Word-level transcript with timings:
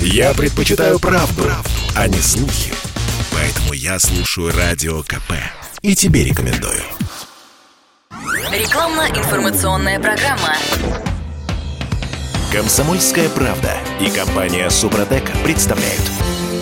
Я 0.00 0.34
предпочитаю 0.34 0.98
правду, 0.98 1.42
правду, 1.42 1.70
а 1.94 2.08
не 2.08 2.18
слухи. 2.18 2.72
Поэтому 3.32 3.72
я 3.72 3.98
слушаю 3.98 4.52
Радио 4.56 5.02
КП. 5.02 5.32
И 5.82 5.94
тебе 5.94 6.24
рекомендую. 6.24 6.82
Рекламно-информационная 8.50 10.00
программа. 10.00 10.54
Комсомольская 12.52 13.28
правда 13.28 13.72
и 14.00 14.10
компания 14.10 14.70
Супротек 14.70 15.30
представляют. 15.42 16.02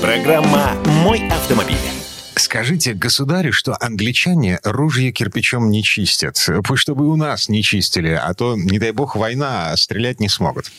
Программа 0.01 0.73
«Мой 0.87 1.29
автомобиль». 1.29 2.04
Скажите 2.37 2.95
государю, 2.95 3.53
что 3.53 3.77
англичане 3.81 4.59
ружья 4.65 5.13
кирпичом 5.13 5.71
не 5.71 5.83
чистят. 5.83 6.37
Пусть 6.65 6.83
чтобы 6.83 7.09
у 7.09 7.17
нас 7.17 7.49
не 7.49 7.63
чистили, 7.63 8.11
а 8.11 8.35
то, 8.35 8.57
не 8.57 8.79
дай 8.79 8.91
бог, 8.91 9.17
война, 9.17 9.71
а 9.71 9.77
стрелять 9.77 10.21
не 10.21 10.29
смогут. 10.29 10.71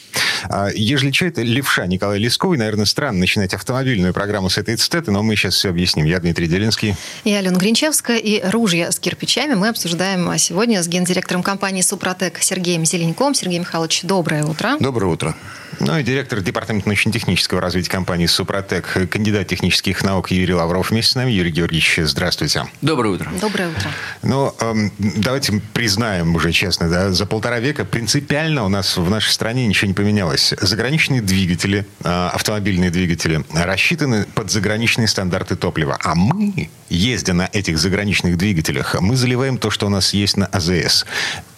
А, 0.50 0.70
ежели 0.70 1.12
что, 1.12 1.26
это 1.26 1.41
левша 1.41 1.88
Николай 1.88 2.20
Лесковый. 2.20 2.58
Наверное, 2.58 2.86
странно 2.86 3.20
начинать 3.20 3.54
автомобильную 3.54 4.13
программу 4.13 4.49
с 4.49 4.58
этой 4.58 4.76
цитаты, 4.76 5.12
но 5.12 5.23
мы 5.23 5.36
сейчас 5.36 5.55
все 5.55 5.70
объясним. 5.70 6.05
Я 6.05 6.20
Дмитрий 6.20 6.48
Делинский. 6.48 6.96
Я 7.23 7.40
Алена 7.40 7.58
Гринчевская. 7.58 8.18
И 8.18 8.41
ружья 8.48 8.91
с 8.91 8.99
кирпичами 8.99 9.55
мы 9.55 9.70
обсуждаем 9.70 10.38
сегодня 10.38 10.84
с 10.84 10.88
гендиректором 10.88 11.41
компании 11.41 11.82
«Супротек» 11.82 12.40
Сергеем 12.41 12.85
Зеленьком. 12.85 13.34
Сергей 13.34 13.60
Михайлович, 13.60 14.02
доброе 14.04 14.44
утро. 14.44 14.76
Доброе 14.80 15.08
утро. 15.08 15.35
Ну 15.79 15.97
и 15.97 16.03
директор 16.03 16.41
департамента 16.41 16.88
научно-технического 16.88 17.61
развития 17.61 17.91
компании 17.91 18.25
«Супротек», 18.25 19.09
кандидат 19.09 19.47
технических 19.47 20.03
наук 20.03 20.31
Юрий 20.31 20.53
Лавров 20.53 20.91
вместе 20.91 21.11
с 21.11 21.15
нами. 21.15 21.31
Юрий 21.31 21.51
Георгиевич, 21.51 21.99
здравствуйте. 22.03 22.65
Доброе 22.81 23.15
утро. 23.15 23.31
Доброе 23.41 23.70
утро. 23.70 23.89
Ну, 24.21 24.55
эм, 24.59 24.91
давайте 24.98 25.61
признаем 25.73 26.35
уже 26.35 26.51
честно, 26.51 26.89
да, 26.89 27.11
за 27.11 27.25
полтора 27.25 27.59
века 27.59 27.85
принципиально 27.85 28.65
у 28.65 28.70
нас 28.70 28.98
в 28.98 29.09
нашей 29.09 29.31
стране 29.31 29.67
ничего 29.67 29.88
не 29.88 29.93
поменялось. 29.93 30.53
Заграничные 30.59 31.21
двигатели, 31.21 31.85
э, 32.03 32.29
автомобильные 32.34 32.91
двигатели, 32.91 33.43
рассчитаны 33.53 34.26
под 34.26 34.51
заграничные 34.51 35.07
стандарты 35.07 35.55
топлива. 35.55 35.98
А 36.01 36.15
мы, 36.15 36.70
ездя 36.89 37.34
на 37.34 37.49
этих 37.51 37.77
заграничных 37.77 38.37
двигателях, 38.37 38.95
мы 38.99 39.15
заливаем 39.15 39.57
то, 39.57 39.70
что 39.70 39.87
у 39.87 39.89
нас 39.89 40.13
есть 40.13 40.37
на 40.37 40.45
АЗС. 40.48 41.05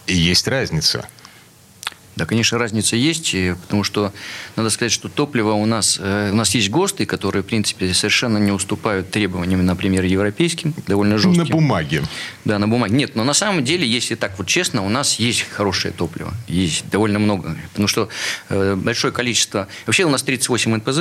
И 0.06 0.14
есть 0.14 0.48
разница. 0.48 1.06
Да, 2.18 2.26
конечно, 2.26 2.58
разница 2.58 2.96
есть, 2.96 3.30
потому 3.62 3.84
что 3.84 4.12
надо 4.56 4.70
сказать, 4.70 4.90
что 4.90 5.08
топливо 5.08 5.52
у 5.52 5.66
нас, 5.66 5.98
э, 6.00 6.30
у 6.32 6.34
нас 6.34 6.52
есть 6.52 6.68
ГОСТы, 6.68 7.06
которые, 7.06 7.44
в 7.44 7.46
принципе, 7.46 7.94
совершенно 7.94 8.38
не 8.38 8.50
уступают 8.50 9.12
требованиям, 9.12 9.64
например, 9.64 10.02
европейским, 10.02 10.74
довольно 10.88 11.16
жестким. 11.16 11.44
На 11.44 11.50
бумаге. 11.50 12.02
Да, 12.44 12.58
на 12.58 12.66
бумаге. 12.66 12.96
Нет, 12.96 13.14
но 13.14 13.22
на 13.22 13.34
самом 13.34 13.64
деле, 13.64 13.86
если 13.86 14.16
так 14.16 14.36
вот 14.36 14.48
честно, 14.48 14.84
у 14.84 14.88
нас 14.88 15.20
есть 15.20 15.42
хорошее 15.42 15.94
топливо. 15.96 16.34
Есть 16.48 16.90
довольно 16.90 17.20
много. 17.20 17.56
Потому 17.70 17.86
что 17.86 18.08
э, 18.48 18.74
большое 18.74 19.12
количество... 19.12 19.68
Вообще 19.86 20.04
у 20.04 20.10
нас 20.10 20.24
38 20.24 20.74
НПЗ, 20.74 20.98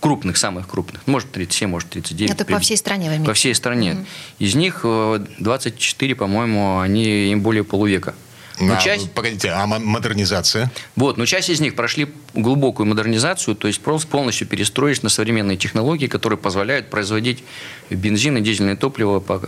крупных, 0.00 0.36
самых 0.36 0.68
крупных. 0.68 1.06
Может 1.06 1.32
37, 1.32 1.66
может 1.66 1.88
39. 1.88 2.30
Это 2.30 2.44
по 2.44 2.58
всей 2.58 2.76
стране 2.76 3.08
вы 3.08 3.14
имеете? 3.14 3.26
По 3.26 3.32
всей 3.32 3.54
стране. 3.54 3.92
Угу. 3.92 4.06
Из 4.40 4.54
них 4.54 4.84
24, 4.84 6.12
э, 6.12 6.14
по-моему, 6.14 6.80
они 6.80 7.32
им 7.32 7.40
более 7.40 7.64
полувека. 7.64 8.14
Но 8.60 8.74
а, 8.74 8.76
часть... 8.76 9.10
Погодите, 9.12 9.50
а 9.50 9.66
модернизация? 9.66 10.70
Вот, 10.96 11.16
но 11.16 11.26
часть 11.26 11.48
из 11.48 11.60
них 11.60 11.74
прошли 11.74 12.08
глубокую 12.34 12.86
модернизацию, 12.86 13.56
то 13.56 13.66
есть 13.66 13.80
просто 13.80 14.06
полностью 14.08 14.46
перестроились 14.46 15.02
на 15.02 15.08
современные 15.08 15.56
технологии, 15.56 16.06
которые 16.06 16.38
позволяют 16.38 16.90
производить 16.90 17.42
бензин 17.88 18.36
и 18.36 18.40
дизельное 18.40 18.76
топливо 18.76 19.20
по, 19.20 19.40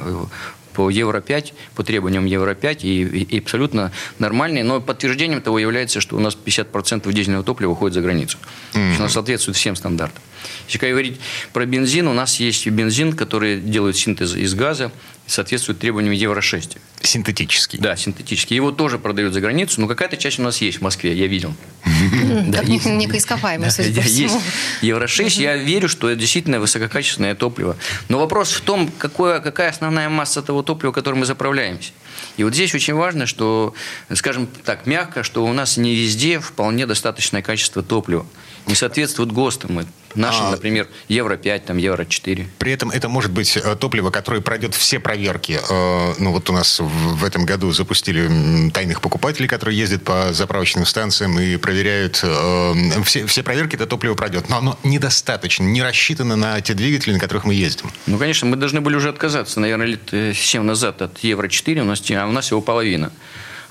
по 0.72 0.90
Евро-5, 0.90 1.52
по 1.74 1.84
требованиям 1.84 2.24
Евро-5 2.24 2.80
и, 2.82 3.02
и 3.22 3.38
абсолютно 3.38 3.92
нормальные. 4.18 4.64
Но 4.64 4.80
подтверждением 4.80 5.42
того 5.42 5.58
является, 5.58 6.00
что 6.00 6.16
у 6.16 6.20
нас 6.20 6.36
50% 6.42 7.12
дизельного 7.12 7.44
топлива 7.44 7.72
уходит 7.72 7.94
за 7.94 8.00
границу. 8.00 8.38
Mm-hmm. 8.72 8.96
Оно 8.96 9.08
соответствует 9.08 9.56
всем 9.56 9.76
стандартам. 9.76 10.22
Если 10.66 10.90
говорить 10.90 11.20
про 11.52 11.66
бензин, 11.66 12.08
у 12.08 12.14
нас 12.14 12.40
есть 12.40 12.66
бензин, 12.66 13.12
который 13.12 13.60
делает 13.60 13.96
синтез 13.96 14.34
из 14.34 14.54
газа, 14.54 14.90
соответствует 15.26 15.78
требованиям 15.78 16.12
Евро-6. 16.12 16.78
Синтетический. 17.00 17.78
Да, 17.78 17.96
синтетический. 17.96 18.54
Его 18.54 18.70
тоже 18.70 18.98
продают 18.98 19.32
за 19.32 19.40
границу, 19.40 19.80
но 19.80 19.88
какая-то 19.88 20.16
часть 20.16 20.38
у 20.38 20.42
нас 20.42 20.60
есть 20.60 20.78
в 20.78 20.82
Москве, 20.82 21.14
я 21.14 21.26
видел. 21.26 21.54
Некое 21.84 23.18
ископаемое, 23.18 23.70
судя 23.70 24.00
по 24.00 24.06
всему. 24.06 24.34
Есть 24.34 24.46
Евро-6, 24.82 25.40
я 25.40 25.56
верю, 25.56 25.88
что 25.88 26.10
это 26.10 26.20
действительно 26.20 26.60
высококачественное 26.60 27.34
топливо. 27.34 27.76
Но 28.08 28.18
вопрос 28.18 28.52
в 28.52 28.60
том, 28.60 28.90
какая 28.98 29.70
основная 29.70 30.08
масса 30.08 30.42
того 30.42 30.62
топлива, 30.62 30.92
которым 30.92 31.20
мы 31.20 31.26
заправляемся. 31.26 31.92
И 32.36 32.44
вот 32.44 32.54
здесь 32.54 32.74
очень 32.74 32.94
важно, 32.94 33.26
что, 33.26 33.74
скажем 34.12 34.46
так, 34.64 34.86
мягко, 34.86 35.22
что 35.22 35.44
у 35.44 35.52
нас 35.52 35.76
не 35.76 35.94
везде 35.94 36.40
вполне 36.40 36.86
достаточное 36.86 37.42
качество 37.42 37.82
топлива. 37.82 38.26
Не 38.66 38.74
соответствует 38.74 39.32
ГОСТам. 39.32 39.86
Нашим, 40.14 40.46
а, 40.46 40.50
например, 40.50 40.88
Евро-5, 41.08 41.60
там, 41.60 41.76
Евро-4. 41.76 42.46
При 42.58 42.72
этом 42.72 42.90
это 42.90 43.08
может 43.08 43.30
быть 43.30 43.56
э, 43.56 43.76
топливо, 43.76 44.10
которое 44.10 44.40
пройдет 44.40 44.74
все 44.74 45.00
проверки. 45.00 45.58
Э, 45.68 46.14
ну, 46.18 46.32
вот 46.32 46.48
у 46.50 46.52
нас 46.52 46.80
в 46.80 47.24
этом 47.24 47.44
году 47.44 47.72
запустили 47.72 48.70
тайных 48.70 49.00
покупателей, 49.00 49.48
которые 49.48 49.78
ездят 49.78 50.04
по 50.04 50.32
заправочным 50.32 50.86
станциям 50.86 51.38
и 51.38 51.56
проверяют. 51.56 52.20
Э, 52.22 52.74
все, 53.04 53.26
все 53.26 53.42
проверки 53.42 53.76
это 53.76 53.86
топливо 53.86 54.14
пройдет. 54.14 54.48
Но 54.48 54.58
оно 54.58 54.78
недостаточно, 54.82 55.64
не 55.64 55.82
рассчитано 55.82 56.36
на 56.36 56.60
те 56.60 56.74
двигатели, 56.74 57.14
на 57.14 57.18
которых 57.18 57.44
мы 57.44 57.54
ездим. 57.54 57.90
Ну, 58.06 58.18
конечно, 58.18 58.46
мы 58.48 58.56
должны 58.56 58.80
были 58.80 58.96
уже 58.96 59.08
отказаться, 59.08 59.60
наверное, 59.60 59.86
лет 59.86 60.36
7 60.36 60.62
назад 60.62 61.02
от 61.02 61.18
Евро-4, 61.20 61.80
у 61.80 61.84
нас, 61.84 62.02
а 62.10 62.26
у 62.26 62.32
нас 62.32 62.50
его 62.50 62.60
половина. 62.60 63.12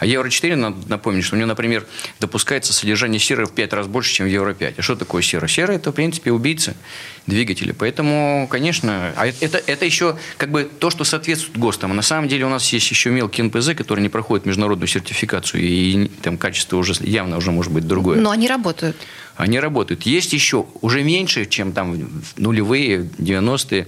А 0.02 0.06
Евро-4, 0.08 0.56
надо 0.56 0.78
напомнить, 0.90 1.24
что 1.24 1.36
у 1.36 1.38
него, 1.38 1.48
например, 1.48 1.86
допускается 2.20 2.74
содержание 2.74 3.20
серы 3.20 3.46
в 3.46 3.52
5 3.52 3.74
раз 3.74 3.86
больше, 3.86 4.12
чем 4.12 4.26
в 4.26 4.30
Евро-5. 4.30 4.74
А 4.78 4.82
что 4.82 4.96
такое 4.96 5.22
сера? 5.22 5.48
Сера– 5.48 5.72
это, 5.74 5.92
в 5.92 5.94
принципе, 5.94 6.32
убийца 6.32 6.76
двигателя. 7.28 7.74
Поэтому, 7.78 8.48
конечно, 8.50 9.14
а 9.16 9.28
это, 9.28 9.62
это 9.66 9.86
еще 9.86 10.18
как 10.38 10.52
бы 10.52 10.70
то, 10.80 10.90
что 10.90 11.04
соответствует 11.04 11.58
ГОСТам. 11.58 11.92
А 11.92 11.94
на 11.94 12.02
самом 12.02 12.28
деле 12.28 12.46
у 12.46 12.50
нас 12.50 12.72
есть 12.74 12.90
еще 12.90 13.09
мелкие 13.09 13.46
НПЗ, 13.46 13.74
которые 13.76 14.04
не 14.04 14.09
проходят 14.09 14.46
международную 14.46 14.88
сертификацию, 14.88 15.62
и 15.64 16.08
там 16.22 16.38
качество 16.38 16.78
уже 16.78 16.94
явно 17.02 17.38
уже 17.38 17.52
может 17.52 17.72
быть 17.72 17.88
другое. 17.88 18.20
Но 18.20 18.32
они 18.32 18.48
работают 18.48 18.96
они 19.42 19.59
работают. 19.59 20.04
Есть 20.04 20.34
еще 20.34 20.66
уже 20.82 21.04
меньше, 21.04 21.46
чем 21.46 21.72
там 21.72 21.98
нулевые, 22.38 23.09
90-е. 23.18 23.88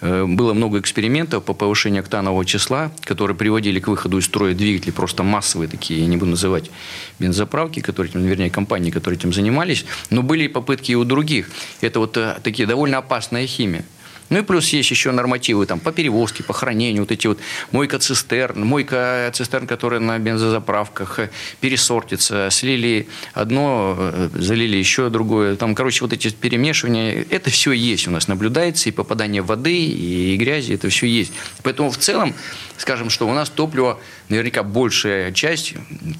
Э, 0.00 0.24
было 0.24 0.54
много 0.54 0.78
экспериментов 0.78 1.44
по 1.44 1.52
повышению 1.52 2.00
октанового 2.00 2.44
числа, 2.44 2.90
которые 3.02 3.36
приводили 3.36 3.80
к 3.80 3.88
выходу 3.88 4.18
из 4.18 4.24
строя 4.24 4.54
двигателей, 4.54 4.92
просто 4.92 5.22
массовые 5.22 5.68
такие, 5.68 6.00
я 6.00 6.06
не 6.06 6.16
буду 6.16 6.32
называть 6.32 6.70
бензоправки, 7.18 7.80
которые, 7.80 8.12
вернее, 8.14 8.50
компании, 8.50 8.90
которые 8.90 9.18
этим 9.18 9.32
занимались. 9.32 9.84
Но 10.10 10.22
были 10.22 10.46
попытки 10.46 10.92
и 10.92 10.94
у 10.94 11.04
других. 11.04 11.50
Это 11.80 11.98
вот 11.98 12.16
э, 12.16 12.38
такие 12.42 12.66
довольно 12.74 12.98
опасная 12.98 13.46
химия. 13.46 13.84
Ну 14.34 14.40
и 14.40 14.42
плюс 14.42 14.70
есть 14.70 14.90
еще 14.90 15.12
нормативы 15.12 15.64
там, 15.64 15.78
по 15.78 15.92
перевозке, 15.92 16.42
по 16.42 16.52
хранению, 16.52 17.02
вот 17.02 17.12
эти 17.12 17.28
вот 17.28 17.38
мойка 17.70 18.00
цистерн, 18.00 18.64
мойка 18.64 19.30
цистерн, 19.32 19.68
которая 19.68 20.00
на 20.00 20.18
бензозаправках 20.18 21.20
э, 21.20 21.30
пересортится, 21.60 22.48
слили 22.50 23.06
одно, 23.32 23.94
э, 23.96 24.30
залили 24.34 24.76
еще 24.76 25.08
другое. 25.08 25.54
Там, 25.54 25.76
короче, 25.76 26.00
вот 26.02 26.12
эти 26.12 26.30
перемешивания, 26.30 27.24
это 27.30 27.50
все 27.50 27.70
есть 27.70 28.08
у 28.08 28.10
нас, 28.10 28.26
наблюдается, 28.26 28.88
и 28.88 28.92
попадание 28.92 29.40
воды, 29.40 29.72
и 29.76 30.36
грязи, 30.36 30.72
это 30.72 30.88
все 30.88 31.06
есть. 31.06 31.32
Поэтому 31.62 31.92
в 31.92 31.98
целом, 31.98 32.34
скажем, 32.76 33.10
что 33.10 33.28
у 33.28 33.34
нас 33.34 33.48
топливо, 33.50 34.00
наверняка 34.28 34.64
большая 34.64 35.30
часть 35.30 35.74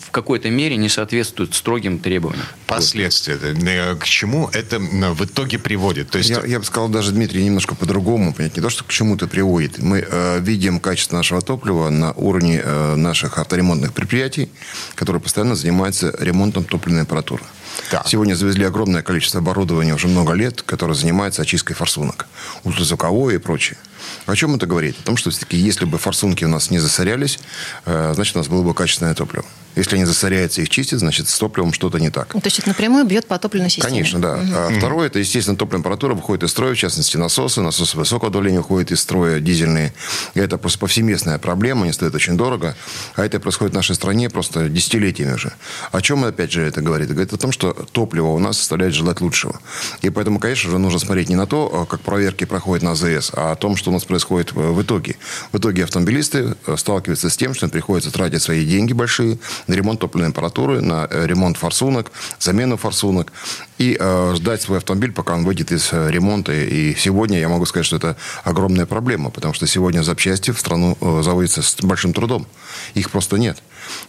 в 0.06 0.12
какой-то 0.12 0.50
мере 0.50 0.76
не 0.76 0.88
соответствует 0.88 1.52
строгим 1.52 1.98
требованиям. 1.98 2.46
Последствия. 2.68 3.38
Э, 3.42 3.96
к 3.96 4.04
чему 4.04 4.48
это 4.52 4.78
в 4.78 5.24
итоге 5.24 5.58
приводит? 5.58 6.10
То 6.10 6.18
есть... 6.18 6.30
я, 6.30 6.44
я 6.44 6.60
бы 6.60 6.64
сказал 6.64 6.88
даже, 6.88 7.10
Дмитрий, 7.10 7.42
немножко 7.42 7.74
по 7.74 7.86
по-другому 8.04 8.34
понять. 8.34 8.56
Не 8.56 8.62
то, 8.62 8.70
что 8.70 8.84
к 8.84 8.88
чему-то 8.88 9.26
приводит. 9.26 9.78
Мы 9.78 10.04
э, 10.06 10.40
видим 10.40 10.78
качество 10.78 11.16
нашего 11.16 11.40
топлива 11.40 11.90
на 11.90 12.12
уровне 12.12 12.60
э, 12.62 12.96
наших 12.96 13.38
авторемонтных 13.38 13.92
предприятий, 13.92 14.50
которые 14.94 15.22
постоянно 15.22 15.54
занимаются 15.54 16.14
ремонтом 16.20 16.64
топливной 16.64 17.02
аппаратуры. 17.02 17.42
Да. 17.90 18.02
Сегодня 18.06 18.34
завезли 18.34 18.64
огромное 18.64 19.02
количество 19.02 19.40
оборудования 19.40 19.94
уже 19.94 20.08
много 20.08 20.32
лет, 20.32 20.62
которое 20.62 20.94
занимается 20.94 21.42
очисткой 21.42 21.76
форсунок. 21.76 22.26
Ультразвуковое 22.64 23.36
и 23.36 23.38
прочее. 23.38 23.78
О 24.26 24.36
чем 24.36 24.54
это 24.54 24.66
говорит? 24.66 24.96
О 25.00 25.02
том, 25.02 25.16
что 25.16 25.30
все-таки 25.30 25.56
если 25.56 25.84
бы 25.84 25.98
форсунки 25.98 26.44
у 26.44 26.48
нас 26.48 26.70
не 26.70 26.78
засорялись, 26.78 27.38
э, 27.86 28.12
значит, 28.14 28.36
у 28.36 28.38
нас 28.38 28.48
было 28.48 28.62
бы 28.62 28.74
качественное 28.74 29.14
топливо. 29.14 29.44
Если 29.76 29.96
они 29.96 30.04
засоряются 30.04 30.60
и 30.60 30.64
их 30.64 30.70
чистят, 30.70 31.00
значит, 31.00 31.28
с 31.28 31.36
топливом 31.36 31.72
что-то 31.72 31.98
не 31.98 32.10
так. 32.10 32.28
То 32.28 32.40
есть 32.44 32.60
это 32.60 32.68
напрямую 32.68 33.04
бьет 33.04 33.26
по 33.26 33.38
топливной 33.38 33.70
системе? 33.70 33.90
Конечно, 33.90 34.20
да. 34.20 34.34
Угу. 34.34 34.52
А 34.54 34.70
второе, 34.78 35.06
это, 35.08 35.18
естественно, 35.18 35.56
топливная 35.56 35.80
аппаратура 35.80 36.14
выходит 36.14 36.44
из 36.44 36.50
строя, 36.50 36.74
в 36.74 36.78
частности, 36.78 37.16
насосы. 37.16 37.60
Насосы 37.60 37.96
высокого 37.96 38.30
давления 38.30 38.60
уходят 38.60 38.92
из 38.92 39.00
строя, 39.00 39.40
дизельные. 39.40 39.92
И 40.34 40.40
это 40.40 40.58
просто 40.58 40.78
повсеместная 40.78 41.38
проблема, 41.38 41.82
они 41.82 41.92
стоят 41.92 42.14
очень 42.14 42.36
дорого. 42.36 42.76
А 43.16 43.24
это 43.24 43.40
происходит 43.40 43.72
в 43.72 43.76
нашей 43.76 43.96
стране 43.96 44.30
просто 44.30 44.68
десятилетиями 44.68 45.34
уже. 45.34 45.52
О 45.90 46.00
чем, 46.00 46.24
опять 46.24 46.52
же, 46.52 46.62
это 46.62 46.80
говорит? 46.80 47.06
Это 47.06 47.14
говорит 47.14 47.32
о 47.32 47.38
том, 47.38 47.50
что 47.50 47.63
что 47.64 47.86
топливо 47.92 48.28
у 48.28 48.38
нас 48.38 48.60
оставляет 48.60 48.94
желать 48.94 49.20
лучшего. 49.20 49.58
И 50.02 50.10
поэтому, 50.10 50.38
конечно 50.38 50.70
же, 50.70 50.78
нужно 50.78 50.98
смотреть 50.98 51.28
не 51.28 51.36
на 51.36 51.46
то, 51.46 51.70
э, 51.72 51.90
как 51.90 52.00
проверки 52.00 52.44
проходят 52.44 52.82
на 52.82 52.92
АЗС, 52.92 53.32
а 53.34 53.52
о 53.52 53.56
том, 53.56 53.76
что 53.76 53.90
у 53.90 53.94
нас 53.94 54.04
происходит 54.04 54.52
в 54.52 54.82
итоге. 54.82 55.16
В 55.52 55.58
итоге 55.58 55.84
автомобилисты 55.84 56.56
сталкиваются 56.76 57.30
с 57.30 57.36
тем, 57.36 57.54
что 57.54 57.66
им 57.66 57.70
приходится 57.70 58.10
тратить 58.10 58.42
свои 58.42 58.66
деньги 58.66 58.92
большие 58.92 59.38
на 59.66 59.74
ремонт 59.74 60.00
топливной 60.00 60.30
аппаратуры, 60.30 60.80
на 60.82 61.08
ремонт 61.10 61.56
форсунок, 61.56 62.12
замену 62.38 62.76
форсунок 62.76 63.32
и 63.78 63.96
э, 63.98 64.34
ждать 64.36 64.60
свой 64.60 64.78
автомобиль, 64.78 65.12
пока 65.12 65.34
он 65.34 65.44
выйдет 65.44 65.72
из 65.72 65.90
ремонта. 65.92 66.52
И 66.52 66.94
сегодня 66.94 67.38
я 67.38 67.48
могу 67.48 67.64
сказать, 67.64 67.86
что 67.86 67.96
это 67.96 68.16
огромная 68.44 68.86
проблема, 68.86 69.30
потому 69.30 69.54
что 69.54 69.66
сегодня 69.66 70.02
запчасти 70.02 70.50
в 70.50 70.58
страну 70.58 70.98
заводятся 71.22 71.62
с 71.62 71.76
большим 71.80 72.12
трудом. 72.12 72.46
Их 72.94 73.10
просто 73.10 73.38
нет. 73.38 73.62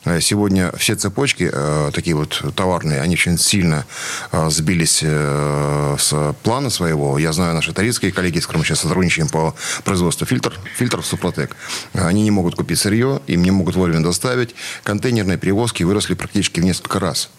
Э, 0.05 0.21
сегодня 0.21 0.71
все 0.77 0.95
цепочки, 0.95 1.49
э, 1.51 1.91
такие 1.93 2.15
вот 2.15 2.43
товарные, 2.55 3.01
они 3.01 3.15
очень 3.15 3.37
сильно 3.37 3.85
э, 4.31 4.49
сбились 4.49 5.03
с 5.03 6.35
плана 6.43 6.69
своего. 6.69 7.17
Я 7.17 7.33
знаю 7.33 7.55
наши 7.55 7.73
тарифские 7.73 8.11
коллеги, 8.11 8.39
с 8.39 8.45
которыми 8.45 8.61
мы 8.61 8.65
сейчас 8.65 8.81
сотрудничаем 8.81 9.27
по 9.29 9.55
производству 9.83 10.25
фильтр, 10.25 10.53
фильтров 10.75 11.05
Супротек. 11.05 11.55
Они 11.93 12.23
не 12.23 12.31
могут 12.31 12.55
купить 12.55 12.79
сырье, 12.79 13.21
им 13.27 13.43
не 13.43 13.51
могут 13.51 13.75
вовремя 13.75 14.01
доставить. 14.01 14.55
Контейнерные 14.83 15.37
перевозки 15.37 15.83
выросли 15.83 16.13
практически 16.13 16.59
в 16.59 16.63
несколько 16.63 16.99
раз. 16.99 17.29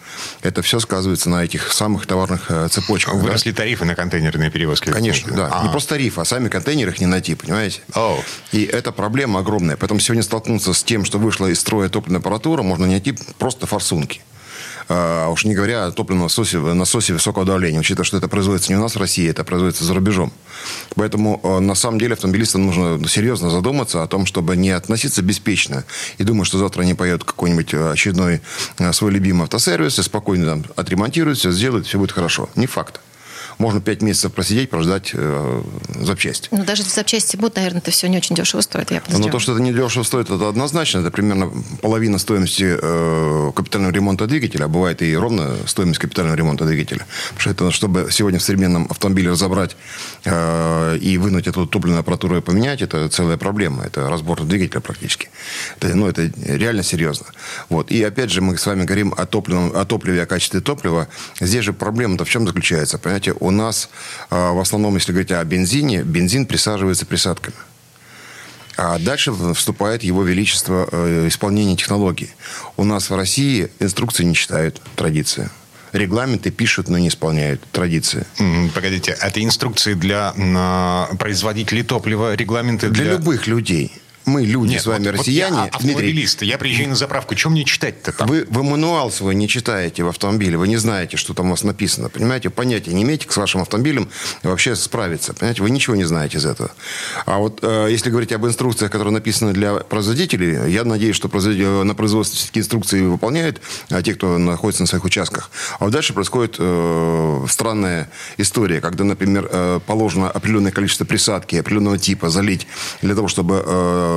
Это 0.41 0.61
все 0.61 0.79
сказывается 0.79 1.29
на 1.29 1.43
этих 1.43 1.71
самых 1.71 2.05
товарных 2.05 2.51
цепочках. 2.69 3.15
Выросли 3.15 3.51
да? 3.51 3.57
тарифы 3.57 3.85
на 3.85 3.95
контейнерные 3.95 4.49
перевозки? 4.49 4.89
Конечно, 4.89 5.33
да. 5.35 5.47
А-а-а. 5.47 5.63
Не 5.63 5.69
просто 5.69 5.89
тарифы, 5.89 6.21
а 6.21 6.25
сами 6.25 6.49
контейнеры 6.49 6.91
их 6.91 6.99
не 6.99 7.05
найти, 7.05 7.35
понимаете? 7.35 7.81
Oh. 7.93 8.19
И 8.51 8.63
это 8.63 8.91
проблема 8.91 9.39
огромная. 9.39 9.77
Поэтому 9.77 9.99
сегодня 9.99 10.23
столкнуться 10.23 10.73
с 10.73 10.83
тем, 10.83 11.05
что 11.05 11.17
вышло 11.17 11.47
из 11.47 11.59
строя 11.59 11.89
топливная 11.89 12.19
аппаратура, 12.19 12.63
можно 12.63 12.87
найти 12.87 13.17
просто 13.37 13.67
форсунки. 13.67 14.21
А 14.89 15.29
уж 15.29 15.45
не 15.45 15.53
говоря 15.53 15.85
о 15.85 15.91
топливном 15.91 16.25
насосе, 16.25 16.59
насосе 16.59 17.13
высокого 17.13 17.45
давления, 17.45 17.79
учитывая, 17.79 18.05
что 18.05 18.17
это 18.17 18.27
производится 18.27 18.71
не 18.71 18.77
у 18.77 18.81
нас 18.81 18.95
в 18.95 18.99
России, 18.99 19.29
это 19.29 19.43
производится 19.43 19.83
за 19.83 19.93
рубежом. 19.93 20.31
Поэтому, 20.95 21.39
э, 21.43 21.59
на 21.59 21.75
самом 21.75 21.99
деле, 21.99 22.13
автомобилистам 22.13 22.65
нужно 22.65 23.07
серьезно 23.07 23.49
задуматься 23.49 24.01
о 24.01 24.07
том, 24.07 24.25
чтобы 24.25 24.55
не 24.55 24.71
относиться 24.71 25.21
беспечно 25.21 25.83
и 26.17 26.23
думать, 26.23 26.47
что 26.47 26.57
завтра 26.57 26.83
они 26.83 26.93
поедут 26.93 27.25
какой-нибудь 27.25 27.73
э, 27.73 27.91
очередной 27.91 28.41
э, 28.77 28.93
свой 28.93 29.11
любимый 29.11 29.43
автосервис 29.43 29.99
и 29.99 30.03
спокойно 30.03 30.45
там 30.45 30.65
отремонтируют 30.75 31.39
все, 31.39 31.51
сделают, 31.51 31.85
все 31.85 31.97
будет 31.99 32.11
хорошо. 32.11 32.49
Не 32.55 32.67
факт 32.67 33.01
можно 33.57 33.81
5 33.81 34.01
месяцев 34.01 34.33
просидеть, 34.33 34.69
прождать 34.69 35.11
э, 35.13 35.63
запчасти. 36.01 36.49
Ну, 36.51 36.63
даже 36.63 36.83
запчасти 36.83 37.37
будут, 37.37 37.55
наверное, 37.55 37.79
это 37.79 37.91
все 37.91 38.07
не 38.07 38.17
очень 38.17 38.35
дешево 38.35 38.61
стоит, 38.61 38.91
я 38.91 39.01
Но 39.09 39.29
то, 39.29 39.39
что 39.39 39.53
это 39.53 39.61
не 39.61 39.73
дешево 39.73 40.03
стоит, 40.03 40.29
это 40.29 40.49
однозначно. 40.49 40.99
Это 40.99 41.11
примерно 41.11 41.51
половина 41.81 42.19
стоимости 42.19 42.77
э, 42.79 43.51
капитального 43.55 43.91
ремонта 43.91 44.27
двигателя, 44.27 44.65
а 44.65 44.67
бывает 44.67 45.01
и 45.01 45.15
ровно 45.15 45.55
стоимость 45.65 45.99
капитального 45.99 46.35
ремонта 46.35 46.65
двигателя. 46.65 47.05
Потому 47.35 47.39
что 47.39 47.51
это, 47.51 47.71
чтобы 47.71 48.07
сегодня 48.11 48.39
в 48.39 48.43
современном 48.43 48.87
автомобиле 48.89 49.31
разобрать 49.31 49.75
э, 50.25 50.97
и 51.01 51.17
вынуть 51.17 51.47
эту 51.47 51.65
топливную 51.65 52.01
аппаратуру 52.01 52.37
и 52.37 52.41
поменять, 52.41 52.81
это 52.81 53.09
целая 53.09 53.37
проблема. 53.37 53.83
Это 53.83 54.09
разбор 54.09 54.43
двигателя 54.43 54.81
практически. 54.81 55.29
Это, 55.79 55.95
ну, 55.95 56.07
это 56.07 56.31
реально 56.45 56.83
серьезно. 56.83 57.27
Вот. 57.69 57.91
И 57.91 58.03
опять 58.03 58.29
же, 58.29 58.41
мы 58.41 58.57
с 58.57 58.65
вами 58.65 58.83
говорим 58.83 59.13
о, 59.17 59.25
топливном, 59.25 59.75
о 59.75 59.85
топливе, 59.85 60.21
о 60.21 60.25
качестве 60.25 60.61
топлива. 60.61 61.07
Здесь 61.39 61.63
же 61.63 61.73
проблема-то 61.73 62.23
в 62.23 62.29
чем 62.29 62.45
заключается? 62.45 62.97
Понимаете, 62.97 63.33
у 63.47 63.51
нас 63.51 63.89
а, 64.29 64.51
в 64.51 64.59
основном, 64.59 64.95
если 64.95 65.11
говорить 65.11 65.31
о 65.31 65.43
бензине, 65.43 66.03
бензин 66.03 66.45
присаживается 66.45 67.05
присадками. 67.05 67.55
А 68.77 68.99
дальше 68.99 69.33
вступает 69.55 70.03
его 70.03 70.23
величество 70.23 70.87
э, 70.91 71.27
исполнения 71.27 71.75
технологий. 71.75 72.29
У 72.75 72.83
нас 72.83 73.09
в 73.09 73.15
России 73.15 73.69
инструкции 73.79 74.23
не 74.23 74.35
читают, 74.35 74.81
традиция. 74.95 75.49
Регламенты 75.93 76.51
пишут, 76.51 76.89
но 76.89 76.99
не 76.99 77.07
исполняют. 77.07 77.63
Традиции. 77.71 78.27
Погодите, 78.75 79.17
это 79.19 79.43
инструкции 79.43 79.93
для 79.93 80.33
производителей 81.17 81.81
топлива, 81.81 82.35
регламенты 82.35 82.89
для... 82.89 83.03
Для 83.05 83.13
любых 83.13 83.47
людей 83.47 83.93
мы 84.27 84.43
люди 84.43 84.73
Нет, 84.73 84.81
с 84.81 84.85
вами, 84.85 85.05
вот, 85.05 85.19
россияне. 85.19 85.55
Вот 85.55 85.61
я 85.61 85.69
автомобилист, 85.69 86.39
Дмитрий, 86.39 86.49
я 86.49 86.57
приезжаю 86.57 86.89
на 86.89 86.95
заправку, 86.95 87.33
чем 87.33 87.53
мне 87.53 87.63
читать-то 87.63 88.11
там? 88.11 88.27
Вы, 88.27 88.45
вы 88.49 88.63
мануал 88.63 89.09
свой 89.09 89.33
не 89.35 89.47
читаете 89.47 90.03
в 90.03 90.09
автомобиле, 90.09 90.57
вы 90.57 90.67
не 90.67 90.75
знаете, 90.75 91.15
что 91.15 91.33
там 91.33 91.47
у 91.47 91.51
вас 91.51 91.63
написано, 91.63 92.09
понимаете? 92.09 92.49
Понятия 92.49 92.93
не 92.93 93.03
имеете, 93.03 93.25
с 93.29 93.37
вашим 93.37 93.61
автомобилем 93.61 94.09
вообще 94.43 94.75
справиться, 94.75 95.33
понимаете? 95.33 95.63
Вы 95.63 95.69
ничего 95.69 95.95
не 95.95 96.03
знаете 96.03 96.39
из 96.39 96.45
этого. 96.45 96.71
А 97.25 97.37
вот 97.37 97.59
э, 97.61 97.87
если 97.89 98.09
говорить 98.09 98.33
об 98.33 98.45
инструкциях, 98.45 98.91
которые 98.91 99.13
написаны 99.13 99.53
для 99.53 99.75
производителей, 99.75 100.71
я 100.71 100.83
надеюсь, 100.83 101.15
что 101.15 101.29
производитель, 101.29 101.67
на 101.67 101.95
производстве 101.95 102.37
все-таки 102.37 102.59
инструкции 102.59 103.01
выполняют, 103.01 103.61
а 103.89 104.01
те, 104.01 104.13
кто 104.13 104.37
находится 104.37 104.83
на 104.83 104.87
своих 104.87 105.05
участках. 105.05 105.51
А 105.79 105.85
вот 105.85 105.93
дальше 105.93 106.13
происходит 106.13 106.57
э, 106.59 107.45
странная 107.47 108.09
история, 108.35 108.81
когда, 108.81 109.05
например, 109.05 109.47
э, 109.49 109.79
положено 109.85 110.29
определенное 110.29 110.73
количество 110.73 111.05
присадки 111.05 111.55
определенного 111.55 111.97
типа 111.97 112.29
залить 112.29 112.67
для 113.01 113.15
того, 113.15 113.29
чтобы 113.29 113.63
э, 113.65 114.16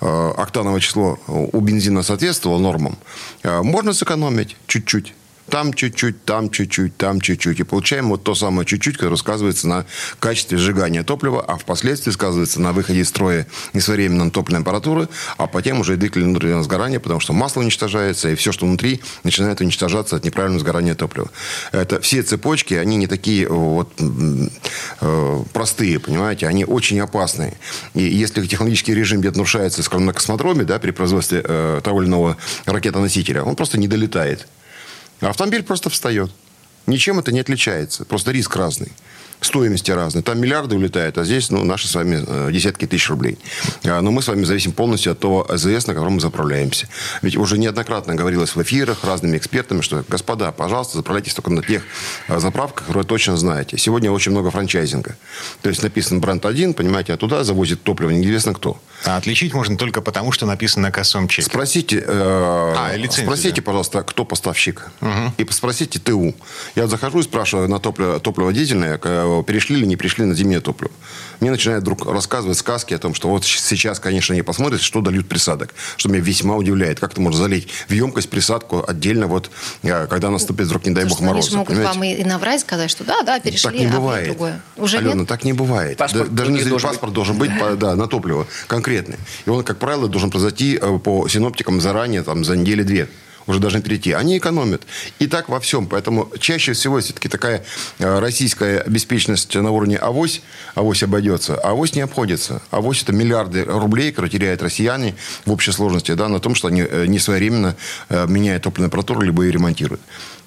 октановое 0.00 0.80
число 0.80 1.18
у 1.26 1.60
бензина 1.60 2.02
соответствовало 2.02 2.58
нормам, 2.58 2.96
э, 3.42 3.62
можно 3.62 3.92
сэкономить 3.92 4.56
чуть-чуть 4.66 5.14
там 5.50 5.74
чуть-чуть, 5.74 6.24
там 6.24 6.48
чуть-чуть, 6.50 6.96
там 6.96 7.20
чуть-чуть. 7.20 7.60
И 7.60 7.62
получаем 7.64 8.08
вот 8.08 8.22
то 8.22 8.34
самое 8.34 8.64
чуть-чуть, 8.64 8.96
которое 8.96 9.16
сказывается 9.16 9.68
на 9.68 9.84
качестве 10.18 10.56
сжигания 10.56 11.02
топлива, 11.02 11.44
а 11.44 11.56
впоследствии 11.56 12.12
сказывается 12.12 12.60
на 12.60 12.72
выходе 12.72 13.00
из 13.00 13.08
строя 13.08 13.46
несвоевременной 13.74 14.30
топливной 14.30 14.62
аппаратуры, 14.62 15.08
а 15.36 15.46
потом 15.46 15.80
уже 15.80 15.94
и 15.94 15.96
двигатель 15.96 16.22
внутреннего 16.22 16.62
сгорания, 16.62 17.00
потому 17.00 17.20
что 17.20 17.32
масло 17.32 17.60
уничтожается, 17.60 18.30
и 18.30 18.34
все, 18.34 18.52
что 18.52 18.66
внутри, 18.66 19.02
начинает 19.24 19.60
уничтожаться 19.60 20.16
от 20.16 20.24
неправильного 20.24 20.60
сгорания 20.60 20.94
топлива. 20.94 21.30
Это 21.72 22.00
все 22.00 22.22
цепочки, 22.22 22.74
они 22.74 22.96
не 22.96 23.06
такие 23.06 23.48
вот 23.48 23.92
э, 23.98 25.42
простые, 25.52 25.98
понимаете, 25.98 26.46
они 26.46 26.64
очень 26.64 27.00
опасные. 27.00 27.56
И 27.94 28.02
если 28.02 28.46
технологический 28.46 28.94
режим 28.94 29.20
где-то 29.20 29.38
нарушается, 29.38 29.82
скажем, 29.82 30.06
на 30.06 30.12
космодроме, 30.12 30.64
да, 30.64 30.78
при 30.78 30.92
производстве 30.92 31.42
э, 31.44 31.80
того 31.82 32.02
или 32.02 32.08
иного 32.08 32.36
ракетоносителя, 32.66 33.42
он 33.42 33.56
просто 33.56 33.78
не 33.78 33.88
долетает. 33.88 34.46
Автомобиль 35.20 35.62
просто 35.62 35.90
встает. 35.90 36.30
Ничем 36.86 37.18
это 37.18 37.32
не 37.32 37.40
отличается. 37.40 38.04
Просто 38.04 38.32
риск 38.32 38.56
разный 38.56 38.92
стоимости 39.44 39.90
разные. 39.90 40.22
Там 40.22 40.40
миллиарды 40.40 40.76
улетают, 40.76 41.18
а 41.18 41.24
здесь 41.24 41.50
ну, 41.50 41.64
наши 41.64 41.88
с 41.88 41.94
вами 41.94 42.24
э, 42.26 42.50
десятки 42.52 42.86
тысяч 42.86 43.08
рублей. 43.08 43.38
А, 43.84 44.00
но 44.00 44.10
мы 44.10 44.22
с 44.22 44.28
вами 44.28 44.44
зависим 44.44 44.72
полностью 44.72 45.12
от 45.12 45.18
того 45.18 45.50
АЗС, 45.50 45.86
на 45.86 45.94
котором 45.94 46.14
мы 46.14 46.20
заправляемся. 46.20 46.88
Ведь 47.22 47.36
уже 47.36 47.58
неоднократно 47.58 48.14
говорилось 48.14 48.54
в 48.54 48.62
эфирах 48.62 49.04
разными 49.04 49.36
экспертами, 49.36 49.80
что, 49.80 50.04
господа, 50.08 50.52
пожалуйста, 50.52 50.96
заправляйтесь 50.96 51.34
только 51.34 51.50
на 51.50 51.62
тех 51.62 51.82
э, 52.28 52.38
заправках, 52.38 52.86
которые 52.86 53.04
точно 53.04 53.36
знаете. 53.36 53.78
Сегодня 53.78 54.10
очень 54.10 54.32
много 54.32 54.50
франчайзинга. 54.50 55.16
То 55.62 55.68
есть 55.68 55.82
написан 55.82 56.20
бренд 56.20 56.44
один, 56.44 56.74
понимаете, 56.74 57.14
а 57.14 57.16
туда 57.16 57.44
завозит 57.44 57.82
топливо 57.82 58.10
неизвестно 58.10 58.54
кто. 58.54 58.80
А 59.04 59.16
отличить 59.16 59.54
можно 59.54 59.76
только 59.76 60.02
потому, 60.02 60.32
что 60.32 60.46
написано 60.46 60.88
на 60.88 60.92
кассовом 60.92 61.28
чеке. 61.28 61.46
Спросите, 61.46 62.04
э, 62.06 62.74
а, 62.76 62.92
спросите, 63.10 63.56
да. 63.56 63.62
пожалуйста, 63.62 64.02
кто 64.02 64.24
поставщик. 64.24 64.90
Угу. 65.00 65.34
И 65.38 65.46
спросите 65.50 65.98
ТУ. 65.98 66.34
Я 66.76 66.86
захожу 66.86 67.20
и 67.20 67.22
спрашиваю 67.22 67.68
на 67.68 67.78
топливо, 67.78 68.20
топливо 68.20 68.52
дизельное, 68.52 68.98
перешли 68.98 69.78
или 69.78 69.86
не 69.86 69.96
перешли 69.96 70.24
на 70.24 70.34
зимнее 70.34 70.60
топливо. 70.60 70.92
Мне 71.40 71.50
начинает 71.50 71.82
вдруг 71.82 72.06
рассказывать 72.06 72.58
сказки 72.58 72.94
о 72.94 72.98
том, 72.98 73.14
что 73.14 73.28
вот 73.28 73.44
сейчас, 73.44 73.98
конечно, 73.98 74.34
они 74.34 74.42
посмотрят, 74.42 74.80
что 74.80 75.00
дольют 75.00 75.28
присадок. 75.28 75.74
Что 75.96 76.08
меня 76.08 76.20
весьма 76.20 76.56
удивляет. 76.56 77.00
Как 77.00 77.14
ты 77.14 77.20
можешь 77.20 77.38
залить 77.38 77.68
в 77.88 77.92
емкость 77.92 78.28
присадку 78.28 78.84
отдельно, 78.86 79.26
вот, 79.26 79.50
э, 79.82 80.06
когда 80.06 80.30
наступит 80.30 80.66
вдруг, 80.66 80.86
не 80.86 80.94
дай 80.94 81.06
бог, 81.06 81.20
мороз. 81.20 81.48
Они 81.48 81.56
могут 81.56 81.74
понимаете? 81.74 81.98
вам 81.98 82.04
и 82.04 82.24
наврать, 82.24 82.60
сказать, 82.60 82.90
что 82.90 83.04
да, 83.04 83.22
да, 83.22 83.40
перешли, 83.40 83.70
так 83.70 83.78
не 83.78 83.86
а 83.86 83.90
бывает. 83.90 84.26
другое. 84.26 84.60
Уже 84.76 84.98
Алена, 84.98 85.14
нет? 85.14 85.28
так 85.28 85.44
не 85.44 85.52
бывает. 85.52 85.96
Паспорт 85.96 86.34
Даже 86.34 86.52
не 86.52 86.62
паспорт 86.62 87.00
быть. 87.00 87.12
должен 87.12 87.38
быть 87.38 87.50
да, 87.78 87.96
на 87.96 88.06
топливо 88.06 88.46
конкретный. 88.66 89.16
И 89.46 89.50
он, 89.50 89.64
как 89.64 89.78
правило, 89.78 90.08
должен 90.08 90.30
произойти 90.30 90.78
э, 90.80 90.98
по 90.98 91.26
синоптикам 91.28 91.80
заранее, 91.80 92.22
там, 92.22 92.44
за 92.44 92.56
неделю-две 92.56 93.08
уже 93.50 93.60
должны 93.60 93.82
перейти. 93.82 94.12
Они 94.12 94.38
экономят. 94.38 94.82
И 95.18 95.26
так 95.26 95.48
во 95.48 95.60
всем. 95.60 95.86
Поэтому 95.86 96.30
чаще 96.38 96.72
всего 96.72 97.00
все-таки 97.00 97.28
такая 97.28 97.64
э, 97.98 98.18
российская 98.18 98.84
беспечность 98.86 99.54
на 99.54 99.70
уровне 99.70 99.96
авось, 99.96 100.42
авось 100.74 101.02
обойдется, 101.02 101.56
а 101.56 101.70
авось 101.70 101.94
не 101.94 102.00
обходится. 102.00 102.62
Авось 102.70 103.02
это 103.02 103.12
миллиарды 103.12 103.64
рублей, 103.64 104.10
которые 104.10 104.30
теряют 104.30 104.62
россияне 104.62 105.14
в 105.44 105.52
общей 105.52 105.72
сложности, 105.72 106.12
да, 106.12 106.28
на 106.28 106.40
том, 106.40 106.54
что 106.54 106.68
они 106.68 106.82
э, 106.82 107.06
не 107.06 107.18
своевременно 107.18 107.76
э, 108.08 108.26
меняют 108.28 108.62
топливную 108.62 108.88
аппаратуру, 108.88 109.20
либо 109.20 109.42
ее 109.42 109.52
ремонтируют. 109.52 110.00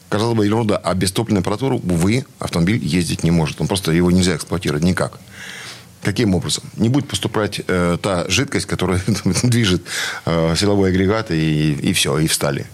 Казалось 0.09 0.37
бы, 0.37 0.45
ерунда. 0.45 0.77
А 0.77 0.93
без 0.93 1.11
топливной 1.11 1.41
аппаратуры, 1.41 1.75
увы, 1.75 2.25
автомобиль 2.39 2.77
ездить 2.77 3.23
не 3.23 3.31
может. 3.31 3.59
Он 3.61 3.67
просто 3.67 3.91
его 3.91 4.11
нельзя 4.11 4.35
эксплуатировать 4.35 4.83
никак. 4.83 5.19
Каким 6.03 6.35
образом? 6.35 6.63
Не 6.75 6.89
будет 6.89 7.07
поступать 7.07 7.61
э, 7.65 7.97
та 8.01 8.25
жидкость, 8.27 8.65
которая 8.65 9.01
движет 9.43 9.81
э, 10.25 10.55
силовой 10.57 10.89
агрегат, 10.89 11.31
и, 11.31 11.73
и 11.73 11.93
все, 11.93 12.19
и 12.19 12.27
встали. 12.27 12.67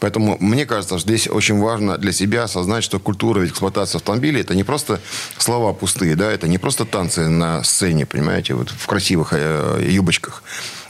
Поэтому 0.00 0.36
мне 0.40 0.66
кажется, 0.66 0.98
что 0.98 1.08
здесь 1.08 1.28
очень 1.28 1.58
важно 1.58 1.98
для 1.98 2.12
себя 2.12 2.44
осознать, 2.44 2.84
что 2.84 2.98
культура 2.98 3.46
эксплуатации 3.46 3.96
автомобилей 3.96 4.40
это 4.40 4.54
не 4.54 4.64
просто 4.64 5.00
слова 5.38 5.72
пустые, 5.72 6.16
да, 6.16 6.30
это 6.30 6.48
не 6.48 6.58
просто 6.58 6.84
танцы 6.84 7.28
на 7.28 7.62
сцене, 7.64 8.06
понимаете, 8.06 8.54
вот 8.54 8.70
в 8.70 8.86
красивых 8.86 9.28
э, 9.32 9.86
юбочках. 9.88 10.42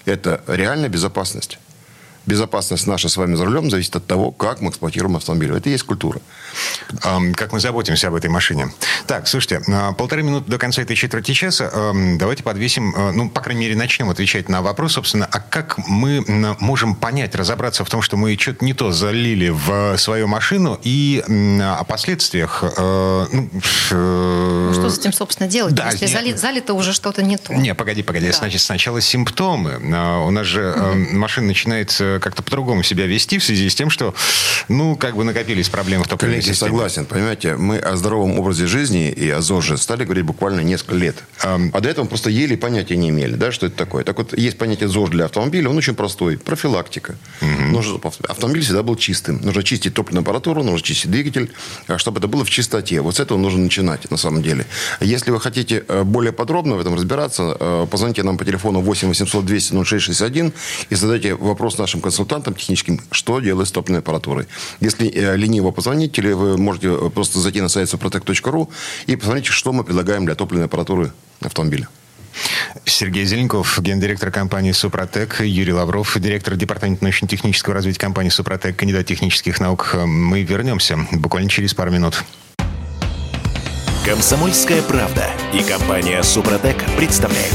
Это 0.04 0.42
реальная 0.46 0.88
безопасность. 0.88 1.58
Безопасность 2.26 2.86
наша 2.86 3.08
с 3.08 3.16
вами 3.16 3.34
за 3.34 3.44
рулем 3.44 3.70
зависит 3.70 3.94
от 3.96 4.06
того, 4.06 4.30
как 4.30 4.60
мы 4.60 4.70
эксплуатируем 4.70 5.16
автомобиль. 5.16 5.52
Это 5.54 5.68
и 5.68 5.72
есть 5.72 5.84
культура. 5.84 6.20
Как 7.00 7.52
мы 7.52 7.60
заботимся 7.60 8.08
об 8.08 8.14
этой 8.14 8.30
машине. 8.30 8.70
Так, 9.06 9.26
слушайте, 9.28 9.62
э, 9.66 9.92
полторы 9.98 10.22
минуты 10.22 10.50
до 10.50 10.58
конца 10.58 10.82
этой 10.82 10.96
четверти 10.96 11.32
часа. 11.32 11.70
Давайте 12.18 12.42
подвесим, 12.42 12.94
э, 12.94 13.12
ну, 13.12 13.28
по 13.30 13.40
крайней 13.40 13.62
мере, 13.62 13.76
начнем 13.76 14.10
отвечать 14.10 14.48
на 14.48 14.62
вопрос, 14.62 14.92
собственно, 14.92 15.26
а 15.30 15.40
как 15.40 15.76
мы 15.88 16.24
можем 16.60 16.94
понять, 16.94 17.34
разобраться 17.34 17.84
в 17.84 17.90
том, 17.90 18.02
что 18.02 18.16
мы 18.16 18.36
что-то 18.38 18.64
не 18.64 18.74
то 18.74 18.92
залили 18.92 19.48
в 19.48 19.96
свою 19.98 20.26
машину 20.28 20.78
и 20.82 21.22
о 21.60 21.84
последствиях... 21.84 22.62
ну, 22.62 23.26
э, 23.26 23.26
Ну, 23.90 24.72
что 24.72 24.90
с 24.90 24.98
этим, 24.98 25.12
собственно, 25.12 25.48
делать, 25.48 25.74
Да, 25.74 25.90
если 25.90 26.06
нет. 26.06 26.14
зали- 26.14 26.34
залито 26.34 26.74
уже 26.74 26.92
что-то 26.92 27.22
не 27.22 27.36
то? 27.36 27.52
Не, 27.54 27.74
погоди, 27.74 28.02
погоди. 28.02 28.26
Да. 28.28 28.32
Значит, 28.32 28.60
сначала 28.60 29.00
симптомы. 29.00 29.80
А, 29.94 30.24
У 30.24 30.30
нас 30.30 30.46
же 30.46 30.72
э, 30.76 30.94
машина 31.12 31.48
начинает 31.48 31.94
э, 32.00 32.13
как-то 32.20 32.42
по-другому 32.42 32.82
себя 32.82 33.06
вести 33.06 33.38
в 33.38 33.44
связи 33.44 33.68
с 33.68 33.74
тем, 33.74 33.90
что, 33.90 34.14
ну, 34.68 34.96
как 34.96 35.16
бы 35.16 35.24
накопились 35.24 35.68
проблемы 35.68 36.04
в 36.04 36.08
топливной 36.08 36.36
Коллеги, 36.36 36.52
системе. 36.52 36.70
согласен. 36.70 37.06
Понимаете, 37.06 37.56
мы 37.56 37.78
о 37.78 37.96
здоровом 37.96 38.38
образе 38.38 38.66
жизни 38.66 39.10
и 39.10 39.28
о 39.30 39.40
ЗОЖе 39.40 39.76
стали 39.76 40.04
говорить 40.04 40.24
буквально 40.24 40.60
несколько 40.60 40.94
лет. 40.94 41.16
Ам. 41.42 41.70
А 41.72 41.80
до 41.80 41.88
этого 41.88 42.06
просто 42.06 42.30
ели 42.30 42.56
понятия 42.56 42.96
не 42.96 43.10
имели, 43.10 43.34
да, 43.34 43.52
что 43.52 43.66
это 43.66 43.76
такое. 43.76 44.04
Так 44.04 44.18
вот, 44.18 44.36
есть 44.36 44.58
понятие 44.58 44.88
ЗОЖ 44.88 45.10
для 45.10 45.24
автомобиля, 45.26 45.70
он 45.70 45.76
очень 45.76 45.94
простой. 45.94 46.38
Профилактика. 46.38 47.16
Нужно, 47.40 47.98
чтобы 47.98 48.12
автомобиль 48.28 48.62
всегда 48.62 48.82
был 48.82 48.96
чистым. 48.96 49.40
Нужно 49.42 49.62
чистить 49.62 49.94
топливную 49.94 50.22
аппаратуру, 50.22 50.62
нужно 50.62 50.80
чистить 50.80 51.10
двигатель, 51.10 51.52
а 51.86 51.98
чтобы 51.98 52.18
это 52.18 52.28
было 52.28 52.44
в 52.44 52.50
чистоте. 52.50 53.00
Вот 53.00 53.16
с 53.16 53.20
этого 53.20 53.38
нужно 53.38 53.60
начинать, 53.60 54.10
на 54.10 54.16
самом 54.16 54.42
деле. 54.42 54.66
Если 55.00 55.30
вы 55.30 55.40
хотите 55.40 55.84
э, 55.86 56.02
более 56.04 56.32
подробно 56.32 56.76
в 56.76 56.80
этом 56.80 56.94
разбираться, 56.94 57.56
э, 57.58 57.86
позвоните 57.90 58.22
нам 58.22 58.38
по 58.38 58.44
телефону 58.44 58.80
8 58.80 59.08
800 59.08 59.44
200 59.44 59.84
0661 59.84 60.52
и 60.90 60.94
задайте 60.94 61.34
вопрос 61.34 61.78
нашим 61.78 62.00
консультантам 62.04 62.54
техническим, 62.54 63.00
что 63.10 63.40
делать 63.40 63.68
с 63.68 63.72
топливной 63.72 64.00
аппаратурой. 64.00 64.46
Если 64.80 65.08
э, 65.08 65.36
лениво 65.36 65.70
позвонить, 65.70 66.18
или 66.18 66.32
вы 66.32 66.58
можете 66.58 66.88
э, 66.88 67.10
просто 67.10 67.40
зайти 67.40 67.60
на 67.62 67.68
сайт 67.68 67.88
suprotec.ru 67.88 68.68
и 69.06 69.16
посмотрите, 69.16 69.50
что 69.50 69.72
мы 69.72 69.84
предлагаем 69.84 70.26
для 70.26 70.34
топливной 70.34 70.66
аппаратуры 70.66 71.12
автомобиля. 71.40 71.88
Сергей 72.84 73.24
Зеленков, 73.24 73.80
гендиректор 73.80 74.30
компании 74.30 74.72
«Супротек», 74.72 75.40
Юрий 75.40 75.72
Лавров, 75.72 76.18
директор 76.20 76.56
департамента 76.56 77.04
научно-технического 77.04 77.74
развития 77.74 78.00
компании 78.00 78.30
«Супротек», 78.30 78.76
кандидат 78.76 79.06
технических 79.06 79.60
наук. 79.60 79.94
Мы 79.94 80.42
вернемся 80.42 80.98
буквально 81.12 81.48
через 81.48 81.72
пару 81.72 81.90
минут. 81.90 82.22
Комсомольская 84.04 84.82
правда 84.82 85.30
и 85.54 85.62
компания 85.62 86.22
Супротек 86.22 86.76
представляют. 86.96 87.54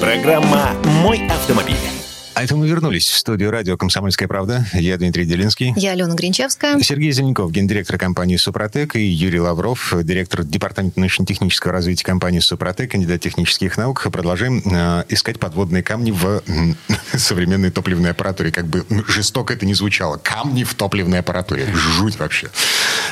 Программа 0.00 0.74
«Мой 0.84 1.26
автомобиль». 1.28 1.97
А 2.38 2.44
это 2.44 2.54
мы 2.54 2.68
вернулись 2.68 3.08
в 3.08 3.18
студию 3.18 3.50
радио 3.50 3.76
«Комсомольская 3.76 4.28
правда». 4.28 4.64
Я 4.72 4.96
Дмитрий 4.96 5.24
Делинский. 5.24 5.72
Я 5.74 5.90
Алена 5.90 6.14
Гринчевская. 6.14 6.78
Сергей 6.80 7.10
Зеленков, 7.10 7.50
гендиректор 7.50 7.98
компании 7.98 8.36
«Супротек», 8.36 8.94
и 8.94 9.04
Юрий 9.04 9.40
Лавров, 9.40 9.92
директор 10.04 10.44
департамента 10.44 11.00
научно-технического 11.00 11.72
развития 11.72 12.04
компании 12.04 12.38
«Супротек», 12.38 12.92
кандидат 12.92 13.22
технических 13.22 13.76
наук. 13.76 14.06
Продолжаем 14.12 14.62
э, 14.64 15.02
искать 15.08 15.40
подводные 15.40 15.82
камни 15.82 16.12
в 16.12 16.44
м, 16.46 16.76
современной 17.12 17.72
топливной 17.72 18.12
аппаратуре. 18.12 18.52
Как 18.52 18.68
бы 18.68 18.86
м, 18.88 19.04
жестоко 19.08 19.54
это 19.54 19.66
не 19.66 19.74
звучало. 19.74 20.16
Камни 20.18 20.62
в 20.62 20.74
топливной 20.74 21.18
аппаратуре. 21.18 21.66
Жуть 21.74 22.20
вообще. 22.20 22.50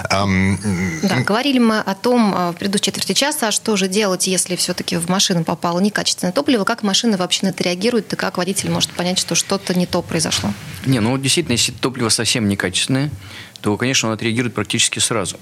Ам, 0.09 0.57
Да, 1.03 1.17
говорили 1.25 1.59
мы 1.59 1.81
о 1.81 1.97
том 1.97 2.33
э, 2.33 2.51
в 2.53 2.55
предыдущей 2.55 2.93
четверти 2.93 3.15
часа, 3.15 3.51
что 3.51 3.75
же 3.75 3.89
делать, 3.89 4.29
если 4.29 4.55
все-таки 4.55 4.97
в 4.97 5.09
машину 5.09 5.43
попало 5.43 5.81
некачественное 5.81 6.31
топливо, 6.31 6.63
как 6.63 6.85
машина 6.85 7.17
вообще 7.17 7.47
на 7.47 7.51
это 7.51 7.65
реагирует, 7.65 8.13
и 8.13 8.15
как 8.15 8.39
водитель 8.39 8.71
может 8.71 8.91
понять, 8.93 9.16
что 9.19 9.35
что-то 9.35 9.75
не 9.75 9.87
то 9.87 10.03
произошло. 10.03 10.53
Не, 10.85 11.01
ну 11.01 11.13
вот 11.13 11.23
действительно, 11.23 11.53
если 11.53 11.73
топливо 11.73 12.09
совсем 12.09 12.49
некачественное, 12.49 13.11
то, 13.61 13.77
конечно, 13.77 14.09
он 14.09 14.15
отреагирует 14.15 14.55
практически 14.55 14.99
сразу. 14.99 15.39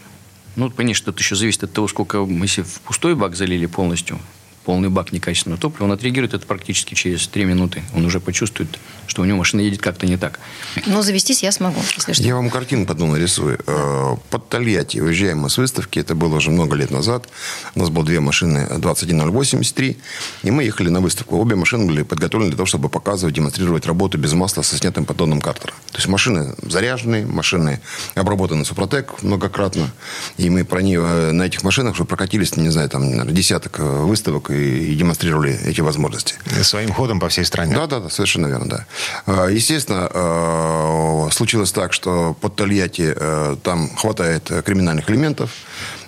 Ну, 0.56 0.70
что 0.94 1.10
это 1.10 1.20
еще 1.20 1.34
зависит 1.34 1.64
от 1.64 1.72
того, 1.72 1.88
сколько, 1.88 2.24
мы, 2.24 2.44
если 2.44 2.62
в 2.62 2.80
пустой 2.80 3.14
бак 3.14 3.34
залили 3.34 3.66
полностью, 3.66 4.18
полный 4.64 4.88
бак 4.88 5.12
некачественного 5.12 5.60
топлива, 5.60 5.84
он 5.84 5.92
отреагирует 5.92 6.34
это 6.34 6.46
практически 6.46 6.94
через 6.94 7.26
3 7.28 7.44
минуты. 7.44 7.82
Он 7.94 8.04
уже 8.04 8.20
почувствует, 8.20 8.78
что 9.06 9.22
у 9.22 9.24
него 9.24 9.38
машина 9.38 9.60
едет 9.60 9.80
как-то 9.80 10.06
не 10.06 10.16
так. 10.16 10.40
Но 10.86 11.02
завестись 11.02 11.42
я 11.42 11.52
смогу, 11.52 11.80
если 11.96 12.12
что. 12.12 12.22
Я 12.22 12.34
вам 12.34 12.50
картинку 12.50 12.92
одну 12.92 13.06
нарисую. 13.06 13.58
Э, 13.66 14.16
Под 14.30 14.48
Тольятти 14.48 14.98
уезжаем 14.98 15.40
мы 15.40 15.50
с 15.50 15.58
выставки. 15.58 15.98
Это 15.98 16.14
было 16.14 16.36
уже 16.36 16.50
много 16.50 16.76
лет 16.76 16.90
назад. 16.90 17.28
У 17.74 17.80
нас 17.80 17.90
было 17.90 18.04
две 18.04 18.20
машины 18.20 18.66
21083. 18.78 19.96
И 20.42 20.50
мы 20.50 20.64
ехали 20.64 20.88
на 20.88 21.00
выставку. 21.00 21.38
Обе 21.38 21.56
машины 21.56 21.86
были 21.86 22.02
подготовлены 22.02 22.50
для 22.50 22.56
того, 22.56 22.66
чтобы 22.66 22.88
показывать, 22.88 23.34
демонстрировать 23.34 23.86
работу 23.86 24.18
без 24.18 24.32
масла 24.32 24.62
со 24.62 24.76
снятым 24.76 25.04
поддоном 25.04 25.40
картера. 25.40 25.72
То 25.92 25.98
есть 25.98 26.08
машины 26.08 26.54
заряженные, 26.62 27.26
машины 27.26 27.80
обработаны 28.14 28.64
Супротек 28.64 29.22
многократно. 29.22 29.90
И 30.38 30.48
мы 30.50 30.64
про 30.64 30.80
них, 30.80 31.00
э, 31.02 31.32
на 31.32 31.42
этих 31.42 31.62
машинах 31.62 31.94
уже 31.94 32.04
прокатились, 32.04 32.56
не 32.56 32.70
знаю, 32.70 32.88
там, 32.88 33.10
наверное, 33.10 33.34
десяток 33.34 33.78
э, 33.78 33.82
выставок 33.82 34.50
и, 34.54 34.92
и 34.92 34.94
демонстрировали 34.94 35.58
эти 35.64 35.80
возможности. 35.80 36.34
своим 36.62 36.92
ходом 36.92 37.20
по 37.20 37.28
всей 37.28 37.44
стране. 37.44 37.74
Да, 37.74 37.86
да, 37.86 38.00
да, 38.00 38.10
совершенно 38.10 38.46
верно, 38.46 38.68
да. 38.68 38.86
Э, 39.26 39.48
Естественно, 39.50 40.08
э, 40.12 41.28
случилось 41.32 41.72
так, 41.72 41.92
что 41.92 42.34
под 42.40 42.56
Тольятти 42.56 43.14
э, 43.16 43.56
там 43.62 43.94
хватает 43.96 44.50
криминальных 44.64 45.10
элементов. 45.10 45.50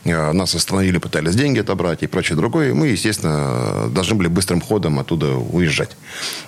Э, 0.07 0.33
Нас 0.33 0.55
остановили, 0.55 0.99
пытались 0.99 1.35
деньги 1.35 1.61
отобрать 1.61 2.03
и 2.03 2.07
прочее 2.07 2.37
другое. 2.37 2.75
Мы, 2.75 2.89
естественно, 2.89 3.89
должны 3.91 4.15
были 4.15 4.29
быстрым 4.29 4.61
ходом 4.61 4.99
оттуда 4.99 5.35
уезжать. 5.35 5.97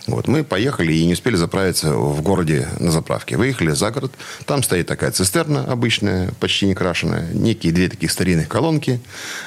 Вот. 0.06 0.28
Мы 0.28 0.44
поехали 0.44 0.92
и 0.92 1.06
не 1.06 1.12
успели 1.14 1.36
заправиться 1.36 1.92
в 1.92 2.20
городе 2.22 2.68
на 2.78 2.90
заправке. 2.90 3.36
Выехали 3.36 3.72
за 3.72 3.90
город. 3.90 4.12
Там 4.46 4.62
стоит 4.62 4.86
такая 4.86 5.10
цистерна 5.10 5.64
обычная, 5.64 6.32
почти 6.40 6.66
не 6.66 6.74
крашеная. 6.74 7.32
Некие 7.32 7.72
две 7.72 7.88
таких 7.88 8.10
старинных 8.10 8.48
колонки. 8.48 9.00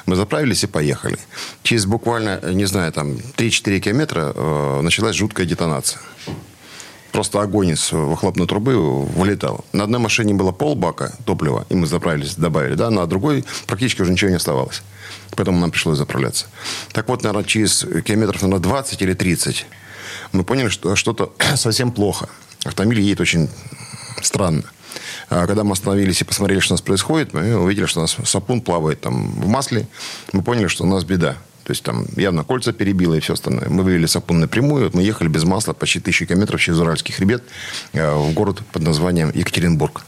Мы 0.06 0.16
заправились 0.16 0.64
и 0.64 0.68
поехали. 0.68 1.18
Через 1.64 1.86
буквально, 1.86 2.40
не 2.52 2.66
знаю, 2.66 2.92
там 2.92 3.18
3-4 3.38 3.80
километра 3.80 4.34
э, 4.36 4.82
началась 4.82 5.16
жуткая 5.16 5.46
детонация. 5.46 6.00
Просто 7.12 7.42
огонь 7.42 7.70
из 7.70 7.92
выхлопной 7.92 8.48
трубы 8.48 9.06
вылетал. 9.06 9.66
На 9.74 9.84
одной 9.84 10.00
машине 10.00 10.34
было 10.34 10.52
полбака 10.52 11.14
топлива, 11.26 11.66
и 11.70 11.76
мы 11.76 11.86
заправились, 11.88 12.36
добавили, 12.36 12.76
да, 12.76 12.90
на 12.90 13.06
другой 13.06 13.44
практически 13.68 14.02
уже 14.02 14.12
ничего 14.12 14.30
не 14.30 14.38
оставалось. 14.38 14.82
Поэтому 15.36 15.60
нам 15.60 15.72
пришлось 15.72 15.98
заправляться. 15.98 16.46
Так 16.94 17.10
вот, 17.10 17.24
наверное, 17.24 17.44
через 17.44 17.86
километров, 18.06 18.42
наверное, 18.42 18.64
20 18.64 19.02
или 19.02 19.14
30 19.14 19.66
мы 20.32 20.44
поняли, 20.44 20.70
что 20.70 20.96
что-то 20.96 21.34
совсем 21.56 21.92
плохо. 21.92 22.30
Автомобиль 22.64 23.02
едет 23.02 23.22
очень 23.22 23.50
странно. 24.22 24.64
А 25.30 25.48
Когда 25.48 25.64
мы 25.64 25.74
остановились 25.74 26.22
и 26.22 26.26
посмотрели, 26.26 26.60
что 26.60 26.74
у 26.74 26.76
нас 26.76 26.82
происходит, 26.82 27.34
мы 27.34 27.56
увидели, 27.56 27.86
что 27.86 28.00
у 28.00 28.04
нас 28.04 28.18
сапун 28.26 28.62
плавает 28.62 29.02
там 29.02 29.32
в 29.32 29.48
масле. 29.48 29.88
Мы 30.34 30.44
поняли, 30.44 30.68
что 30.68 30.84
у 30.84 30.88
нас 30.88 31.04
беда. 31.04 31.38
То 31.72 31.74
есть 31.74 31.84
там 31.86 32.06
явно 32.18 32.44
кольца 32.44 32.74
перебило 32.74 33.14
и 33.14 33.22
все 33.22 33.32
остальное. 33.32 33.70
Мы 33.70 33.84
вывели 33.84 34.06
сапун 34.06 34.42
напрямую. 34.42 34.92
Мы 34.94 35.04
ехали 35.04 35.30
без 35.30 35.46
масла 35.46 35.72
почти 35.72 36.02
тысячу 36.02 36.26
километров 36.26 36.60
через 36.60 36.80
Уральский 36.80 37.14
хребет 37.14 37.46
э, 37.94 38.14
в 38.14 38.34
город 38.34 38.62
под 38.74 38.84
названием 38.84 39.32
Екатеринбург. 39.34 40.02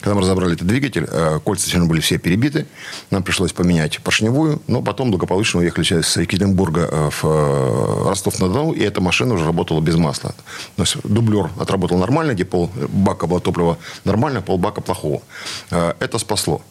Когда 0.00 0.16
мы 0.16 0.22
разобрали 0.22 0.54
этот 0.54 0.66
двигатель, 0.66 1.06
э, 1.08 1.38
кольца 1.44 1.68
все 1.68 1.76
равно 1.76 1.88
были 1.88 2.00
все 2.00 2.18
перебиты. 2.18 2.66
Нам 3.10 3.22
пришлось 3.22 3.52
поменять 3.52 4.00
поршневую. 4.00 4.60
Но 4.66 4.82
потом 4.82 5.12
благополучно 5.12 5.60
уехали 5.60 5.84
через 5.84 6.16
Екатеринбурга 6.16 6.88
э, 6.90 7.10
в 7.22 8.08
Ростов-на-Дону. 8.08 8.72
И 8.72 8.82
эта 8.82 9.00
машина 9.00 9.34
уже 9.34 9.44
работала 9.44 9.80
без 9.80 9.94
масла. 9.94 10.34
То 10.74 10.82
есть 10.82 10.96
дублер 11.04 11.50
отработал 11.56 11.98
нормально, 11.98 12.32
где 12.32 12.44
пол 12.44 12.68
бака 12.88 13.28
было 13.28 13.38
топлива 13.38 13.78
нормально, 14.02 14.42
полбака 14.42 14.80
плохого. 14.80 15.22
Э, 15.70 15.92
Это 16.00 16.18
спасло. 16.18 16.62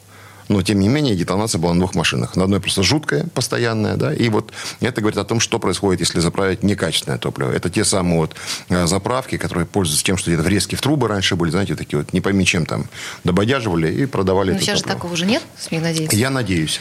Но, 0.49 0.61
тем 0.63 0.79
не 0.79 0.89
менее, 0.89 1.15
детонация 1.15 1.59
была 1.59 1.73
на 1.73 1.79
двух 1.79 1.95
машинах. 1.95 2.35
На 2.35 2.43
одной 2.43 2.59
просто 2.59 2.83
жуткая, 2.83 3.25
постоянная, 3.33 3.95
да, 3.95 4.13
и 4.13 4.29
вот 4.29 4.51
это 4.81 4.99
говорит 4.99 5.17
о 5.19 5.23
том, 5.23 5.39
что 5.39 5.59
происходит, 5.59 6.01
если 6.01 6.19
заправить 6.19 6.63
некачественное 6.63 7.19
топливо. 7.19 7.51
Это 7.51 7.69
те 7.69 7.85
самые 7.85 8.17
вот 8.17 8.35
э, 8.69 8.87
заправки, 8.87 9.37
которые 9.37 9.65
пользуются 9.67 10.03
тем, 10.03 10.17
что 10.17 10.31
где-то 10.31 10.43
врезки 10.43 10.75
в 10.75 10.81
трубы 10.81 11.07
раньше 11.07 11.35
были, 11.35 11.51
знаете, 11.51 11.75
такие 11.75 11.99
вот, 11.99 12.13
не 12.13 12.19
пойми 12.21 12.45
чем 12.45 12.65
там, 12.65 12.87
дободяживали 13.23 13.93
и 13.93 14.05
продавали 14.07 14.49
Но 14.51 14.55
это 14.55 14.65
сейчас 14.65 14.77
же 14.79 14.83
топливо. 14.83 14.97
такого 14.97 15.13
уже 15.13 15.25
нет, 15.27 15.43
смею 15.57 15.83
надеяться. 15.83 16.17
Я 16.17 16.29
надеюсь. 16.31 16.79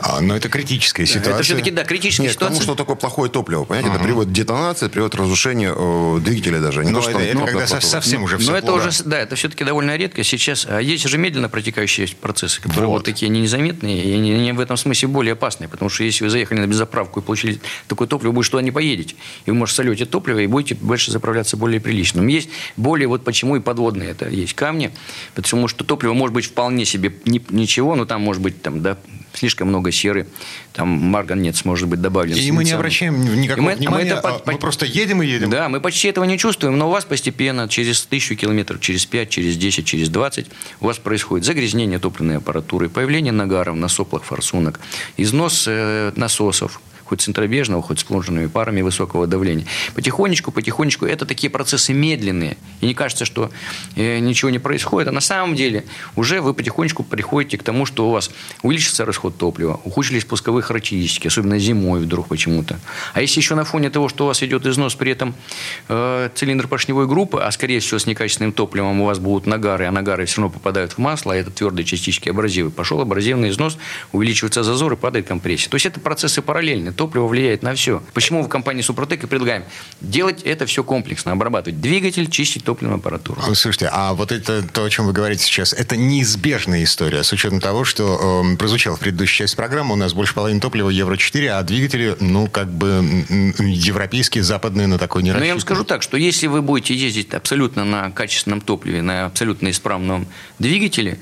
А, 0.00 0.20
но 0.20 0.36
это 0.36 0.48
критическая 0.48 1.06
ситуация. 1.06 1.34
Это 1.34 1.42
все-таки, 1.42 1.70
да, 1.70 1.84
критическая 1.84 2.22
Нет, 2.24 2.32
ситуация. 2.32 2.58
потому 2.58 2.62
что 2.62 2.74
такое 2.74 2.96
плохое 2.96 3.30
топливо, 3.30 3.64
понимаете, 3.64 3.90
это 3.94 4.02
приводит 4.04 4.30
к 4.30 4.34
детонации, 4.34 4.88
приводит 4.88 5.14
к 5.16 5.18
разрушению 5.18 6.16
э, 6.18 6.20
двигателя 6.20 6.60
даже. 6.60 6.84
Не 6.84 6.90
Но 6.90 6.98
то, 7.00 7.02
что 7.10 7.18
это, 7.18 7.20
это 7.28 7.38
ну, 7.38 7.46
когда 7.46 7.66
со- 7.66 7.80
совсем 7.80 8.22
уже 8.22 8.38
все 8.38 8.50
Но 8.52 8.56
это 8.58 8.72
уже, 8.72 8.90
да, 9.04 9.18
это 9.18 9.36
все-таки 9.36 9.64
довольно 9.64 9.96
редко 9.96 10.22
сейчас. 10.24 10.66
А 10.68 10.80
есть 10.80 11.06
же 11.06 11.18
медленно 11.18 11.48
протекающие 11.48 12.08
процессы, 12.20 12.60
которые 12.62 12.86
вот, 12.86 12.92
Вот. 12.98 13.04
такие 13.04 13.28
незаметные, 13.28 14.02
и 14.04 14.12
они, 14.14 14.32
они 14.32 14.52
в 14.52 14.60
этом 14.60 14.76
смысле 14.76 15.08
более 15.08 15.32
опасные. 15.32 15.68
Потому 15.68 15.88
что 15.90 16.04
если 16.04 16.24
вы 16.24 16.30
заехали 16.30 16.60
на 16.60 16.66
беззаправку 16.66 17.20
и 17.20 17.22
получили 17.22 17.60
такое 17.88 18.08
топливо, 18.08 18.32
вы 18.32 18.44
туда 18.44 18.62
не 18.62 18.70
поедете. 18.70 19.16
И 19.46 19.50
вы, 19.50 19.56
может, 19.56 19.74
сольете 19.74 20.06
топливо 20.06 20.38
и 20.38 20.46
будете 20.46 20.74
больше 20.76 21.10
заправляться 21.10 21.56
более 21.56 21.80
прилично. 21.80 22.22
Но 22.22 22.28
есть 22.30 22.48
более, 22.76 23.08
вот 23.08 23.24
почему 23.24 23.56
и 23.56 23.60
подводные 23.60 24.10
это 24.10 24.28
есть 24.28 24.54
камни, 24.54 24.90
потому 25.34 25.68
что 25.68 25.84
топливо 25.84 26.14
может 26.14 26.32
быть 26.34 26.46
вполне 26.46 26.84
себе 26.84 27.12
ни- 27.24 27.42
ничего, 27.50 27.94
но 27.96 28.04
там 28.06 28.22
может 28.22 28.42
быть 28.42 28.62
там, 28.62 28.80
да, 28.82 28.96
слишком 29.38 29.68
много 29.68 29.90
серы, 29.92 30.26
там 30.72 30.88
марганец 30.88 31.64
может 31.64 31.88
быть 31.88 32.00
добавлен. 32.00 32.36
И 32.36 32.50
мы 32.50 32.64
не 32.64 32.72
обращаем 32.72 33.40
никакого 33.40 33.66
мы, 33.66 33.74
внимания, 33.74 34.12
мы, 34.12 34.18
это, 34.18 34.28
а 34.28 34.42
мы 34.44 34.58
просто 34.58 34.84
едем 34.84 35.22
и 35.22 35.26
едем. 35.26 35.50
Да, 35.50 35.68
мы 35.68 35.80
почти 35.80 36.08
этого 36.08 36.24
не 36.24 36.38
чувствуем, 36.38 36.76
но 36.76 36.88
у 36.88 36.90
вас 36.90 37.04
постепенно, 37.04 37.68
через 37.68 38.02
тысячу 38.02 38.36
километров, 38.36 38.80
через 38.80 39.06
5, 39.06 39.30
через 39.30 39.56
10, 39.56 39.86
через 39.86 40.08
20, 40.08 40.46
у 40.80 40.86
вас 40.86 40.98
происходит 40.98 41.46
загрязнение 41.46 41.98
топливной 41.98 42.38
аппаратуры, 42.38 42.88
появление 42.88 43.32
нагаров 43.32 43.76
на 43.76 43.88
соплах 43.88 44.24
форсунок, 44.24 44.80
износ 45.16 45.64
э, 45.66 46.12
насосов, 46.16 46.80
хоть 47.08 47.22
центробежного, 47.22 47.82
хоть 47.82 48.00
с 48.00 48.04
плунженными 48.04 48.46
парами 48.46 48.82
высокого 48.82 49.26
давления. 49.26 49.66
Потихонечку, 49.94 50.52
потихонечку, 50.52 51.06
это 51.06 51.26
такие 51.26 51.50
процессы 51.50 51.92
медленные. 51.92 52.56
И 52.80 52.86
не 52.86 52.94
кажется, 52.94 53.24
что 53.24 53.50
э, 53.96 54.18
ничего 54.18 54.50
не 54.50 54.58
происходит. 54.58 55.08
А 55.08 55.12
на 55.12 55.20
самом 55.20 55.54
деле 55.54 55.84
уже 56.16 56.40
вы 56.40 56.54
потихонечку 56.54 57.02
приходите 57.02 57.56
к 57.58 57.62
тому, 57.62 57.86
что 57.86 58.08
у 58.08 58.12
вас 58.12 58.30
увеличится 58.62 59.04
расход 59.04 59.38
топлива, 59.38 59.80
ухудшились 59.84 60.24
пусковые 60.24 60.62
характеристики, 60.62 61.28
особенно 61.28 61.58
зимой 61.58 62.00
вдруг 62.00 62.28
почему-то. 62.28 62.78
А 63.14 63.20
если 63.20 63.40
еще 63.40 63.54
на 63.54 63.64
фоне 63.64 63.90
того, 63.90 64.08
что 64.08 64.24
у 64.24 64.26
вас 64.26 64.42
идет 64.42 64.66
износ, 64.66 64.94
при 64.94 65.12
этом 65.12 65.34
э, 65.88 66.28
цилиндр 66.34 66.68
поршневой 66.68 67.06
группы, 67.06 67.40
а 67.40 67.50
скорее 67.50 67.80
всего 67.80 67.98
с 67.98 68.06
некачественным 68.06 68.52
топливом 68.52 69.00
у 69.00 69.06
вас 69.06 69.18
будут 69.18 69.46
нагары, 69.46 69.86
а 69.86 69.90
нагары 69.90 70.26
все 70.26 70.42
равно 70.42 70.52
попадают 70.52 70.92
в 70.92 70.98
масло, 70.98 71.32
а 71.32 71.36
это 71.36 71.50
твердые 71.50 71.84
частички 71.86 72.28
абразивы. 72.28 72.70
Пошел 72.70 73.00
абразивный 73.00 73.48
износ, 73.48 73.78
увеличивается 74.12 74.62
зазор 74.62 74.92
и 74.92 74.96
падает 74.96 75.26
компрессия. 75.26 75.70
То 75.70 75.76
есть 75.76 75.86
это 75.86 76.00
процессы 76.00 76.42
параллельные 76.42 76.92
топливо 76.98 77.28
влияет 77.28 77.62
на 77.62 77.74
все. 77.74 78.02
Почему 78.12 78.42
в 78.42 78.48
компании 78.48 78.82
Супротек 78.82 79.22
и 79.22 79.26
предлагаем 79.26 79.64
делать 80.00 80.42
это 80.42 80.66
все 80.66 80.82
комплексно, 80.82 81.32
обрабатывать 81.32 81.80
двигатель, 81.80 82.28
чистить 82.28 82.64
топливную 82.64 82.98
аппаратуру. 82.98 83.40
Слушайте, 83.54 83.88
а 83.92 84.12
вот 84.14 84.32
это 84.32 84.62
то, 84.62 84.84
о 84.84 84.90
чем 84.90 85.06
вы 85.06 85.12
говорите 85.12 85.44
сейчас, 85.44 85.72
это 85.72 85.96
неизбежная 85.96 86.82
история, 86.82 87.22
с 87.22 87.32
учетом 87.32 87.60
того, 87.60 87.84
что 87.84 88.42
э, 88.44 88.56
прозвучало 88.56 88.96
в 88.96 89.00
предыдущей 89.00 89.38
части 89.38 89.54
программы, 89.54 89.94
у 89.94 89.96
нас 89.96 90.12
больше 90.12 90.34
половины 90.34 90.60
топлива 90.60 90.90
Евро-4, 90.90 91.46
а 91.46 91.62
двигатели, 91.62 92.16
ну, 92.18 92.48
как 92.48 92.68
бы 92.68 93.24
европейские, 93.60 94.42
западные 94.42 94.88
на 94.88 94.98
такой 94.98 95.22
не 95.22 95.30
рассчитаны. 95.30 95.44
Но 95.44 95.46
я 95.46 95.54
вам 95.54 95.60
скажу 95.60 95.84
так, 95.84 96.02
что 96.02 96.16
если 96.16 96.48
вы 96.48 96.62
будете 96.62 96.94
ездить 96.94 97.32
абсолютно 97.32 97.84
на 97.84 98.10
качественном 98.10 98.60
топливе, 98.60 99.02
на 99.02 99.26
абсолютно 99.26 99.70
исправном 99.70 100.26
двигателе, 100.58 101.18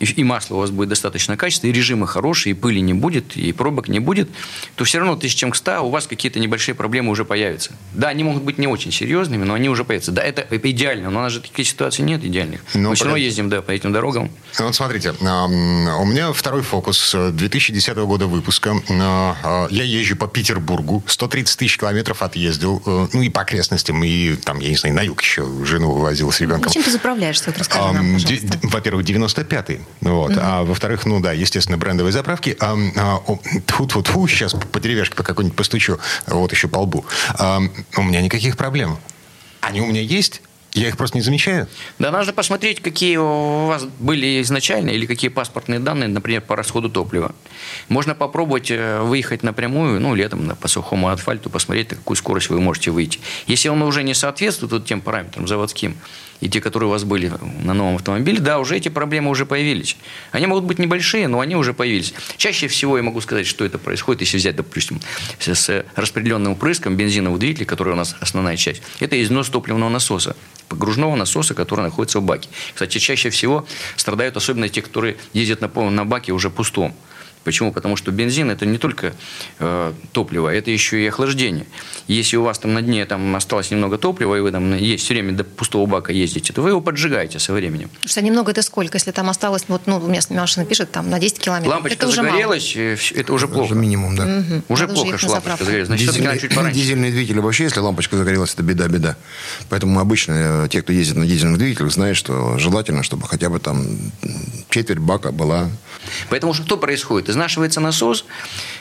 и 0.00 0.24
масло 0.24 0.56
у 0.56 0.58
вас 0.58 0.70
будет 0.70 0.88
достаточно 0.88 1.36
качественное, 1.36 1.72
и 1.72 1.76
режимы 1.76 2.06
хорошие, 2.06 2.52
и 2.52 2.54
пыли 2.54 2.80
не 2.80 2.94
будет, 2.94 3.36
и 3.36 3.52
пробок 3.52 3.88
не 3.88 4.00
будет, 4.00 4.28
то 4.76 4.84
все 4.84 4.98
равно 4.98 5.16
тысяч 5.16 5.36
чем 5.36 5.50
к 5.50 5.56
100 5.56 5.80
у 5.82 5.90
вас 5.90 6.06
какие-то 6.06 6.38
небольшие 6.38 6.74
проблемы 6.74 7.10
уже 7.10 7.24
появятся. 7.24 7.72
Да, 7.92 8.08
они 8.08 8.24
могут 8.24 8.42
быть 8.42 8.58
не 8.58 8.66
очень 8.66 8.92
серьезными, 8.92 9.44
но 9.44 9.54
они 9.54 9.68
уже 9.68 9.84
появятся. 9.84 10.12
Да, 10.12 10.22
это 10.22 10.46
идеально, 10.70 11.10
но 11.10 11.20
у 11.20 11.22
нас 11.22 11.32
же 11.32 11.40
таких 11.40 11.66
ситуаций 11.66 12.04
нет 12.04 12.24
идеальных. 12.24 12.60
Но 12.74 12.90
Мы 12.90 12.94
все 12.94 13.04
равно 13.04 13.16
ездим 13.16 13.48
да, 13.48 13.62
по 13.62 13.70
этим 13.70 13.92
дорогам. 13.92 14.30
Ну, 14.58 14.66
вот 14.66 14.74
смотрите, 14.74 15.10
у 15.10 16.04
меня 16.04 16.32
второй 16.32 16.62
фокус 16.62 17.14
2010 17.14 17.96
года 17.98 18.26
выпуска. 18.26 18.74
А, 18.90 19.66
я 19.70 19.84
езжу 19.84 20.16
по 20.16 20.26
Петербургу, 20.26 21.02
130 21.06 21.58
тысяч 21.58 21.78
километров 21.78 22.22
отъездил, 22.22 22.82
э, 22.84 23.08
ну 23.12 23.22
и 23.22 23.28
по 23.28 23.42
окрестностям, 23.42 24.02
и 24.04 24.36
там, 24.36 24.60
я 24.60 24.68
не 24.68 24.76
знаю, 24.76 24.94
на 24.94 25.02
юг 25.02 25.22
еще 25.22 25.46
жену 25.64 25.92
вывозил 25.92 26.30
с 26.30 26.40
ребенком. 26.40 26.72
Чем 26.72 26.82
ты 26.82 26.90
заправляешься? 26.90 27.44
Вот 27.46 27.58
расскажи 27.58 27.92
нам, 27.92 28.18
Во-первых, 28.62 29.06
95-й 29.06 29.80
вот. 30.00 30.32
Угу. 30.32 30.40
А 30.42 30.64
во-вторых, 30.64 31.06
ну 31.06 31.20
да, 31.20 31.32
естественно, 31.32 31.78
брендовые 31.78 32.12
заправки. 32.12 32.56
А, 32.60 32.76
а, 32.96 33.20
тьфу 33.66 33.86
-тьфу 33.86 34.28
сейчас 34.28 34.54
по 34.54 34.80
деревяшке 34.80 35.16
по 35.16 35.22
какой-нибудь 35.22 35.56
постучу, 35.56 35.98
вот 36.26 36.52
еще 36.52 36.68
по 36.68 36.78
лбу. 36.78 37.04
А, 37.34 37.60
у 37.96 38.02
меня 38.02 38.20
никаких 38.20 38.56
проблем. 38.56 38.98
Они 39.60 39.80
у 39.80 39.86
меня 39.86 40.00
есть, 40.00 40.40
я 40.74 40.88
их 40.88 40.96
просто 40.96 41.16
не 41.16 41.22
замечаю. 41.22 41.66
Да, 41.98 42.10
нужно 42.10 42.32
посмотреть, 42.32 42.80
какие 42.80 43.16
у 43.16 43.66
вас 43.66 43.84
были 43.98 44.40
изначально 44.42 44.90
или 44.90 45.06
какие 45.06 45.30
паспортные 45.30 45.80
данные, 45.80 46.08
например, 46.08 46.42
по 46.42 46.56
расходу 46.56 46.90
топлива. 46.90 47.34
Можно 47.88 48.14
попробовать 48.14 48.70
э, 48.70 49.00
выехать 49.00 49.42
напрямую, 49.42 50.00
ну, 50.00 50.14
летом 50.14 50.54
по 50.60 50.68
сухому 50.68 51.08
асфальту, 51.08 51.48
посмотреть, 51.48 51.90
на 51.90 51.96
какую 51.96 52.16
скорость 52.16 52.50
вы 52.50 52.60
можете 52.60 52.90
выйти. 52.90 53.18
Если 53.46 53.68
он 53.68 53.82
уже 53.82 54.02
не 54.02 54.14
соответствует 54.14 54.72
вот 54.72 54.84
тем 54.84 55.00
параметрам 55.00 55.48
заводским, 55.48 55.96
и 56.40 56.48
те, 56.48 56.60
которые 56.60 56.88
у 56.88 56.90
вас 56.92 57.04
были 57.04 57.32
на 57.62 57.74
новом 57.74 57.96
автомобиле, 57.96 58.40
да, 58.40 58.58
уже 58.58 58.76
эти 58.76 58.88
проблемы 58.88 59.30
уже 59.30 59.46
появились. 59.46 59.96
Они 60.30 60.46
могут 60.46 60.64
быть 60.64 60.78
небольшие, 60.78 61.28
но 61.28 61.40
они 61.40 61.56
уже 61.56 61.74
появились. 61.74 62.14
Чаще 62.36 62.68
всего 62.68 62.96
я 62.96 63.02
могу 63.02 63.20
сказать, 63.20 63.46
что 63.46 63.64
это 63.64 63.78
происходит, 63.78 64.22
если 64.22 64.36
взять, 64.36 64.56
допустим, 64.56 65.00
с 65.38 65.84
распределенным 65.96 66.54
впрыском 66.54 66.96
бензинового 66.96 67.38
двигателя, 67.38 67.66
который 67.66 67.92
у 67.92 67.96
нас 67.96 68.16
основная 68.20 68.56
часть. 68.56 68.82
Это 69.00 69.20
износ 69.22 69.48
топливного 69.48 69.88
насоса 69.88 70.36
погружного 70.68 71.16
насоса, 71.16 71.54
который 71.54 71.80
находится 71.80 72.20
в 72.20 72.22
баке. 72.22 72.48
Кстати, 72.74 72.98
чаще 72.98 73.30
всего 73.30 73.66
страдают 73.96 74.36
особенно 74.36 74.68
те, 74.68 74.82
которые 74.82 75.16
ездят 75.32 75.60
на, 75.60 75.90
на 75.90 76.04
баке 76.04 76.32
уже 76.32 76.50
пустом. 76.50 76.94
Почему? 77.44 77.72
Потому 77.72 77.96
что 77.96 78.10
бензин 78.10 78.50
это 78.50 78.66
не 78.66 78.78
только 78.78 79.12
э, 79.58 79.92
топливо, 80.12 80.48
это 80.48 80.70
еще 80.70 81.02
и 81.02 81.06
охлаждение. 81.06 81.66
Если 82.06 82.36
у 82.36 82.42
вас 82.42 82.58
там 82.58 82.74
на 82.74 82.82
дне 82.82 83.04
там 83.06 83.34
осталось 83.36 83.70
немного 83.70 83.98
топлива, 83.98 84.36
и 84.36 84.40
вы 84.40 84.50
там 84.50 84.76
есть 84.76 85.04
все 85.04 85.14
время 85.14 85.32
до 85.32 85.44
пустого 85.44 85.86
бака 85.86 86.12
ездите, 86.12 86.52
то 86.52 86.62
вы 86.62 86.70
его 86.70 86.80
поджигаете 86.80 87.38
со 87.38 87.52
временем. 87.52 87.88
Потому 87.88 88.08
что 88.08 88.22
немного 88.22 88.50
это 88.50 88.62
сколько? 88.62 88.96
Если 88.96 89.10
там 89.10 89.28
осталось, 89.30 89.64
вот, 89.68 89.82
ну, 89.86 89.98
у 89.98 90.06
меня 90.06 90.20
машина 90.30 90.66
пишет, 90.66 90.90
там 90.90 91.10
на 91.10 91.18
10 91.18 91.38
километров. 91.38 91.74
Лампочка 91.74 92.06
это 92.06 92.14
загорелась, 92.14 92.76
уже 92.76 92.96
э, 93.14 93.20
это 93.20 93.32
уже 93.32 93.48
плохо. 93.48 93.72
Это 93.72 93.74
минимум, 93.74 94.16
да. 94.16 94.24
Угу. 94.24 94.62
Уже 94.68 94.82
Надо 94.86 94.94
плохо, 94.94 95.18
что 95.18 95.30
лампочка 95.30 95.64
загорелась. 95.64 95.88
Значит, 95.88 96.08
Дизельный, 96.08 96.38
чуть 96.38 96.54
пораньше. 96.54 96.80
Дизельные 96.80 97.10
двигатели 97.10 97.38
вообще, 97.38 97.64
если 97.64 97.80
лампочка 97.80 98.16
загорелась, 98.16 98.54
это 98.54 98.62
беда-беда. 98.62 99.16
Поэтому 99.68 100.00
обычно 100.00 100.64
э, 100.64 100.68
те, 100.70 100.82
кто 100.82 100.92
ездит 100.92 101.16
на 101.16 101.26
дизельных 101.26 101.58
двигателях, 101.58 101.92
знают, 101.92 102.16
что 102.16 102.58
желательно, 102.58 103.02
чтобы 103.02 103.26
хотя 103.26 103.48
бы 103.50 103.58
там 103.58 103.86
четверть 104.70 104.98
бака 104.98 105.32
была. 105.32 105.68
Поэтому 106.30 106.54
что 106.54 106.76
происходит? 106.76 107.27
Изнашивается 107.28 107.80
насос, 107.80 108.24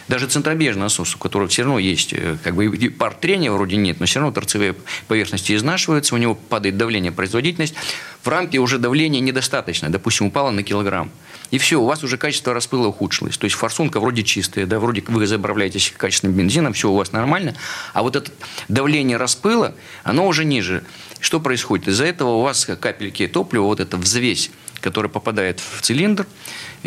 даже 0.07 0.27
центробежный 0.27 0.83
насос, 0.83 1.15
у 1.15 1.17
которого 1.17 1.47
все 1.47 1.63
равно 1.63 1.79
есть, 1.79 2.13
э, 2.13 2.37
как 2.43 2.55
бы 2.55 2.69
пар 2.89 3.13
трения 3.13 3.51
вроде 3.51 3.75
нет, 3.75 3.99
но 3.99 4.05
все 4.05 4.19
равно 4.19 4.33
торцевые 4.33 4.75
поверхности 5.07 5.55
изнашиваются, 5.55 6.15
у 6.15 6.17
него 6.17 6.35
падает 6.35 6.77
давление, 6.77 7.11
производительность. 7.11 7.75
В 8.23 8.27
рамке 8.29 8.59
уже 8.59 8.77
давление 8.77 9.21
недостаточно, 9.21 9.89
допустим, 9.89 10.27
упало 10.27 10.51
на 10.51 10.63
килограмм. 10.63 11.11
И 11.51 11.57
все, 11.57 11.79
у 11.79 11.85
вас 11.85 12.03
уже 12.03 12.17
качество 12.17 12.53
распыла 12.53 12.87
ухудшилось. 12.87 13.37
То 13.37 13.45
есть 13.45 13.55
форсунка 13.55 13.99
вроде 13.99 14.23
чистая, 14.23 14.65
да, 14.65 14.79
вроде 14.79 15.03
вы 15.07 15.25
заправляетесь 15.27 15.93
качественным 15.95 16.35
бензином, 16.35 16.73
все 16.73 16.89
у 16.89 16.95
вас 16.95 17.11
нормально. 17.11 17.55
А 17.93 18.03
вот 18.03 18.15
это 18.15 18.31
давление 18.67 19.17
распыла, 19.17 19.73
оно 20.03 20.27
уже 20.27 20.43
ниже. 20.43 20.83
Что 21.19 21.39
происходит? 21.39 21.87
Из-за 21.87 22.05
этого 22.05 22.31
у 22.31 22.41
вас 22.41 22.65
капельки 22.79 23.27
топлива, 23.27 23.63
вот 23.63 23.79
эта 23.79 23.97
взвесь, 23.97 24.51
которая 24.81 25.09
попадает 25.09 25.59
в 25.59 25.81
цилиндр, 25.81 26.27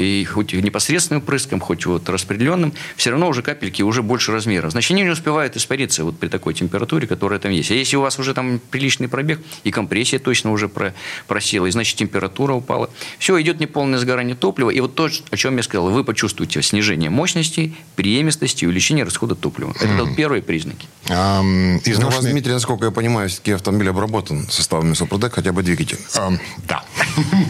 и 0.01 0.25
хоть 0.25 0.53
непосредственным 0.53 1.23
прыском, 1.23 1.61
хоть 1.61 1.87
вот 1.87 2.09
распределенным, 2.09 2.73
все 2.97 3.11
равно 3.11 3.29
уже 3.29 3.43
капельки 3.43 3.83
уже 3.83 4.03
больше 4.03 4.33
размера. 4.33 4.71
Значит, 4.71 4.93
они 4.93 5.03
не 5.03 5.11
успевают 5.11 5.57
испариться 5.57 6.05
вот 6.05 6.19
при 6.19 6.29
такой 6.29 6.55
температуре, 6.55 7.07
которая 7.07 7.39
там 7.39 7.53
есть. 7.53 7.71
А 7.71 7.75
если 7.75 7.97
у 7.97 8.01
вас 8.01 8.19
уже 8.19 8.35
там 8.35 8.61
приличный 8.71 9.09
пробег, 9.09 9.41
и 9.65 9.71
компрессия 9.71 10.19
точно 10.19 10.53
уже 10.53 10.69
про, 10.69 10.95
просела, 11.27 11.67
и 11.67 11.71
значит 11.71 11.97
температура 11.97 12.55
упала, 12.55 12.91
все, 13.19 13.41
идет 13.41 13.61
неполное 13.61 13.99
сгорание 13.99 14.37
топлива, 14.37 14.71
и 14.71 14.81
вот 14.81 14.95
то, 14.95 15.09
о 15.31 15.37
чем 15.37 15.57
я 15.57 15.63
сказал, 15.63 15.91
вы 15.91 16.05
почувствуете 16.05 16.63
снижение 16.63 17.11
мощности, 17.11 17.75
преемистости, 17.97 18.65
увеличение 18.65 19.05
расхода 19.05 19.35
топлива. 19.35 19.75
Это 19.81 19.87
mm-hmm. 19.87 20.15
первые 20.15 20.43
признаки. 20.43 20.87
Um, 21.09 21.79
изношенный... 21.79 22.01
Ну, 22.01 22.07
у 22.07 22.11
вас, 22.11 22.25
Дмитрий, 22.25 22.53
насколько 22.53 22.87
я 22.87 22.91
понимаю, 22.91 23.29
все-таки 23.29 23.53
автомобиль 23.53 23.91
обработан 23.91 24.49
составами 24.49 24.95
Супротек, 24.95 25.35
хотя 25.35 25.53
бы 25.53 25.63
двигатель. 25.63 25.99
Um, 26.15 26.39
да. 26.69 26.85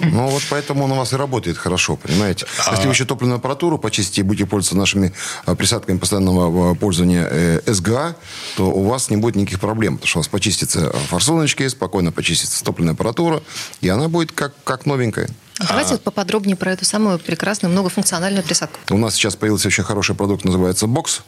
Ну 0.03 0.29
вот 0.29 0.43
поэтому 0.51 0.85
он 0.85 0.93
у 0.93 0.97
вас 0.97 1.13
и 1.13 1.17
работает 1.17 1.59
хорошо, 1.59 1.97
понимаете? 1.97 2.40
Делать. 2.47 2.71
Если 2.71 2.87
вы 2.87 2.93
еще 2.93 3.05
топливную 3.05 3.39
аппаратуру 3.39 3.79
почистите 3.79 4.21
и 4.21 4.25
будете 4.25 4.47
пользоваться 4.47 4.77
нашими 4.77 5.13
а, 5.47 5.55
присадками 5.55 5.99
постоянного 5.99 6.73
а, 6.73 6.75
пользования 6.75 7.27
э, 7.31 7.61
СГА, 7.73 8.17
то 8.57 8.71
у 8.71 8.85
вас 8.85 9.11
не 9.11 9.17
будет 9.17 9.37
никаких 9.37 9.61
проблем. 9.61 9.97
Потому 9.97 10.09
что 10.09 10.19
у 10.19 10.21
вас 10.21 10.29
почистится 10.29 10.91
форсуночки, 11.09 11.67
спокойно 11.69 12.13
почистится 12.13 12.65
топливная 12.65 12.95
аппаратура, 12.95 13.43
и 13.81 13.89
она 13.89 14.09
будет 14.09 14.33
как, 14.33 14.55
как 14.65 14.87
новенькая. 14.87 15.29
Давайте 15.69 15.91
а... 15.91 15.93
вот 15.93 16.03
поподробнее 16.03 16.57
про 16.57 16.73
эту 16.73 16.85
самую 16.85 17.19
прекрасную 17.19 17.73
многофункциональную 17.73 18.43
присадку. 18.43 18.79
У 18.91 18.99
нас 18.99 19.15
сейчас 19.15 19.37
появился 19.37 19.69
очень 19.69 19.85
хороший 19.85 20.15
продукт, 20.15 20.45
называется 20.45 20.87
«Бокс». 20.87 21.23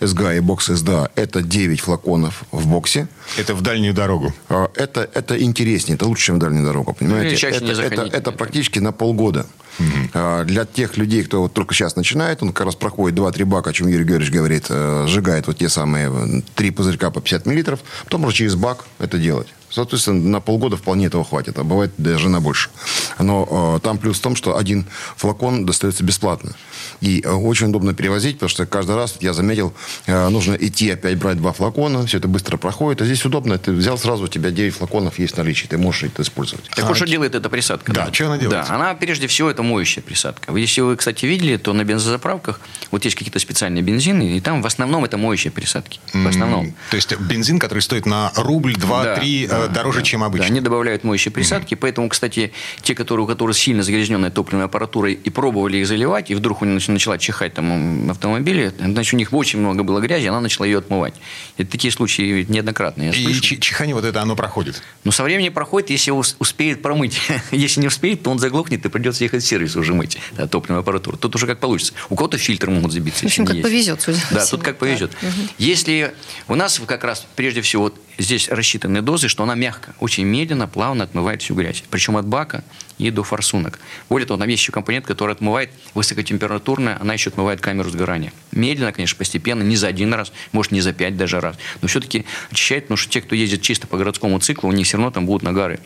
СГА 0.00 0.34
и 0.34 0.40
бокс 0.40 0.66
СДА– 0.66 1.10
это 1.14 1.42
9 1.42 1.80
флаконов 1.80 2.44
в 2.50 2.66
боксе. 2.66 3.08
Это 3.36 3.54
в 3.54 3.60
дальнюю 3.60 3.94
дорогу? 3.94 4.32
Это, 4.74 5.08
это 5.14 5.40
интереснее, 5.40 5.96
это 5.96 6.06
лучше, 6.06 6.26
чем 6.26 6.36
в 6.36 6.38
дальнюю 6.38 6.64
дорогу, 6.64 6.94
понимаете? 6.94 7.48
это, 7.48 7.64
это, 7.64 7.82
это, 7.82 8.02
это 8.16 8.32
практически 8.32 8.78
на 8.78 8.92
полгода. 8.92 9.46
Угу. 9.78 10.44
Для 10.44 10.64
тех 10.64 10.96
людей, 10.96 11.24
кто 11.24 11.42
вот 11.42 11.52
только 11.52 11.74
сейчас 11.74 11.96
начинает, 11.96 12.42
он 12.42 12.52
как 12.52 12.66
раз 12.66 12.74
проходит 12.74 13.18
2-3 13.18 13.44
бака, 13.44 13.70
о 13.70 13.72
чем 13.72 13.88
Юрий 13.88 14.04
Георгиевич 14.04 14.32
говорит, 14.32 14.66
э, 14.68 15.06
сжигает 15.08 15.46
вот 15.46 15.58
те 15.58 15.68
самые 15.68 16.42
три 16.54 16.70
пузырька 16.70 17.10
по 17.10 17.20
50 17.20 17.46
миллилитров, 17.46 17.80
потом 18.04 18.24
уже 18.24 18.36
через 18.36 18.56
бак 18.56 18.84
это 18.98 19.18
делать. 19.18 19.48
Соответственно, 19.70 20.28
на 20.28 20.40
полгода 20.40 20.76
вполне 20.76 21.06
этого 21.06 21.24
хватит, 21.24 21.58
а 21.58 21.64
бывает 21.64 21.92
даже 21.96 22.28
на 22.28 22.40
больше. 22.40 22.70
Но 23.18 23.76
э, 23.76 23.80
там 23.84 23.98
плюс 23.98 24.18
в 24.18 24.22
том, 24.22 24.34
что 24.34 24.56
один 24.56 24.86
флакон 25.16 25.64
достается 25.64 26.02
бесплатно. 26.04 26.52
И 27.00 27.22
э, 27.24 27.30
очень 27.30 27.68
удобно 27.68 27.94
перевозить, 27.94 28.36
потому 28.36 28.48
что 28.48 28.66
каждый 28.66 28.96
раз, 28.96 29.16
я 29.20 29.32
заметил, 29.32 29.72
э, 30.06 30.28
нужно 30.28 30.54
идти 30.54 30.90
опять 30.90 31.18
брать 31.18 31.36
два 31.36 31.52
флакона, 31.52 32.06
все 32.06 32.18
это 32.18 32.28
быстро 32.28 32.56
проходит. 32.56 33.02
А 33.02 33.04
здесь 33.04 33.24
удобно, 33.24 33.58
ты 33.58 33.72
взял 33.72 33.96
сразу, 33.96 34.24
у 34.24 34.28
тебя 34.28 34.50
9 34.50 34.74
флаконов 34.74 35.18
есть 35.18 35.34
в 35.34 35.38
наличии, 35.38 35.66
ты 35.66 35.78
можешь 35.78 36.04
это 36.04 36.22
использовать. 36.22 36.64
Так 36.74 36.86
вот, 36.86 36.96
что 36.96 37.06
делает 37.06 37.34
эта 37.34 37.48
присадка? 37.48 37.92
Да, 37.92 38.12
что 38.12 38.26
она 38.26 38.38
делает? 38.38 38.66
Да, 38.66 38.74
она 38.74 38.94
прежде 38.94 39.26
всего 39.28 39.50
это 39.50 39.62
моющая 39.62 40.02
присадка. 40.02 40.56
Если 40.56 40.80
вы, 40.80 40.96
кстати, 40.96 41.26
видели, 41.26 41.56
то 41.56 41.72
на 41.72 41.84
бензозаправках 41.84 42.60
вот 42.90 43.04
есть 43.04 43.16
какие-то 43.16 43.38
специальные 43.38 43.82
бензины, 43.82 44.36
и 44.36 44.40
там 44.40 44.62
в 44.62 44.66
основном 44.66 45.04
это 45.04 45.16
моющие 45.16 45.52
присадки. 45.52 46.00
В 46.12 46.26
основном. 46.26 46.74
То 46.90 46.96
есть 46.96 47.16
бензин, 47.18 47.58
который 47.58 47.80
стоит 47.80 48.06
на 48.06 48.32
рубль, 48.36 48.74
два, 48.74 49.04
Да, 49.04 49.16
три 49.16 49.48
да, 49.66 49.72
э, 49.72 49.74
дороже, 49.74 49.98
да, 49.98 50.04
чем 50.04 50.20
Да, 50.20 50.26
обычно. 50.26 50.46
они 50.46 50.60
добавляют 50.60 51.04
моющие 51.04 51.32
присадки, 51.32 51.74
поэтому, 51.74 52.08
кстати, 52.08 52.52
те, 52.82 52.94
которые, 52.94 53.24
у 53.24 53.26
которых 53.26 53.56
сильно 53.56 53.82
загрязненная 53.82 54.30
топливная 54.30 54.66
аппаратура, 54.66 55.10
и 55.10 55.30
пробовали 55.30 55.78
их 55.78 55.86
заливать, 55.86 56.30
и 56.30 56.34
вдруг 56.34 56.62
у 56.62 56.64
них 56.64 56.80
нач- 56.82 56.90
начала 56.90 57.18
чихать 57.18 57.54
там 57.54 57.70
м, 58.04 58.10
автомобиле, 58.10 58.72
значит, 58.78 59.14
у 59.14 59.16
них 59.16 59.32
очень 59.32 59.58
много 59.60 59.82
было 59.82 60.00
грязи, 60.00 60.26
она 60.26 60.40
начала 60.40 60.64
ее 60.66 60.78
отмывать. 60.78 61.14
Это 61.56 61.70
такие 61.70 61.90
случаи 61.92 62.44
неоднократные. 62.48 63.12
Я 63.14 63.30
И 63.30 63.34
чихание 63.40 63.94
вот 63.94 64.04
это, 64.04 64.20
оно 64.22 64.36
проходит. 64.36 64.82
Но 65.04 65.10
со 65.12 65.22
временем 65.22 65.52
проходит, 65.52 65.90
если 65.90 66.10
ус- 66.10 66.36
успеет 66.38 66.82
промыть. 66.82 67.20
если 67.50 67.80
не 67.80 67.86
успеет, 67.86 68.22
то 68.22 68.30
он 68.30 68.38
заглохнет, 68.38 68.84
и 68.84 68.88
придется 68.88 69.24
ехать 69.24 69.42
в 69.42 69.46
сервис 69.46 69.76
уже 69.76 69.94
мыть 69.94 70.18
да, 70.32 70.46
топливную 70.46 70.80
аппаратуру. 70.80 71.16
Тут 71.16 71.34
уже 71.36 71.46
как 71.46 71.58
получится. 71.60 71.92
У 72.08 72.16
кого-то 72.16 72.38
фильтры 72.38 72.70
могут 72.70 72.92
забиться. 72.92 73.22
В 73.22 73.26
общем, 73.26 73.46
как 73.46 73.60
повезет, 73.62 74.06
Да, 74.30 74.44
тут 74.46 74.62
как 74.62 74.78
повезет. 74.78 75.12
Если 75.58 76.12
у 76.48 76.54
нас 76.54 76.80
как 76.86 77.04
раз 77.04 77.26
прежде 77.36 77.60
всего 77.62 77.92
здесь 78.18 78.48
рассчитаны 78.48 79.02
дозы, 79.02 79.28
что 79.28 79.42
она 79.42 79.54
мягко, 79.54 79.94
очень 80.00 80.24
медленно, 80.24 80.68
плавно 80.68 81.04
отмывает 81.04 81.42
всю 81.42 81.54
грязь. 81.54 81.82
Причем 81.90 82.16
от 82.16 82.26
бака 82.26 82.64
и 82.98 83.10
до 83.10 83.22
форсунок. 83.22 83.78
Более 84.08 84.26
того, 84.26 84.38
там 84.38 84.48
есть 84.48 84.62
еще 84.62 84.72
компонент, 84.72 85.06
который 85.06 85.32
отмывает 85.32 85.70
высокотемпературная, 85.94 86.98
она 87.00 87.14
еще 87.14 87.30
отмывает 87.30 87.60
камеру 87.60 87.90
сгорания. 87.90 88.32
Медленно, 88.52 88.92
конечно, 88.92 89.16
постепенно, 89.16 89.62
не 89.62 89.76
за 89.76 89.88
один 89.88 90.12
раз, 90.12 90.32
может, 90.52 90.72
не 90.72 90.80
за 90.80 90.92
пять 90.92 91.16
даже 91.16 91.40
раз. 91.40 91.56
Но 91.82 91.88
все-таки 91.88 92.24
очищает, 92.50 92.84
потому 92.84 92.96
что 92.96 93.10
те, 93.10 93.20
кто 93.20 93.34
ездит 93.34 93.62
чисто 93.62 93.86
по 93.86 93.96
городскому 93.96 94.38
циклу, 94.38 94.68
у 94.68 94.72
них 94.72 94.86
все 94.86 94.96
равно 94.96 95.10
там 95.10 95.26
будут 95.26 95.42
нагары 95.42 95.80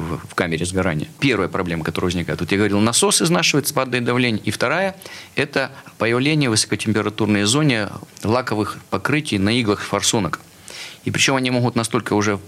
в, 0.00 0.18
в 0.28 0.34
камере 0.34 0.64
сгорания. 0.64 1.08
Первая 1.20 1.48
проблема, 1.48 1.84
которая 1.84 2.06
возникает. 2.06 2.38
Тут 2.38 2.50
я 2.52 2.58
говорил, 2.58 2.80
насос 2.80 3.22
изнашивается, 3.22 3.74
падает 3.74 4.04
давление. 4.04 4.42
И 4.44 4.50
вторая– 4.50 4.96
это 5.36 5.70
появление 5.98 6.48
в 6.48 6.52
высокотемпературной 6.52 7.44
зоне 7.44 7.88
лаковых 8.22 8.78
покрытий 8.90 9.38
на 9.38 9.50
иглах 9.58 9.80
форсунок. 9.80 10.40
И 11.04 11.10
причем 11.10 11.36
они 11.36 11.50
могут 11.50 11.76
настолько 11.76 12.14
уже 12.14 12.38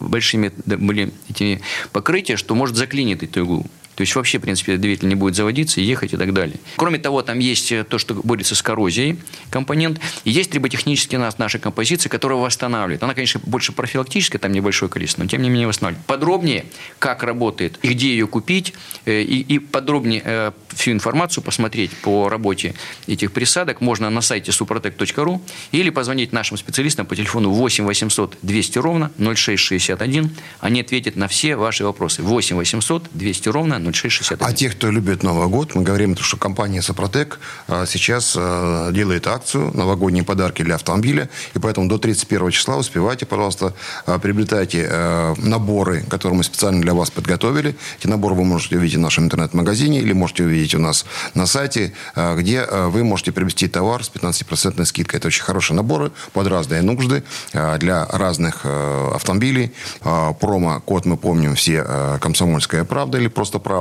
большими 0.00 0.52
были 0.66 1.12
эти 1.28 1.60
покрытия, 1.92 2.36
что 2.36 2.54
может 2.54 2.76
заклинить 2.76 3.22
эту 3.22 3.42
иглу. 3.42 3.66
То 3.94 4.00
есть 4.02 4.14
вообще, 4.14 4.38
в 4.38 4.42
принципе, 4.42 4.76
двигатель 4.76 5.08
не 5.08 5.14
будет 5.14 5.34
заводиться, 5.34 5.80
ехать 5.80 6.12
и 6.12 6.16
так 6.16 6.32
далее. 6.32 6.56
Кроме 6.76 6.98
того, 6.98 7.22
там 7.22 7.38
есть 7.38 7.70
э, 7.72 7.84
то, 7.84 7.98
что 7.98 8.14
борется 8.14 8.54
с 8.54 8.62
коррозией 8.62 9.18
компонент. 9.50 10.00
И 10.24 10.30
есть 10.30 10.50
триботехнические 10.50 11.18
нас, 11.18 11.38
наши 11.38 11.58
композиции, 11.58 12.08
которые 12.08 12.38
восстанавливают. 12.38 13.02
Она, 13.02 13.14
конечно, 13.14 13.40
больше 13.44 13.72
профилактическая, 13.72 14.38
там 14.38 14.52
небольшое 14.52 14.90
количество, 14.90 15.22
но 15.22 15.28
тем 15.28 15.42
не 15.42 15.50
менее 15.50 15.68
восстанавливает. 15.68 16.06
Подробнее, 16.06 16.64
как 16.98 17.22
работает 17.22 17.78
и 17.82 17.88
где 17.88 18.08
ее 18.08 18.26
купить, 18.26 18.74
э, 19.04 19.22
и, 19.22 19.40
и 19.40 19.58
подробнее 19.58 20.22
э, 20.24 20.52
всю 20.74 20.92
информацию 20.92 21.42
посмотреть 21.42 21.90
по 21.90 22.28
работе 22.28 22.74
этих 23.06 23.32
присадок 23.32 23.80
можно 23.80 24.10
на 24.10 24.20
сайте 24.20 24.50
suprotec.ru 24.50 25.40
или 25.72 25.90
позвонить 25.90 26.32
нашим 26.32 26.56
специалистам 26.56 27.06
по 27.06 27.16
телефону 27.16 27.50
8 27.50 27.84
800 27.84 28.38
200 28.42 28.78
ровно 28.78 29.10
0661. 29.18 30.30
Они 30.60 30.80
ответят 30.80 31.16
на 31.16 31.28
все 31.28 31.56
ваши 31.56 31.84
вопросы. 31.84 32.22
8 32.22 32.56
800 32.56 33.08
200 33.12 33.48
ровно 33.48 33.76
0661. 33.92 34.46
А 34.46 34.52
те, 34.52 34.70
кто 34.70 34.90
любит 34.90 35.22
Новый 35.22 35.48
год, 35.48 35.74
мы 35.74 35.82
говорим, 35.82 36.16
что 36.16 36.36
компания 36.36 36.82
«Сопротек» 36.82 37.38
а, 37.68 37.86
сейчас 37.86 38.34
а, 38.36 38.90
делает 38.92 39.26
акцию 39.26 39.70
«Новогодние 39.74 40.24
подарки 40.24 40.62
для 40.62 40.76
автомобиля». 40.76 41.28
И 41.54 41.58
поэтому 41.58 41.88
до 41.88 41.98
31 41.98 42.50
числа 42.50 42.76
успевайте, 42.76 43.26
пожалуйста, 43.26 43.74
а, 44.06 44.18
приобретайте 44.18 45.34
наборы, 45.38 46.02
которые 46.08 46.38
мы 46.38 46.44
специально 46.44 46.80
для 46.80 46.94
вас 46.94 47.10
подготовили. 47.10 47.76
Эти 47.98 48.06
наборы 48.06 48.34
вы 48.34 48.44
можете 48.44 48.76
увидеть 48.76 48.96
в 48.96 49.00
нашем 49.00 49.24
интернет-магазине 49.24 50.00
или 50.00 50.12
можете 50.12 50.44
увидеть 50.44 50.74
у 50.74 50.78
нас 50.78 51.04
на 51.34 51.46
сайте, 51.46 51.92
где 52.16 52.64
вы 52.66 53.04
можете 53.04 53.32
приобрести 53.32 53.68
товар 53.68 54.04
с 54.04 54.10
15% 54.10 54.84
скидкой. 54.84 55.18
Это 55.18 55.28
очень 55.28 55.42
хорошие 55.42 55.76
наборы 55.76 56.12
под 56.32 56.46
разные 56.46 56.82
нужды 56.82 57.22
для 57.52 58.06
разных 58.06 58.64
автомобилей. 58.64 59.72
Промо-код 60.00 61.06
мы 61.06 61.16
помним 61.16 61.54
все 61.54 62.18
«Комсомольская 62.20 62.84
правда» 62.84 63.18
или 63.18 63.28
просто 63.28 63.58
«Правда». 63.58 63.73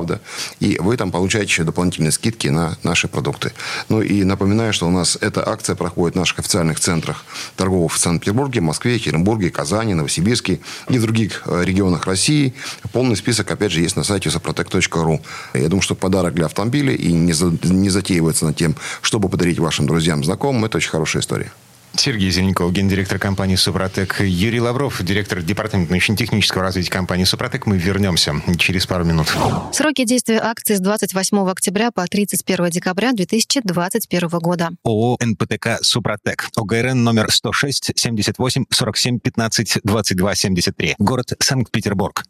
И 0.60 0.78
вы 0.80 0.98
там 0.98 1.12
получаете 1.12 1.48
еще 1.48 1.64
дополнительные 1.64 2.12
скидки 2.12 2.48
на 2.48 2.78
наши 2.84 3.08
продукты. 3.08 3.52
Ну 3.90 4.02
и 4.02 4.24
напоминаю, 4.24 4.74
что 4.74 4.88
у 4.88 4.92
нас 4.92 5.18
эта 5.22 5.48
акция 5.48 5.76
проходит 5.76 6.16
в 6.16 6.20
наших 6.20 6.40
официальных 6.40 6.80
центрах 6.80 7.24
торговых 7.56 7.94
в 7.94 7.98
Санкт-Петербурге, 7.98 8.62
Москве, 8.62 8.96
Екатеринбурге, 8.96 9.50
Казани, 9.50 9.94
Новосибирске 9.94 10.60
и 10.90 10.98
в 10.98 11.02
других 11.04 11.44
э, 11.46 11.64
регионах 11.64 12.06
России. 12.06 12.54
Полный 12.92 13.16
список, 13.16 13.52
опять 13.52 13.72
же, 13.72 13.82
есть 13.82 13.96
на 13.96 14.04
сайте 14.04 14.30
saprotec.ru. 14.30 15.22
Я 15.54 15.70
думаю, 15.70 15.82
что 15.82 15.96
подарок 15.96 16.34
для 16.34 16.46
автомобиля 16.46 16.94
и 16.94 17.12
не, 17.12 17.34
за- 17.34 17.54
не 17.64 17.90
затеивается 17.90 18.46
над 18.46 18.56
тем, 18.58 18.76
чтобы 19.02 19.30
подарить 19.30 19.60
вашим 19.60 19.86
друзьям, 19.88 20.24
знакомым, 20.24 20.66
это 20.66 20.78
очень 20.78 20.90
хорошая 20.90 21.22
история. 21.22 21.52
Сергей 21.96 22.32
Зеленков, 22.32 22.72
гендиректор 22.72 23.20
компании 23.20 23.56
«Супротек». 23.56 24.20
Юрий 24.20 24.60
Лавров, 24.60 25.02
директор 25.04 25.42
департамента 25.42 25.92
научно-технического 25.92 26.64
развития 26.64 26.92
компании 26.92 27.24
«Супротек». 27.24 27.66
Мы 27.66 27.78
вернемся 27.78 28.42
через 28.58 28.86
пару 28.86 29.06
минут. 29.06 29.28
Сроки 29.72 30.04
действия 30.06 30.40
акции 30.40 30.76
с 30.76 30.80
28 30.80 31.50
октября 31.50 31.92
по 31.92 32.06
31 32.06 32.70
декабря 32.70 33.14
2021 33.14 34.30
года. 34.40 34.70
ООО 34.84 35.18
«НПТК 35.22 35.78
Супротек». 35.82 36.50
ОГРН 36.56 37.04
номер 37.04 37.32
106 37.32 37.92
78 37.96 38.66
47 38.70 39.20
15 39.20 39.80
22 39.84 40.36
73. 40.36 40.96
Город 41.00 41.34
Санкт-Петербург. 41.40 42.24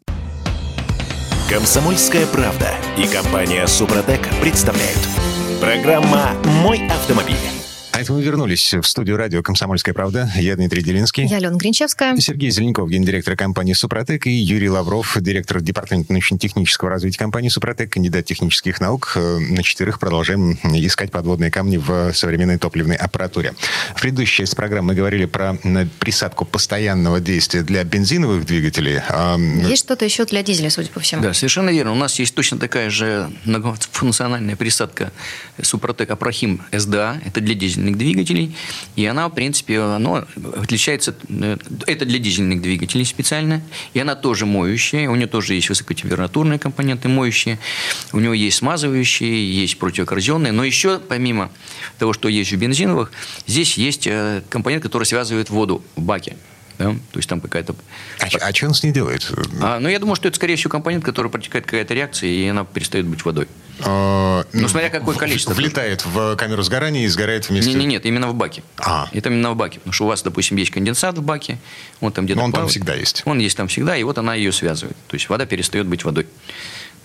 Комсомольская 1.48 2.26
правда 2.26 2.74
и 2.98 3.06
компания 3.06 3.66
«Супротек» 3.66 4.20
представляют. 4.40 4.98
Программа 5.60 6.32
«Мой 6.62 6.86
автомобиль». 6.88 7.63
А 7.96 8.00
это 8.00 8.12
мы 8.12 8.22
вернулись 8.22 8.74
в 8.74 8.82
студию 8.88 9.16
радио 9.16 9.40
«Комсомольская 9.40 9.94
правда». 9.94 10.28
Я 10.34 10.56
Дмитрий 10.56 10.82
Делинский. 10.82 11.26
Я 11.26 11.36
Алена 11.36 11.56
Гринчевская. 11.56 12.16
Сергей 12.16 12.50
Зеленков, 12.50 12.90
гендиректор 12.90 13.36
компании 13.36 13.72
«Супротек», 13.72 14.26
и 14.26 14.32
Юрий 14.32 14.68
Лавров, 14.68 15.16
директор 15.20 15.60
департамента 15.60 16.12
научно-технического 16.12 16.90
развития 16.90 17.18
компании 17.20 17.50
«Супротек», 17.50 17.92
кандидат 17.92 18.24
технических 18.24 18.80
наук. 18.80 19.12
Э, 19.14 19.38
На 19.38 19.62
четверых 19.62 20.00
продолжаем 20.00 20.58
искать 20.64 21.12
подводные 21.12 21.52
камни 21.52 21.76
в 21.76 22.12
современной 22.14 22.58
топливной 22.58 22.96
аппаратуре. 22.96 23.54
В 23.94 24.00
предыдущей 24.00 24.38
части 24.38 24.56
программы 24.56 24.88
мы 24.88 24.94
говорили 24.96 25.26
про 25.26 25.56
м, 25.62 25.88
присадку 26.00 26.44
постоянного 26.44 27.20
действия 27.20 27.62
для 27.62 27.84
бензиновых 27.84 28.44
двигателей. 28.44 28.98
А, 29.08 29.36
м, 29.36 29.60
Есть 29.68 29.84
что-то 29.84 30.04
еще 30.04 30.24
для 30.24 30.42
дизеля, 30.42 30.70
судя 30.70 30.88
по 30.90 30.98
всему. 30.98 31.22
Да, 31.22 31.32
совершенно 31.32 31.70
верно. 31.70 31.92
У 31.92 31.96
нас 31.96 32.18
есть 32.18 32.34
точно 32.34 32.58
такая 32.58 32.90
же 32.90 33.30
многофункциональная 33.44 34.56
присадка 34.56 35.12
Супротек 35.62 36.10
Апрахим 36.10 36.60
СДА. 36.76 37.20
Это 37.24 37.40
для 37.40 37.54
дизельных 37.84 37.98
двигателей. 37.98 38.56
И 38.96 39.04
она, 39.06 39.28
в 39.28 39.32
принципе, 39.32 39.80
оно 39.80 40.24
отличается... 40.56 41.14
э, 41.28 41.56
Это 41.86 42.04
для 42.04 42.18
дизельных 42.18 42.62
двигателей 42.62 43.04
специально. 43.04 43.62
И 43.92 44.00
она 44.00 44.14
тоже 44.14 44.46
моющая. 44.46 45.08
У 45.08 45.14
нее 45.14 45.26
тоже 45.26 45.54
есть 45.54 45.68
высокотемпературные 45.68 46.58
компоненты 46.58 47.08
моющие. 47.08 47.58
У 48.12 48.20
него 48.20 48.34
есть 48.34 48.58
смазывающие, 48.58 49.62
есть 49.62 49.78
противокоррозионные. 49.78 50.52
Но 50.52 50.64
еще, 50.64 50.98
помимо 50.98 51.50
того, 51.98 52.12
что 52.12 52.28
есть 52.28 52.52
у 52.52 52.56
бензиновых, 52.56 53.12
здесь 53.46 53.76
есть 53.76 54.06
э, 54.06 54.42
компонент, 54.48 54.82
который 54.82 55.04
связывает 55.04 55.50
воду 55.50 55.84
в 55.96 56.02
баке. 56.02 56.36
Да? 56.78 56.90
То 57.12 57.18
есть 57.18 57.28
там 57.28 57.40
какая-то 57.40 57.76
а, 58.20 58.26
а 58.40 58.52
что 58.52 58.66
он 58.66 58.74
с 58.74 58.82
ней 58.82 58.90
делает? 58.92 59.30
а, 59.60 59.78
ну, 59.78 59.88
я 59.88 59.98
думаю, 60.00 60.16
что 60.16 60.26
это, 60.26 60.36
скорее 60.36 60.56
всего, 60.56 60.70
компонент, 60.70 61.04
который 61.04 61.30
протекает 61.30 61.66
какая-то 61.66 61.94
реакция, 61.94 62.30
и 62.30 62.46
она 62.48 62.64
перестает 62.64 63.06
быть 63.06 63.24
водой. 63.24 63.46
А, 63.80 64.44
Ну, 64.52 64.68
смотря 64.68 64.90
какое 64.90 65.16
количество. 65.16 65.52
Влетает 65.54 66.04
в 66.04 66.36
камеру 66.36 66.62
сгорания 66.62 67.04
и 67.04 67.08
сгорает 67.08 67.48
вместе... 67.48 67.70
Не, 67.70 67.76
не, 67.76 67.86
нет, 67.86 68.06
именно 68.06 68.28
в 68.28 68.34
баке. 68.34 68.62
А. 68.78 69.08
Это 69.12 69.28
именно 69.30 69.50
в 69.52 69.56
баке. 69.56 69.78
Потому 69.78 69.92
что 69.92 70.04
у 70.04 70.08
вас, 70.08 70.22
допустим, 70.22 70.56
есть 70.56 70.70
конденсат 70.70 71.18
в 71.18 71.22
баке, 71.22 71.58
он 72.00 72.12
там 72.12 72.24
где-то 72.24 72.38
Но 72.40 72.44
он 72.46 72.52
там 72.52 72.60
плавает. 72.60 72.70
всегда 72.70 72.94
есть. 72.94 73.22
Он 73.24 73.38
есть 73.38 73.56
там 73.56 73.68
всегда, 73.68 73.96
и 73.96 74.02
вот 74.02 74.18
она 74.18 74.34
ее 74.34 74.52
связывает. 74.52 74.96
То 75.08 75.14
есть 75.14 75.28
вода 75.28 75.46
перестает 75.46 75.86
быть 75.86 76.04
водой. 76.04 76.26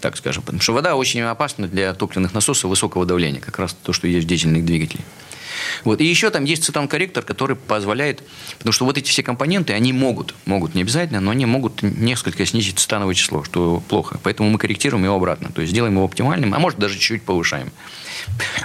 Так 0.01 0.15
скажем. 0.15 0.43
Потому 0.43 0.61
что 0.61 0.73
вода 0.73 0.95
очень 0.95 1.21
опасна 1.21 1.67
для 1.67 1.93
топливных 1.93 2.33
насосов 2.33 2.69
высокого 2.69 3.05
давления. 3.05 3.41
Как 3.41 3.59
раз 3.59 3.75
то, 3.83 3.91
что 3.91 4.07
есть 4.07 4.25
в 4.25 4.29
дизельных 4.29 4.63
двигателях. 4.65 5.03
Вот. 5.83 6.01
И 6.01 6.05
еще 6.05 6.29
там 6.29 6.43
есть 6.43 6.63
цитон-корректор, 6.63 7.23
который 7.23 7.55
позволяет... 7.55 8.23
Потому 8.57 8.73
что 8.73 8.85
вот 8.85 8.97
эти 8.97 9.09
все 9.09 9.23
компоненты, 9.23 9.73
они 9.73 9.93
могут, 9.93 10.35
могут 10.45 10.75
не 10.75 10.81
обязательно, 10.81 11.19
но 11.19 11.31
они 11.31 11.45
могут 11.45 11.81
несколько 11.81 12.45
снизить 12.45 12.79
цитановое 12.79 13.15
число, 13.15 13.43
что 13.43 13.81
плохо. 13.87 14.19
Поэтому 14.23 14.49
мы 14.49 14.57
корректируем 14.57 15.03
его 15.03 15.15
обратно. 15.15 15.51
То 15.51 15.61
есть 15.61 15.73
делаем 15.73 15.95
его 15.95 16.05
оптимальным, 16.05 16.53
а 16.53 16.59
может 16.59 16.79
даже 16.79 16.95
чуть-чуть 16.95 17.23
повышаем. 17.23 17.71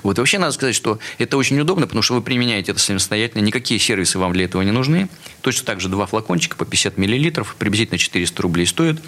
Вот 0.02 0.18
вообще 0.18 0.38
надо 0.38 0.52
сказать, 0.52 0.74
что 0.74 0.98
это 1.18 1.36
очень 1.36 1.58
удобно, 1.60 1.86
потому 1.86 2.02
что 2.02 2.14
вы 2.14 2.22
применяете 2.22 2.72
это 2.72 2.80
самостоятельно, 2.80 3.42
никакие 3.42 3.78
сервисы 3.80 4.18
вам 4.18 4.32
для 4.32 4.44
этого 4.44 4.62
не 4.62 4.72
нужны. 4.72 5.08
Точно 5.40 5.64
так 5.64 5.80
же 5.80 5.88
два 5.88 6.06
флакончика 6.06 6.56
по 6.56 6.64
50 6.64 6.98
миллилитров, 6.98 7.54
приблизительно 7.58 7.98
400 7.98 8.42
рублей 8.42 8.66
стоят. 8.66 8.98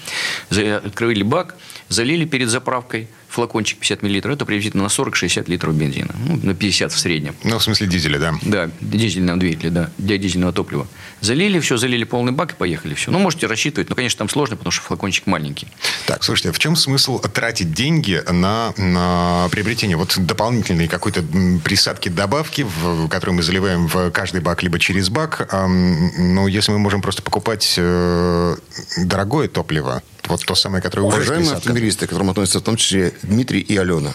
Открыли 0.50 1.22
бак, 1.22 1.56
залили 1.88 2.24
перед 2.24 2.48
заправкой, 2.48 3.08
флакончик 3.28 3.78
50 3.78 4.02
миллилитров, 4.02 4.34
это 4.34 4.44
приблизительно 4.44 4.84
на 4.84 4.88
40-60 4.88 5.50
литров 5.50 5.74
бензина. 5.74 6.14
Ну, 6.26 6.38
на 6.42 6.54
50 6.54 6.92
в 6.92 6.98
среднем. 6.98 7.34
Ну, 7.44 7.58
в 7.58 7.62
смысле 7.62 7.86
дизеля, 7.86 8.18
да? 8.18 8.34
Да, 8.42 8.70
дизельного 8.80 9.38
двигателя, 9.38 9.70
да, 9.70 9.90
для 9.98 10.18
дизельного 10.18 10.52
топлива. 10.52 10.86
Залили 11.20 11.58
все, 11.60 11.76
залили 11.76 12.04
полный 12.04 12.32
бак 12.32 12.52
и 12.52 12.54
поехали 12.54 12.94
все. 12.94 13.10
Ну, 13.10 13.18
можете 13.18 13.46
рассчитывать, 13.46 13.88
но, 13.88 13.96
конечно, 13.96 14.18
там 14.18 14.28
сложно, 14.28 14.56
потому 14.56 14.70
что 14.70 14.82
флакончик 14.82 15.26
маленький. 15.26 15.68
Так, 16.06 16.24
слушайте, 16.24 16.50
а 16.50 16.52
в 16.52 16.58
чем 16.58 16.76
смысл 16.76 17.18
тратить 17.18 17.72
деньги 17.72 18.22
на, 18.30 18.72
на 18.76 19.48
приобретение 19.50 19.96
вот 19.96 20.16
дополнительной 20.18 20.88
какой-то 20.88 21.24
присадки 21.64 22.08
добавки, 22.08 22.62
в, 22.62 23.08
которую 23.08 23.36
мы 23.36 23.42
заливаем 23.42 23.86
в 23.86 24.10
каждый 24.10 24.40
бак, 24.40 24.62
либо 24.62 24.78
через 24.78 25.08
бак? 25.08 25.48
Эм, 25.52 26.34
ну, 26.34 26.46
если 26.46 26.72
мы 26.72 26.78
можем 26.78 27.02
просто 27.02 27.22
покупать 27.22 27.74
э, 27.76 28.56
дорогое 28.98 29.48
топливо, 29.48 30.02
вот 30.28 30.44
то 30.44 30.54
самое, 30.54 30.82
которое 30.82 31.02
уже 31.02 31.16
Уважаемые 31.16 31.56
автомобилисты, 31.56 32.06
к 32.06 32.10
которым 32.10 32.30
относятся 32.30 32.60
в 32.60 32.62
том 32.62 32.76
числе 32.76 33.12
Дмитрий 33.22 33.60
и 33.60 33.76
Алена, 33.76 34.12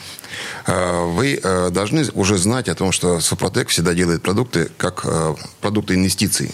э, 0.67 1.05
вы 1.05 1.39
э, 1.41 1.69
должны 1.69 2.05
уже 2.13 2.37
знать 2.37 2.69
о 2.69 2.75
том, 2.75 2.91
что 2.91 3.19
Супротек 3.19 3.69
всегда 3.69 3.93
делает 3.93 4.21
продукты 4.21 4.69
как 4.77 5.01
э, 5.05 5.35
продукты 5.61 5.95
инвестиций. 5.95 6.51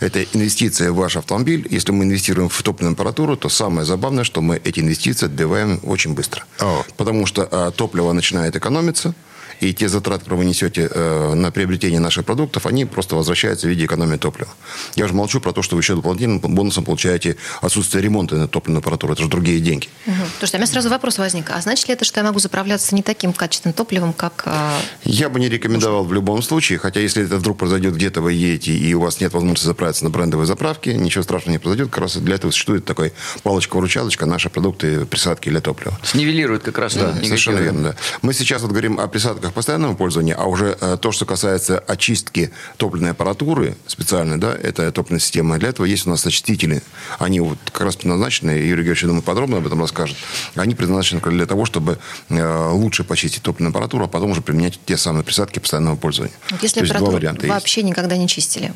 Это 0.00 0.22
инвестиция 0.32 0.90
в 0.90 0.96
ваш 0.96 1.16
автомобиль. 1.16 1.66
Если 1.70 1.92
мы 1.92 2.04
инвестируем 2.04 2.48
в 2.48 2.62
топливную 2.62 2.94
аппаратуру, 2.94 3.36
то 3.36 3.48
самое 3.48 3.86
забавное, 3.86 4.24
что 4.24 4.40
мы 4.40 4.60
эти 4.64 4.80
инвестиции 4.80 5.26
отбиваем 5.26 5.78
очень 5.82 6.14
быстро. 6.14 6.44
О. 6.60 6.84
Потому 6.96 7.26
что 7.26 7.72
топливо 7.76 8.12
начинает 8.12 8.56
экономиться, 8.56 9.14
и 9.62 9.72
те 9.72 9.88
затраты, 9.88 10.24
которые 10.24 10.40
вы 10.40 10.44
несете 10.44 10.88
э, 10.90 11.34
на 11.34 11.52
приобретение 11.52 12.00
наших 12.00 12.24
продуктов, 12.24 12.66
они 12.66 12.84
просто 12.84 13.14
возвращаются 13.14 13.68
в 13.68 13.70
виде 13.70 13.84
экономии 13.84 14.16
топлива. 14.16 14.50
Я 14.96 15.04
уже 15.04 15.14
молчу 15.14 15.40
про 15.40 15.52
то, 15.52 15.62
что 15.62 15.76
вы 15.76 15.82
еще 15.82 15.94
дополнительным 15.94 16.40
бонусом 16.40 16.84
получаете 16.84 17.36
отсутствие 17.60 18.02
ремонта 18.02 18.34
на 18.34 18.48
топливную 18.48 18.80
аппаратуру. 18.80 19.12
Это 19.12 19.22
же 19.22 19.28
другие 19.28 19.60
деньги. 19.60 19.88
Угу. 20.06 20.16
Слушайте, 20.38 20.56
у 20.56 20.60
меня 20.60 20.66
сразу 20.66 20.88
вопрос 20.88 21.18
возник. 21.18 21.50
А 21.50 21.60
значит 21.60 21.86
ли 21.86 21.94
это, 21.94 22.04
что 22.04 22.18
я 22.18 22.24
могу 22.24 22.40
заправляться 22.40 22.94
не 22.94 23.02
таким 23.02 23.32
качественным 23.32 23.74
топливом, 23.74 24.12
как... 24.12 24.42
Э... 24.46 24.72
Я 25.04 25.28
бы 25.28 25.38
не 25.38 25.48
рекомендовал 25.48 26.04
в 26.04 26.12
любом 26.12 26.42
случае, 26.42 26.78
хотя 26.78 26.98
если 26.98 27.24
это 27.24 27.36
вдруг 27.36 27.58
произойдет 27.58 27.94
где-то 27.94 28.20
вы 28.20 28.32
едете, 28.32 28.72
и 28.72 28.94
у 28.94 29.00
вас 29.00 29.20
нет 29.20 29.32
возможности 29.32 29.66
заправиться 29.66 30.02
на 30.02 30.10
брендовой 30.10 30.46
заправке, 30.46 30.94
ничего 30.94 31.22
страшного 31.22 31.52
не 31.52 31.58
произойдет. 31.58 31.90
Как 31.90 32.02
раз 32.02 32.16
для 32.16 32.34
этого 32.34 32.50
существует 32.50 32.84
такой 32.84 33.12
палочка-выручалочка, 33.44 34.26
наши 34.26 34.50
продукты, 34.50 35.06
присадки 35.06 35.50
для 35.50 35.60
топлива. 35.60 35.96
Снивелирует 36.02 36.64
как 36.64 36.78
раз. 36.78 36.94
Да, 36.94 37.14
совершенно 37.22 37.58
верно. 37.58 37.82
Да. 37.82 37.96
Мы 38.22 38.34
сейчас 38.34 38.62
вот 38.62 38.72
говорим 38.72 38.98
о 38.98 39.06
присадках 39.06 39.51
постоянного 39.52 39.94
пользования, 39.94 40.34
а 40.34 40.46
уже 40.46 40.76
э, 40.80 40.96
то, 41.00 41.12
что 41.12 41.24
касается 41.24 41.78
очистки 41.78 42.50
топливной 42.76 43.10
аппаратуры 43.10 43.76
специальной, 43.86 44.38
да, 44.38 44.54
это 44.54 44.90
топливная 44.92 45.20
система, 45.20 45.58
для 45.58 45.68
этого 45.68 45.86
есть 45.86 46.06
у 46.06 46.10
нас 46.10 46.26
очистители. 46.26 46.82
Они 47.18 47.40
вот 47.40 47.58
как 47.66 47.82
раз 47.82 47.96
предназначены, 47.96 48.50
Юрий 48.50 48.82
Георгиевич, 48.82 49.02
я 49.02 49.08
думаю, 49.08 49.22
подробно 49.22 49.58
об 49.58 49.66
этом 49.66 49.80
расскажет. 49.80 50.16
Они 50.54 50.74
предназначены 50.74 51.20
для 51.20 51.46
того, 51.46 51.64
чтобы 51.64 51.98
э, 52.28 52.68
лучше 52.70 53.04
почистить 53.04 53.42
топливную 53.42 53.70
аппаратуру, 53.70 54.04
а 54.04 54.08
потом 54.08 54.30
уже 54.30 54.42
применять 54.42 54.80
те 54.84 54.96
самые 54.96 55.24
присадки 55.24 55.58
постоянного 55.58 55.96
пользования. 55.96 56.34
Если 56.60 56.84
аппаратуру 56.84 57.20
вообще 57.48 57.80
есть. 57.80 57.88
никогда 57.88 58.16
не 58.16 58.28
чистили? 58.28 58.72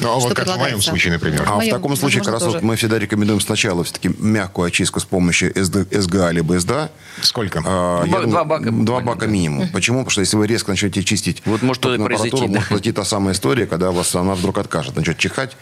Ну, 0.00 0.12
а 0.12 0.18
вот 0.18 0.34
как 0.34 0.48
в 0.48 0.58
моем 0.58 0.82
случае, 0.82 1.12
например. 1.12 1.44
А 1.46 1.58
в, 1.58 1.64
в 1.64 1.70
таком 1.70 1.96
случае, 1.96 2.22
как 2.22 2.34
раз 2.34 2.42
вот 2.42 2.62
мы 2.62 2.76
всегда 2.76 2.98
рекомендуем 2.98 3.40
сначала 3.40 3.84
все-таки 3.84 4.10
мягкую 4.18 4.66
очистку 4.66 5.00
с 5.00 5.04
помощью 5.04 5.52
SD, 5.52 6.00
СГА 6.00 6.30
либо 6.30 6.58
СДА. 6.58 6.90
Сколько? 7.20 7.62
А, 7.64 8.04
два, 8.04 8.20
думаю, 8.20 8.28
два 8.30 8.44
бака. 8.44 8.70
Два 8.70 9.00
бака 9.00 9.26
минимум. 9.26 9.68
Почему? 9.68 9.98
Потому 9.98 10.10
что 10.10 10.20
если 10.20 10.36
вы 10.36 10.46
резко 10.46 10.70
начнете 10.70 11.02
чистить 11.02 11.42
вот 11.44 11.62
может 11.62 11.82
что 11.82 11.96
произойти, 11.96 12.36
да? 12.36 12.46
может 12.46 12.68
произойти 12.68 12.92
та 12.92 13.04
самая 13.04 13.34
история, 13.34 13.66
когда 13.66 13.90
у 13.90 13.92
вас 13.92 14.14
она 14.14 14.34
вдруг 14.34 14.58
откажет. 14.58 14.96
Начнет 14.96 15.18
чихать, 15.18 15.56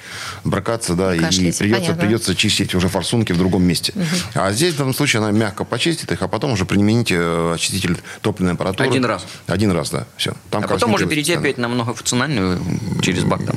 бракаться, 0.44 0.94
да, 0.94 1.16
Кашлять, 1.16 1.56
и 1.56 1.58
придется, 1.58 1.94
придется 1.94 2.34
чистить 2.34 2.74
уже 2.74 2.88
форсунки 2.88 3.32
в 3.32 3.38
другом 3.38 3.62
месте. 3.62 3.92
Угу. 3.94 4.04
А 4.34 4.52
здесь 4.52 4.74
в 4.74 4.78
данном 4.78 4.94
случае 4.94 5.20
она 5.20 5.30
мягко 5.30 5.64
почистит 5.64 6.12
их, 6.12 6.22
а 6.22 6.28
потом 6.28 6.52
уже 6.52 6.64
примените 6.64 7.16
э, 7.18 7.54
очиститель 7.54 7.98
топливной 8.20 8.54
аппаратуры. 8.54 8.88
Один 8.88 9.04
раз? 9.04 9.26
Один 9.46 9.72
раз, 9.72 9.90
да. 9.90 10.06
Все. 10.16 10.34
Там 10.50 10.64
а 10.64 10.68
потом 10.68 10.94
уже 10.94 11.06
перейти 11.06 11.34
опять 11.34 11.58
на 11.58 11.68
многофункциональную 11.68 12.60
через 13.02 13.24
бак 13.24 13.44
там. 13.44 13.56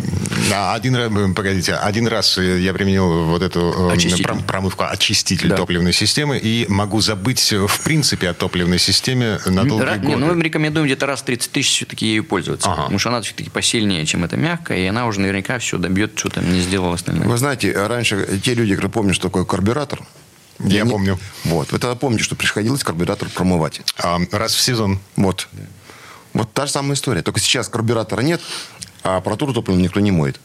Да, 0.54 0.74
один 0.76 0.96
раз 0.96 1.12
погодите, 1.36 1.74
один 1.74 2.08
раз 2.08 2.38
я 2.38 2.74
применил 2.74 3.26
вот 3.26 3.42
эту 3.42 3.90
э, 3.90 3.94
очиститель. 3.94 4.44
промывку, 4.44 4.84
очиститель 4.84 5.50
да. 5.50 5.58
топливной 5.58 5.94
системы, 5.94 6.38
и 6.38 6.68
могу 6.70 7.02
забыть 7.02 7.52
э, 7.52 7.66
в 7.66 7.82
принципе 7.82 8.30
о 8.30 8.36
топливной 8.36 8.78
системе 8.78 9.40
на 9.48 9.64
долгие 9.64 9.86
Ра- 9.86 9.96
годы. 9.98 10.08
Не, 10.08 10.16
ну, 10.16 10.36
мы 10.36 10.44
рекомендуем 10.44 10.86
где-то 10.86 11.08
раз 11.08 11.22
в 11.22 11.24
30 11.24 11.52
тысяч 11.52 11.78
все-таки 11.78 12.06
ею 12.06 12.24
пользоваться. 12.24 12.72
Ага. 12.72 12.84
Потому 12.84 13.00
что 13.00 13.10
она 13.10 13.22
все-таки 13.22 13.50
посильнее, 13.50 14.06
чем 14.06 14.24
это 14.26 14.38
мягкая, 14.38 14.78
и 14.78 14.86
она 14.86 15.08
уже 15.08 15.22
наверняка 15.22 15.58
все 15.58 15.80
добьет, 15.80 16.12
что 16.20 16.30
там 16.30 16.48
не 16.54 16.62
сделала 16.62 16.94
остальное. 16.94 17.28
Вы 17.28 17.38
знаете, 17.38 17.74
раньше 17.74 18.40
те 18.44 18.54
люди, 18.54 18.76
которые 18.76 18.92
помнят, 18.92 19.16
что 19.16 19.30
такое 19.30 19.46
карбюратор, 19.46 20.04
я 20.60 20.84
не... 20.84 20.90
помню. 20.90 21.18
Вот. 21.46 21.72
Вы 21.72 21.80
тогда 21.80 21.96
помните, 21.96 22.24
что 22.24 22.36
приходилось 22.36 22.84
карбюратор 22.84 23.28
промывать. 23.30 23.82
А, 23.98 24.20
раз 24.32 24.54
в 24.54 24.62
сезон. 24.62 25.00
Вот. 25.16 25.48
Вот 26.34 26.52
та 26.52 26.66
же 26.66 26.72
самая 26.72 26.94
история. 26.94 27.22
Только 27.22 27.40
сейчас 27.40 27.70
карбюратора 27.70 28.22
нет, 28.22 28.42
а 29.04 29.18
аппаратуру 29.18 29.54
топливную 29.54 29.84
никто 29.84 30.00
не 30.00 30.12
моет 30.12 30.40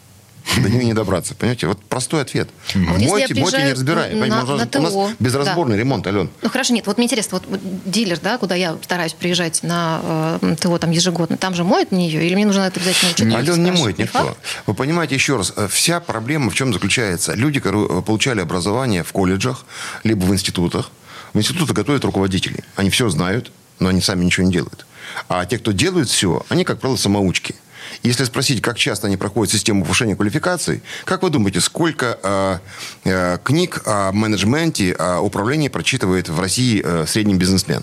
до 0.62 0.70
нее 0.70 0.84
не 0.84 0.94
добраться. 0.94 1.34
Понимаете? 1.34 1.66
Вот 1.66 1.80
простой 1.82 2.22
ответ. 2.22 2.48
А 2.74 2.78
вот 2.78 3.00
мойте, 3.00 3.34
мойте, 3.34 3.62
не 3.62 3.72
разбирай. 3.72 4.14
На, 4.14 4.26
на, 4.26 4.44
на 4.44 4.68
у 4.78 4.82
нас 4.82 5.14
безразборный 5.18 5.76
да. 5.76 5.80
ремонт, 5.80 6.06
Ален. 6.06 6.30
Ну 6.42 6.48
хорошо, 6.48 6.74
нет, 6.74 6.86
вот 6.86 6.96
мне 6.96 7.06
интересно, 7.06 7.40
вот, 7.40 7.60
дилер, 7.84 8.18
да, 8.20 8.38
куда 8.38 8.54
я 8.54 8.76
стараюсь 8.82 9.12
приезжать 9.12 9.62
на 9.62 10.38
э, 10.40 10.56
ТО 10.60 10.78
там 10.78 10.90
ежегодно, 10.90 11.36
там 11.36 11.54
же 11.54 11.64
моет 11.64 11.92
нее? 11.92 12.26
Или 12.26 12.34
мне 12.34 12.46
нужно 12.46 12.62
это 12.62 12.80
обязательно 12.80 13.12
учить? 13.12 13.34
Ален 13.34 13.62
не 13.62 13.70
моет 13.72 13.98
никто. 13.98 14.18
Факт? 14.18 14.38
Вы 14.66 14.74
понимаете, 14.74 15.14
еще 15.14 15.36
раз, 15.36 15.52
э, 15.56 15.68
вся 15.70 16.00
проблема 16.00 16.50
в 16.50 16.54
чем 16.54 16.72
заключается? 16.72 17.34
Люди, 17.34 17.60
которые 17.60 18.02
получали 18.02 18.40
образование 18.40 19.02
в 19.02 19.12
колледжах, 19.12 19.64
либо 20.04 20.24
в 20.24 20.32
институтах, 20.32 20.90
в 21.34 21.38
институтах 21.38 21.76
готовят 21.76 22.04
руководителей. 22.04 22.64
Они 22.76 22.90
все 22.90 23.08
знают, 23.10 23.52
но 23.78 23.88
они 23.90 24.00
сами 24.00 24.24
ничего 24.24 24.46
не 24.46 24.52
делают. 24.52 24.86
А 25.28 25.44
те, 25.44 25.58
кто 25.58 25.72
делают 25.72 26.08
все, 26.08 26.44
они, 26.48 26.64
как 26.64 26.80
правило, 26.80 26.96
самоучки. 26.96 27.54
Если 28.02 28.24
спросить, 28.24 28.62
как 28.62 28.76
часто 28.76 29.06
они 29.06 29.16
проходят 29.16 29.52
систему 29.52 29.82
повышения 29.82 30.16
квалификации, 30.16 30.82
как 31.04 31.22
вы 31.22 31.30
думаете, 31.30 31.60
сколько 31.60 32.18
э, 32.22 32.58
э, 33.04 33.38
книг 33.42 33.82
о 33.86 34.12
менеджменте, 34.12 34.92
о 34.92 35.20
управлении 35.20 35.68
прочитывает 35.68 36.28
в 36.28 36.40
России 36.40 36.82
э, 36.84 37.06
средний 37.06 37.34
бизнесмен? 37.34 37.82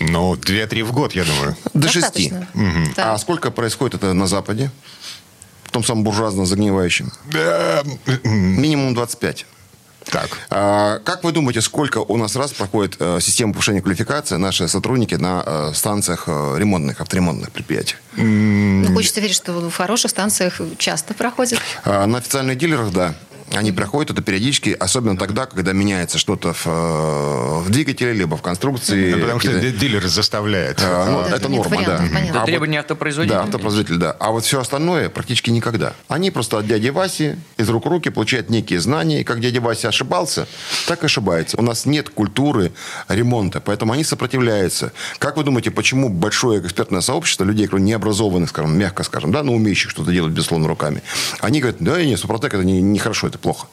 Ну, 0.00 0.36
две-три 0.36 0.82
в 0.82 0.92
год, 0.92 1.14
я 1.14 1.24
думаю. 1.24 1.56
До 1.74 1.88
шести. 1.88 2.32
Угу. 2.54 2.94
Да. 2.96 3.14
А 3.14 3.18
сколько 3.18 3.50
происходит 3.50 3.94
это 3.94 4.12
на 4.12 4.26
Западе? 4.26 4.70
В 5.64 5.70
том 5.70 5.84
самом 5.84 6.04
буржуазно 6.04 6.44
загнивающем? 6.44 7.12
Минимум 8.24 8.94
25. 8.94 9.46
Так. 10.10 10.30
А, 10.50 10.98
как 11.00 11.24
вы 11.24 11.32
думаете, 11.32 11.60
сколько 11.60 11.98
у 11.98 12.16
нас 12.16 12.36
раз 12.36 12.52
проходит 12.52 12.96
а, 12.98 13.18
система 13.20 13.52
повышения 13.52 13.80
квалификации 13.80 14.36
наши 14.36 14.68
сотрудники 14.68 15.14
на 15.14 15.42
а, 15.44 15.72
станциях 15.74 16.24
а, 16.26 16.56
ремонтных, 16.56 17.00
авторемонтных 17.00 17.50
предприятиях? 17.52 18.00
Ну, 18.16 18.92
хочется 18.94 19.20
верить, 19.20 19.36
что 19.36 19.52
в 19.52 19.74
хороших 19.74 20.10
станциях 20.10 20.60
часто 20.78 21.14
проходит. 21.14 21.60
А, 21.84 22.06
на 22.06 22.18
официальных 22.18 22.58
дилерах, 22.58 22.92
да. 22.92 23.14
Они 23.54 23.72
проходят 23.72 24.10
это 24.10 24.22
периодически, 24.22 24.70
особенно 24.78 25.16
тогда, 25.16 25.46
когда 25.46 25.72
меняется 25.72 26.18
что-то 26.18 26.52
в, 26.52 26.66
э, 26.66 27.60
в 27.60 27.70
двигателе, 27.70 28.12
либо 28.12 28.36
в 28.36 28.42
конструкции. 28.42 29.12
Да, 29.12 29.18
потому 29.18 29.40
что 29.40 29.60
дилер 29.60 30.06
заставляет. 30.06 30.80
А, 30.82 31.10
ну, 31.10 31.30
да, 31.30 31.36
это 31.36 31.48
норма, 31.48 31.76
вариантов, 31.76 32.12
да. 32.12 32.20
Это 32.20 32.42
а 32.42 32.46
требование 32.46 32.80
вот, 32.80 32.84
автопроизводителя. 32.84 33.38
Да, 33.38 33.44
автопроизводитель, 33.44 33.96
да. 33.96 34.16
А 34.18 34.30
вот 34.30 34.44
все 34.44 34.60
остальное 34.60 35.08
практически 35.08 35.50
никогда. 35.50 35.94
Они 36.08 36.30
просто 36.30 36.58
от 36.58 36.66
дяди 36.66 36.88
Васи 36.88 37.36
из 37.58 37.68
рук 37.68 37.86
в 37.86 37.88
руки 37.88 38.10
получают 38.10 38.50
некие 38.50 38.80
знания, 38.80 39.20
и 39.20 39.24
как 39.24 39.40
дядя 39.40 39.60
Вася 39.60 39.88
ошибался, 39.88 40.46
так 40.86 41.02
и 41.02 41.06
ошибается. 41.06 41.58
У 41.58 41.62
нас 41.62 41.86
нет 41.86 42.08
культуры 42.08 42.72
ремонта, 43.08 43.60
поэтому 43.60 43.92
они 43.92 44.04
сопротивляются. 44.04 44.92
Как 45.18 45.36
вы 45.36 45.44
думаете, 45.44 45.70
почему 45.70 46.08
большое 46.08 46.60
экспертное 46.60 47.00
сообщество 47.00 47.44
людей, 47.44 47.66
которые 47.66 47.84
не 47.84 47.92
образованы, 47.92 48.46
скажем, 48.46 48.78
мягко 48.78 49.02
скажем, 49.02 49.32
да, 49.32 49.42
но 49.42 49.52
умеющих 49.52 49.90
что-то 49.90 50.10
делать, 50.10 50.32
безусловно, 50.32 50.68
руками, 50.68 51.02
они 51.40 51.60
говорят, 51.60 51.80
да, 51.80 52.02
нет, 52.02 52.18
Супротек 52.18 52.54
это 52.54 52.64
нехорошо, 52.64 53.26
не 53.26 53.30
это 53.30 53.38
плохо. 53.42 53.66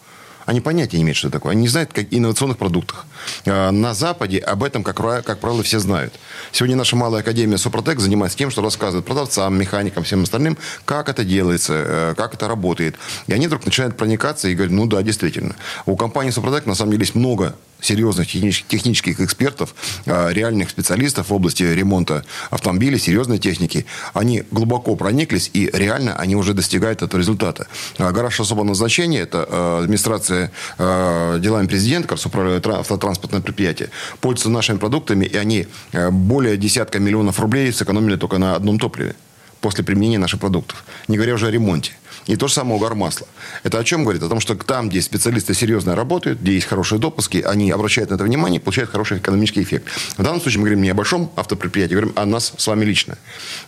Они 0.50 0.62
понятия 0.62 0.98
не 0.98 1.04
имеют, 1.04 1.18
что 1.18 1.30
такое. 1.30 1.52
Они 1.52 1.62
не 1.62 1.68
знают 1.68 1.94
как 1.94 2.08
инновационных 2.10 2.58
продуктах. 2.58 3.06
А, 3.46 3.70
на 3.70 3.94
Западе 3.94 4.40
об 4.40 4.64
этом, 4.64 4.84
как, 4.84 4.96
как 4.98 5.40
правило, 5.40 5.62
все 5.62 5.78
знают. 5.78 6.12
Сегодня 6.52 6.76
наша 6.76 6.96
малая 6.96 7.22
академия 7.22 7.60
Супротек 7.60 8.00
занимается 8.00 8.36
тем, 8.36 8.50
что 8.50 8.64
рассказывает 8.64 9.06
продавцам, 9.06 9.60
механикам, 9.60 10.04
всем 10.04 10.24
остальным, 10.24 10.58
как 10.86 11.08
это 11.08 11.24
делается, 11.24 11.74
э, 11.76 12.14
как 12.18 12.34
это 12.34 12.48
работает. 12.48 12.96
И 13.28 13.34
они 13.34 13.46
вдруг 13.46 13.64
начинают 13.64 13.96
проникаться 13.96 14.48
и 14.48 14.56
говорят, 14.56 14.74
ну 14.74 14.88
да, 14.88 15.04
действительно. 15.04 15.56
У 15.86 15.96
компании 15.96 16.32
Супротек 16.32 16.66
на 16.66 16.74
самом 16.74 16.94
деле 16.94 17.04
есть 17.04 17.14
много 17.14 17.56
серьезных 17.82 18.28
технических 18.28 19.20
экспертов, 19.20 19.74
а, 20.06 20.30
реальных 20.30 20.70
специалистов 20.70 21.30
в 21.30 21.34
области 21.34 21.64
ремонта 21.64 22.24
автомобилей, 22.50 23.00
серьезной 23.00 23.40
техники. 23.40 23.86
Они 24.14 24.44
глубоко 24.52 24.96
прониклись, 24.96 25.50
и 25.54 25.70
реально 25.74 26.16
они 26.16 26.36
уже 26.36 26.54
достигают 26.54 27.02
этого 27.02 27.20
результата. 27.20 27.68
А, 27.98 28.12
гараж 28.12 28.40
особого 28.40 28.66
назначения– 28.66 29.20
это 29.22 29.46
а, 29.50 29.80
администрация 29.84 30.52
делами 30.78 31.68
президента, 31.68 32.08
как 32.08 32.26
управляет 32.26 32.66
автотранспортное 32.68 33.42
предприятие, 33.42 33.90
пользуются 34.22 34.50
нашими 34.50 34.78
продуктами, 34.78 35.26
и 35.26 35.38
они 35.38 35.68
более 36.12 36.58
десятка 36.58 37.00
миллионов 37.00 37.40
рублей 37.40 37.72
сэкономили 37.72 38.16
только 38.16 38.38
на 38.38 38.56
одном 38.56 38.80
топливе 38.80 39.16
после 39.62 39.84
применения 39.84 40.18
наших 40.20 40.40
продуктов. 40.40 40.84
Не 41.08 41.18
говоря 41.18 41.34
уже 41.34 41.48
о 41.48 41.52
ремонте. 41.52 41.94
И 42.30 42.36
то 42.36 42.48
же 42.48 42.54
самое 42.54 42.76
угар 42.76 42.94
масла. 42.94 43.28
Это 43.64 43.80
о 43.80 43.84
чем 43.84 44.04
говорит? 44.04 44.22
О 44.22 44.30
том, 44.30 44.40
что 44.40 44.54
там, 44.54 44.88
где 44.88 45.02
специалисты 45.02 45.56
серьезно 45.56 45.96
работают, 45.96 46.40
где 46.40 46.54
есть 46.54 46.68
хорошие 46.68 47.00
допуски, 47.00 47.38
они 47.38 47.72
обращают 47.72 48.12
на 48.12 48.16
это 48.16 48.24
внимание 48.24 48.60
и 48.60 48.64
получают 48.64 48.92
хороший 48.92 49.18
экономический 49.18 49.64
эффект. 49.64 49.88
В 50.16 50.22
данном 50.22 50.40
случае 50.40 50.60
мы 50.60 50.66
говорим 50.66 50.84
не 50.84 50.92
о 50.92 50.94
большом 50.94 51.32
автопредприятии, 51.36 51.94
говорим 51.94 52.14
о 52.16 52.28
нас 52.28 52.54
с 52.56 52.68
вами 52.68 52.86
лично. 52.86 53.18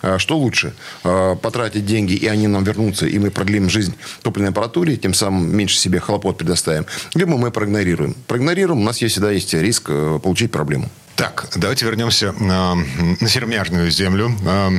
А 0.04 0.20
что 0.20 0.38
лучше? 0.38 0.76
А, 1.04 1.36
потратить 1.36 1.88
деньги, 1.88 2.14
и 2.14 2.28
они 2.28 2.46
нам 2.46 2.64
вернутся, 2.64 3.08
и 3.08 3.18
мы 3.18 3.32
продлим 3.32 3.68
жизнь 3.68 3.96
топливной 4.22 4.52
аппаратуре, 4.52 4.96
тем 4.96 5.16
самым 5.16 5.58
меньше 5.58 5.80
себе 5.80 6.00
хлопот 6.00 6.38
предоставим. 6.38 6.86
Либо 7.16 7.38
мы 7.38 7.50
проигнорируем. 7.50 8.16
Проигнорируем, 8.28 8.82
у 8.82 8.84
нас 8.84 9.02
есть 9.02 9.14
всегда 9.14 9.32
есть 9.32 9.52
риск 9.56 9.86
э, 9.90 10.20
получить 10.22 10.52
проблему. 10.52 10.88
Так, 11.22 11.50
давайте 11.56 11.86
вернемся 11.86 12.30
э, 12.30 12.44
на 12.44 13.28
сермяжную 13.28 13.92
землю, 13.92 14.36
э, 14.44 14.70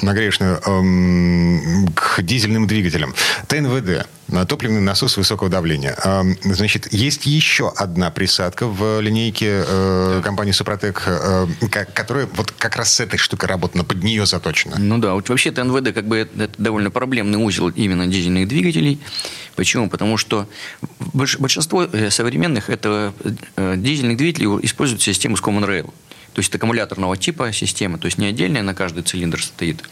на 0.00 0.14
грешную, 0.14 0.56
э, 0.56 1.90
к 1.94 2.22
дизельным 2.22 2.66
двигателям. 2.66 3.14
ТНВД, 3.48 4.08
топливный 4.46 4.80
насос 4.80 5.16
высокого 5.16 5.48
давления. 5.48 5.96
Э, 6.04 6.22
значит, 6.42 6.92
есть 6.92 7.26
еще 7.26 7.72
одна 7.76 8.10
присадка 8.10 8.66
в 8.66 9.00
линейке 9.00 9.64
э, 9.66 10.20
компании 10.24 10.52
«Супротек», 10.52 11.02
э, 11.06 11.46
которая 11.92 12.26
вот 12.34 12.52
как 12.52 12.76
раз 12.76 12.94
с 12.94 13.00
этой 13.00 13.18
штукой 13.18 13.48
работает, 13.48 13.86
под 13.86 14.02
нее 14.02 14.26
заточена. 14.26 14.76
Ну 14.78 14.98
да, 14.98 15.14
вот 15.14 15.28
вообще 15.28 15.50
ТНВД 15.50 15.92
как 15.92 16.06
бы 16.06 16.18
это, 16.18 16.50
довольно 16.58 16.90
проблемный 16.90 17.38
узел 17.38 17.68
именно 17.68 18.06
дизельных 18.06 18.48
двигателей. 18.48 19.00
Почему? 19.56 19.88
Потому 19.88 20.16
что 20.16 20.48
большинство 20.98 21.84
э, 21.84 22.10
современных 22.10 22.70
это 22.70 23.12
э, 23.56 23.74
дизельных 23.76 24.16
двигателей 24.16 24.46
используют 24.62 25.02
систему 25.02 25.36
с 25.36 25.42
Common 25.42 25.66
Rail. 25.66 25.92
То 26.32 26.38
есть 26.38 26.50
это 26.50 26.58
аккумуляторного 26.58 27.16
типа 27.16 27.52
система, 27.52 27.98
то 27.98 28.06
есть 28.06 28.18
не 28.18 28.26
отдельная 28.26 28.62
на 28.62 28.74
каждый 28.74 29.02
цилиндр 29.02 29.42
стоит 29.42 29.82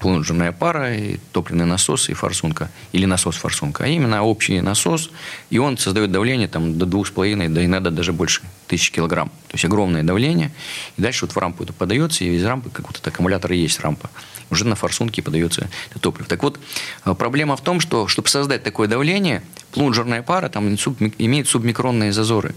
плунжерная 0.00 0.50
пара, 0.50 0.96
и 0.96 1.18
топливный 1.32 1.66
насос 1.66 2.08
и 2.08 2.14
форсунка, 2.14 2.70
или 2.92 3.04
насос-форсунка, 3.04 3.84
а 3.84 3.86
именно 3.86 4.22
общий 4.22 4.60
насос, 4.60 5.10
и 5.50 5.58
он 5.58 5.76
создает 5.78 6.10
давление 6.10 6.48
там, 6.48 6.78
до 6.78 6.86
2,5, 6.86 7.48
да 7.48 7.64
иногда 7.64 7.90
даже 7.90 8.12
больше 8.12 8.42
тысяч 8.66 8.90
килограмм. 8.90 9.28
То 9.48 9.54
есть 9.54 9.64
огромное 9.64 10.02
давление, 10.02 10.52
и 10.96 11.02
дальше 11.02 11.26
вот 11.26 11.34
в 11.34 11.38
рампу 11.38 11.64
это 11.64 11.72
подается, 11.72 12.24
и 12.24 12.34
из 12.34 12.44
рампы, 12.44 12.70
как 12.70 12.86
вот 12.86 13.06
аккумулятор 13.06 13.52
и 13.52 13.58
есть 13.58 13.78
рампа, 13.80 14.10
уже 14.50 14.66
на 14.66 14.74
форсунке 14.74 15.22
подается 15.22 15.68
это 15.90 16.00
топливо. 16.00 16.28
Так 16.28 16.42
вот, 16.42 16.58
э, 17.04 17.14
проблема 17.14 17.56
в 17.56 17.60
том, 17.60 17.78
что, 17.78 18.08
чтобы 18.08 18.28
создать 18.28 18.62
такое 18.62 18.88
давление, 18.88 19.42
плунжерная 19.72 20.22
пара 20.22 20.48
там 20.48 20.74
имеет 20.74 21.48
субмикронные 21.48 22.12
зазоры. 22.12 22.54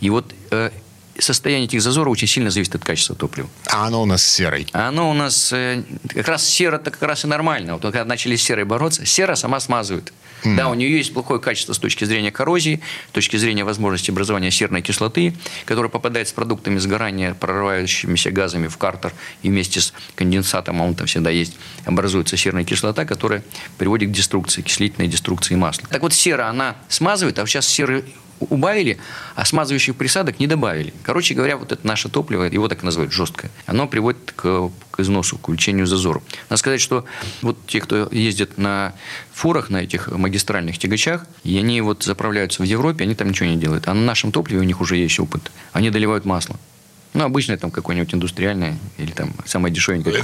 И 0.00 0.10
вот 0.10 0.32
э, 0.50 0.70
состояние 1.18 1.66
этих 1.66 1.82
зазоров 1.82 2.12
очень 2.12 2.28
сильно 2.28 2.50
зависит 2.50 2.74
от 2.74 2.84
качества 2.84 3.14
топлива. 3.14 3.48
А 3.66 3.86
оно 3.86 4.02
у 4.02 4.06
нас 4.06 4.24
серый. 4.24 4.66
А 4.72 4.88
оно 4.88 5.10
у 5.10 5.14
нас 5.14 5.52
э, 5.52 5.82
как 6.08 6.28
раз 6.28 6.46
сера-то 6.46 6.90
как 6.90 7.02
раз 7.02 7.24
и 7.24 7.26
нормально. 7.26 7.74
Вот 7.74 7.82
когда 7.82 8.04
начали 8.04 8.36
с 8.36 8.42
серой 8.42 8.64
бороться, 8.64 9.04
сера 9.06 9.34
сама 9.34 9.60
смазывает. 9.60 10.12
Mm. 10.44 10.56
Да, 10.56 10.68
у 10.68 10.74
нее 10.74 10.96
есть 10.96 11.12
плохое 11.12 11.40
качество 11.40 11.72
с 11.72 11.78
точки 11.78 12.04
зрения 12.04 12.30
коррозии, 12.30 12.80
с 13.08 13.12
точки 13.12 13.36
зрения 13.36 13.64
возможности 13.64 14.10
образования 14.10 14.50
серной 14.50 14.82
кислоты, 14.82 15.34
которая 15.64 15.90
попадает 15.90 16.28
с 16.28 16.32
продуктами 16.32 16.78
сгорания, 16.78 17.34
прорывающимися 17.34 18.30
газами 18.30 18.68
в 18.68 18.76
картер, 18.76 19.12
и 19.42 19.48
вместе 19.48 19.80
с 19.80 19.92
конденсатом, 20.14 20.80
а 20.80 20.84
он 20.84 20.94
там 20.94 21.06
всегда 21.06 21.30
есть, 21.30 21.56
образуется 21.84 22.36
серная 22.36 22.64
кислота, 22.64 23.04
которая 23.04 23.42
приводит 23.78 24.10
к 24.10 24.12
деструкции, 24.12 24.62
кислительной 24.62 25.08
деструкции 25.08 25.54
масла. 25.56 25.88
Так 25.88 26.02
вот, 26.02 26.14
сера, 26.14 26.48
она 26.48 26.76
смазывает, 26.88 27.38
а 27.38 27.46
сейчас 27.46 27.66
серы 27.66 28.04
убавили, 28.40 28.98
а 29.34 29.44
смазывающих 29.44 29.96
присадок 29.96 30.40
не 30.40 30.46
добавили. 30.46 30.92
Короче 31.02 31.34
говоря, 31.34 31.56
вот 31.56 31.72
это 31.72 31.86
наше 31.86 32.08
топливо, 32.08 32.44
его 32.44 32.68
так 32.68 32.82
называют 32.82 33.12
жесткое, 33.12 33.50
оно 33.66 33.86
приводит 33.86 34.32
к, 34.36 34.70
к 34.90 35.00
износу, 35.00 35.38
к 35.38 35.48
увеличению 35.48 35.86
зазору. 35.86 36.22
Надо 36.48 36.58
сказать, 36.58 36.80
что 36.80 37.04
вот 37.42 37.58
те, 37.66 37.80
кто 37.80 38.08
ездит 38.10 38.58
на 38.58 38.94
фурах, 39.32 39.70
на 39.70 39.78
этих 39.78 40.08
магистральных 40.08 40.78
тягачах, 40.78 41.26
и 41.44 41.58
они 41.58 41.80
вот 41.80 42.02
заправляются 42.02 42.62
в 42.62 42.64
Европе, 42.64 43.04
они 43.04 43.14
там 43.14 43.28
ничего 43.28 43.48
не 43.48 43.56
делают. 43.56 43.88
А 43.88 43.94
на 43.94 44.02
нашем 44.02 44.32
топливе 44.32 44.60
у 44.60 44.64
них 44.64 44.80
уже 44.80 44.96
есть 44.96 45.18
опыт. 45.18 45.50
Они 45.72 45.90
доливают 45.90 46.24
масло. 46.24 46.56
Ну, 47.14 47.24
обычное 47.24 47.56
там 47.56 47.70
какое-нибудь 47.70 48.14
индустриальное 48.14 48.78
или 48.98 49.10
там 49.10 49.32
самое 49.46 49.72
дешевенькое. 49.74 50.22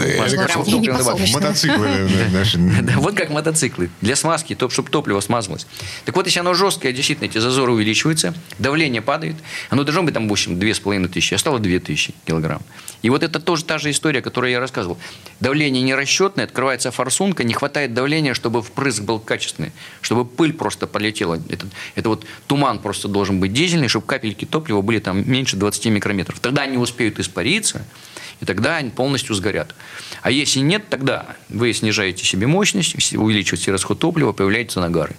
Мотоциклы 1.32 1.88
наши. 2.32 2.58
Да, 2.58 2.94
вот 2.98 3.14
как 3.14 3.30
мотоциклы. 3.30 3.90
Для 4.00 4.16
смазки, 4.16 4.56
чтобы 4.68 4.90
топливо 4.90 5.20
смазывалось. 5.20 5.66
Так 6.04 6.14
вот, 6.14 6.26
если 6.26 6.40
оно 6.40 6.54
жесткое, 6.54 6.92
действительно, 6.92 7.26
эти 7.26 7.38
зазоры 7.38 7.72
увеличиваются, 7.72 8.34
давление 8.58 9.02
падает, 9.02 9.36
оно 9.70 9.84
должно 9.84 10.02
быть 10.02 10.14
там, 10.14 10.28
в 10.28 10.32
общем, 10.32 10.58
2500, 10.58 11.32
а 11.32 11.38
стало 11.38 11.58
2000 11.58 12.14
килограмм. 12.26 12.62
И 13.04 13.10
вот 13.10 13.22
это 13.22 13.38
тоже 13.38 13.64
та 13.64 13.76
же 13.78 13.90
история, 13.90 14.22
которую 14.22 14.50
я 14.50 14.60
рассказывал. 14.60 14.96
Давление 15.38 15.82
нерасчетное, 15.82 16.46
открывается 16.46 16.90
форсунка, 16.90 17.44
не 17.44 17.52
хватает 17.52 17.92
давления, 17.92 18.32
чтобы 18.32 18.62
впрыск 18.62 19.02
был 19.02 19.18
качественный, 19.18 19.72
чтобы 20.00 20.24
пыль 20.24 20.54
просто 20.54 20.86
полетела. 20.86 21.38
Это, 21.50 21.66
это 21.96 22.08
вот 22.08 22.24
туман 22.46 22.78
просто 22.78 23.08
должен 23.08 23.40
быть 23.40 23.52
дизельный, 23.52 23.88
чтобы 23.88 24.06
капельки 24.06 24.46
топлива 24.46 24.80
были 24.80 25.00
там 25.00 25.30
меньше 25.30 25.56
20 25.56 25.84
микрометров. 25.86 26.40
Тогда 26.40 26.62
они 26.62 26.73
успеют 26.76 27.18
испариться, 27.18 27.84
и 28.40 28.44
тогда 28.44 28.76
они 28.76 28.90
полностью 28.90 29.34
сгорят. 29.34 29.74
А 30.22 30.30
если 30.30 30.60
нет, 30.60 30.88
тогда 30.88 31.36
вы 31.48 31.72
снижаете 31.72 32.24
себе 32.24 32.46
мощность, 32.46 33.14
увеличиваете 33.14 33.72
расход 33.72 33.98
топлива, 33.98 34.32
появляются 34.32 34.80
нагары. 34.80 35.16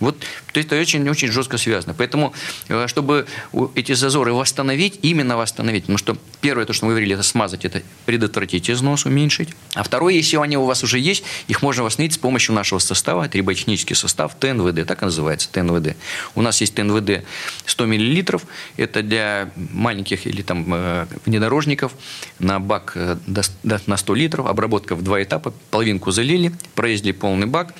Вот, 0.00 0.18
то 0.20 0.58
есть 0.58 0.66
это 0.66 0.80
очень-очень 0.80 1.32
жестко 1.32 1.58
связано. 1.58 1.94
Поэтому, 1.94 2.34
э, 2.68 2.86
чтобы 2.86 3.26
эти 3.74 3.92
зазоры 3.92 4.32
восстановить, 4.34 4.98
именно 5.02 5.36
восстановить, 5.36 5.84
потому 5.84 5.98
что 5.98 6.16
первое, 6.40 6.66
то, 6.66 6.72
что 6.72 6.86
мы 6.86 6.92
говорили, 6.92 7.14
это 7.14 7.22
смазать, 7.22 7.64
это 7.64 7.82
предотвратить 8.04 8.70
износ, 8.70 9.06
уменьшить. 9.06 9.50
А 9.74 9.82
второе, 9.82 10.14
если 10.14 10.36
они 10.36 10.56
у 10.56 10.64
вас 10.64 10.82
уже 10.82 10.98
есть, 10.98 11.24
их 11.48 11.62
можно 11.62 11.82
восстановить 11.82 12.14
с 12.14 12.18
помощью 12.18 12.54
нашего 12.54 12.78
состава, 12.78 13.28
триботехнический 13.28 13.96
состав 13.96 14.34
ТНВД, 14.34 14.86
так 14.86 15.02
и 15.02 15.06
называется, 15.06 15.50
ТНВД. 15.50 15.96
У 16.34 16.42
нас 16.42 16.60
есть 16.60 16.74
ТНВД 16.74 17.24
100 17.64 17.86
мл, 17.86 18.40
это 18.76 19.02
для 19.02 19.50
маленьких 19.72 20.26
или 20.26 20.42
там 20.42 20.66
э, 20.68 21.06
внедорожников 21.24 21.92
на 22.38 22.60
бак 22.60 22.92
э, 22.96 23.16
на 23.62 23.96
100 23.96 24.14
литров, 24.14 24.46
обработка 24.46 24.94
в 24.94 25.02
два 25.02 25.22
этапа, 25.22 25.54
половинку 25.70 26.10
залили, 26.10 26.52
проездили 26.74 27.12
полный 27.12 27.46
бак, 27.46 27.74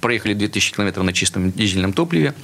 проехали 0.00 0.34
2000 0.34 0.74
километров 0.74 1.04
на 1.04 1.12
чистом 1.12 1.52
дизельном 1.58 1.92
топливе, 1.92 2.34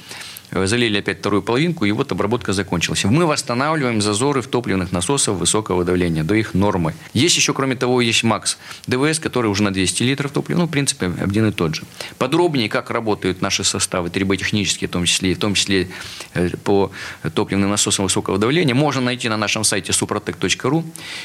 залили 0.51 0.99
опять 0.99 1.19
вторую 1.19 1.41
половинку, 1.41 1.85
и 1.85 1.91
вот 1.91 2.11
обработка 2.11 2.53
закончилась. 2.53 3.03
Мы 3.05 3.25
восстанавливаем 3.25 4.01
зазоры 4.01 4.41
в 4.41 4.47
топливных 4.47 4.91
насосах 4.91 5.35
высокого 5.35 5.83
давления 5.83 6.23
до 6.23 6.35
их 6.35 6.53
нормы. 6.53 6.93
Есть 7.13 7.37
еще, 7.37 7.53
кроме 7.53 7.75
того, 7.75 8.01
есть 8.01 8.23
МАКС 8.23 8.57
ДВС, 8.87 9.19
который 9.19 9.47
уже 9.47 9.63
на 9.63 9.73
200 9.73 10.03
литров 10.03 10.31
топлива, 10.31 10.59
ну, 10.59 10.65
в 10.65 10.69
принципе, 10.69 11.11
один 11.21 11.47
и 11.47 11.51
тот 11.51 11.75
же. 11.75 11.83
Подробнее, 12.17 12.69
как 12.69 12.91
работают 12.91 13.41
наши 13.41 13.63
составы 13.63 14.09
триботехнические, 14.09 14.87
в 14.87 14.91
том 14.91 15.05
числе, 15.05 15.35
в 15.35 15.39
том 15.39 15.53
числе 15.53 15.89
э, 16.33 16.49
по 16.63 16.91
топливным 17.33 17.69
насосам 17.69 18.05
высокого 18.05 18.37
давления, 18.37 18.75
можно 18.75 19.01
найти 19.01 19.29
на 19.29 19.37
нашем 19.37 19.63
сайте 19.63 19.91
suprotec.ru. 19.91 20.83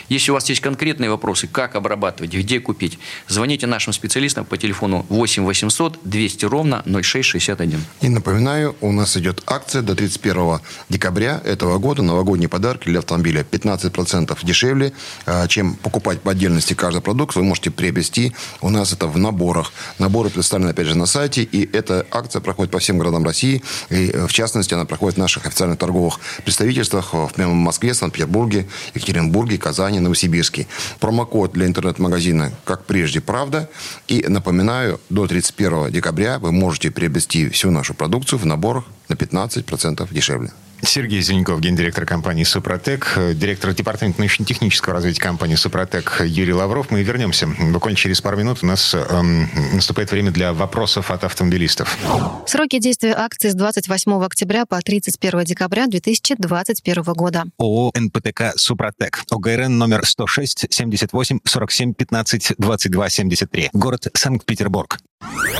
Если 0.09 0.30
у 0.30 0.35
вас 0.35 0.48
есть 0.48 0.61
конкретные 0.61 1.11
вопросы, 1.11 1.46
как 1.46 1.76
обрабатывать, 1.76 2.33
где 2.33 2.61
купить, 2.61 2.98
звоните 3.28 3.66
нашим 3.66 3.92
специалистам 3.92 4.44
по 4.44 4.56
телефону 4.56 5.06
8 5.09 5.44
800 5.44 6.00
200 6.04 6.44
ровно 6.46 6.83
0661. 6.87 7.85
И 8.00 8.09
напоминаю, 8.09 8.76
у 8.80 8.92
нас 8.92 9.10
идет 9.16 9.42
акция 9.46 9.83
до 9.83 9.94
31 9.94 10.61
декабря 10.88 11.40
этого 11.44 11.79
года. 11.79 12.03
Новогодние 12.03 12.49
подарки 12.49 12.88
для 12.88 13.01
автомобиля 13.01 13.42
15% 13.42 14.38
дешевле, 14.44 14.92
а, 15.27 15.46
чем 15.49 15.75
покупать 15.75 16.20
по 16.20 16.33
отдельности 16.33 16.75
каждый 16.75 17.01
продукт. 17.01 17.37
Вы 17.37 17.42
можете 17.42 17.70
приобрести. 17.70 18.33
У 18.61 18.70
нас 18.70 18.92
это 18.92 19.07
в 19.07 19.18
наборах. 19.18 19.73
Наборы 19.99 20.31
представлены, 20.31 20.70
опять 20.70 20.87
же, 20.87 20.96
на 20.96 21.07
сайте. 21.07 21.42
И 21.42 21.68
эта 21.73 22.07
акция 22.11 22.40
проходит 22.40 22.73
по 22.73 22.79
всем 22.79 22.99
городам 22.99 23.25
России. 23.25 23.62
И, 23.90 24.11
э, 24.11 24.27
в 24.27 24.33
частности, 24.33 24.75
она 24.75 24.85
проходит 24.85 25.16
в 25.16 25.20
наших 25.20 25.46
официальных 25.46 25.79
торговых 25.79 26.20
представительствах 26.44 27.12
в 27.12 27.38
Москве, 27.38 27.94
Санкт-Петербурге, 27.94 28.66
Екатеринбурге, 28.94 29.59
Казани, 29.59 30.01
Новосибирске. 30.01 30.66
Промокод 31.01 31.53
для 31.53 31.66
интернет-магазина, 31.66 32.53
как 32.64 32.85
прежде, 32.85 33.20
правда. 33.20 33.68
И 34.09 34.25
напоминаю, 34.29 35.01
до 35.09 35.27
31 35.27 35.90
декабря 35.90 36.38
вы 36.38 36.53
можете 36.53 36.90
приобрести 36.90 37.49
всю 37.49 37.70
нашу 37.70 37.94
продукцию 37.94 38.38
в 38.38 38.46
наборах 38.46 38.85
на 39.11 39.14
15% 39.14 40.12
дешевле. 40.12 40.51
Сергей 40.83 41.20
Зеленков, 41.20 41.61
гендиректор 41.61 42.07
компании 42.07 42.44
«Супротек», 42.44 43.18
директор 43.35 43.75
департамента 43.75 44.20
научно-технического 44.20 44.94
развития 44.94 45.20
компании 45.20 45.55
«Супротек» 45.55 46.23
Юрий 46.25 46.55
Лавров. 46.55 46.90
Мы 46.90 47.03
вернемся. 47.03 47.46
Буквально 47.46 47.96
через 47.96 48.20
пару 48.20 48.38
минут 48.38 48.61
у 48.62 48.66
нас 48.66 48.94
эм, 48.94 49.49
наступает 49.75 50.11
время 50.11 50.31
для 50.31 50.53
вопросов 50.53 51.11
от 51.11 51.25
автомобилистов. 51.25 51.99
Сроки 52.46 52.79
действия 52.79 53.14
акции 53.14 53.51
с 53.51 53.55
28 53.55 54.25
октября 54.25 54.64
по 54.64 54.81
31 54.81 55.44
декабря 55.44 55.87
2021 55.87 57.03
года. 57.12 57.44
ООО 57.59 57.92
«НПТК 57.94 58.53
Супротек». 58.57 59.23
ОГРН 59.31 59.77
номер 59.77 60.07
106 60.07 60.66
78 60.70 61.40
47 61.44 61.94
15 61.94 62.55
22 62.57 63.09
73. 63.11 63.70
Город 63.73 64.07
Санкт-Петербург. 64.14 64.99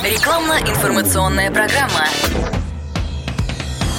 Рекламно-информационная 0.03 1.51
программа. 1.51 2.07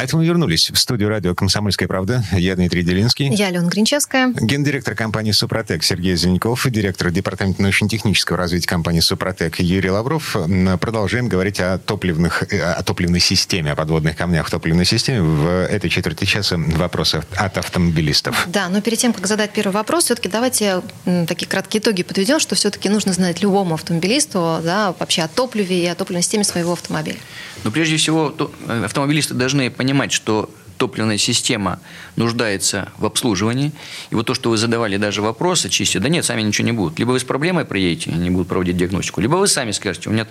А 0.00 0.04
это 0.04 0.16
мы 0.16 0.24
вернулись 0.24 0.70
в 0.70 0.78
студию 0.78 1.10
радио 1.10 1.34
«Комсомольская 1.34 1.86
правда». 1.86 2.24
Я 2.32 2.56
Дмитрий 2.56 2.82
Делинский. 2.82 3.28
Я 3.34 3.48
Алена 3.48 3.68
Гринчевская. 3.68 4.32
Гендиректор 4.32 4.94
компании 4.94 5.32
«Супротек» 5.32 5.84
Сергей 5.84 6.16
Зеленков, 6.16 6.66
директор 6.70 7.10
департамента 7.10 7.60
научно-технического 7.60 8.38
развития 8.38 8.66
компании 8.66 9.00
«Супротек» 9.00 9.60
Юрий 9.60 9.90
Лавров. 9.90 10.38
Продолжаем 10.80 11.28
говорить 11.28 11.60
о 11.60 11.76
топливных, 11.76 12.50
э, 12.50 12.62
о 12.62 12.82
топливной 12.82 13.20
системе, 13.20 13.72
о 13.72 13.76
подводных 13.76 14.16
камнях 14.16 14.46
в 14.46 14.50
топливной 14.50 14.86
системе. 14.86 15.20
В 15.20 15.66
этой 15.66 15.90
четверти 15.90 16.24
часа 16.24 16.56
вопросы 16.56 17.22
от 17.36 17.58
автомобилистов. 17.58 18.46
Да, 18.48 18.70
но 18.70 18.80
перед 18.80 18.98
тем, 18.98 19.12
как 19.12 19.26
задать 19.26 19.52
первый 19.52 19.72
вопрос, 19.72 20.04
все-таки 20.04 20.30
давайте 20.30 20.80
такие 21.28 21.46
краткие 21.46 21.82
итоги 21.82 22.04
подведем, 22.04 22.40
что 22.40 22.54
все-таки 22.54 22.88
нужно 22.88 23.12
знать 23.12 23.42
любому 23.42 23.74
автомобилисту 23.74 24.62
да, 24.64 24.94
вообще 24.98 25.20
о 25.20 25.28
топливе 25.28 25.84
и 25.84 25.86
о 25.86 25.94
топливной 25.94 26.22
системе 26.22 26.44
своего 26.44 26.72
автомобиля. 26.72 27.18
Ну, 27.64 27.70
прежде 27.70 27.96
всего, 27.96 28.34
э, 28.68 28.84
автомобилисты 28.84 29.34
должны 29.34 29.70
понимать, 29.70 30.12
что 30.12 30.50
топливная 30.80 31.18
система 31.18 31.78
нуждается 32.16 32.90
в 32.96 33.04
обслуживании. 33.04 33.72
И 34.08 34.14
вот 34.14 34.26
то, 34.26 34.32
что 34.32 34.48
вы 34.48 34.56
задавали 34.56 34.96
даже 34.96 35.20
вопросы 35.20 35.68
чисти, 35.68 35.98
да 35.98 36.08
нет, 36.08 36.24
сами 36.24 36.40
ничего 36.40 36.64
не 36.64 36.72
будут. 36.72 36.98
Либо 36.98 37.10
вы 37.10 37.20
с 37.20 37.24
проблемой 37.24 37.66
приедете, 37.66 38.10
они 38.12 38.30
будут 38.30 38.48
проводить 38.48 38.78
диагностику, 38.78 39.20
либо 39.20 39.36
вы 39.36 39.46
сами 39.46 39.72
скажете, 39.72 40.08
у 40.08 40.12
меня 40.12 40.26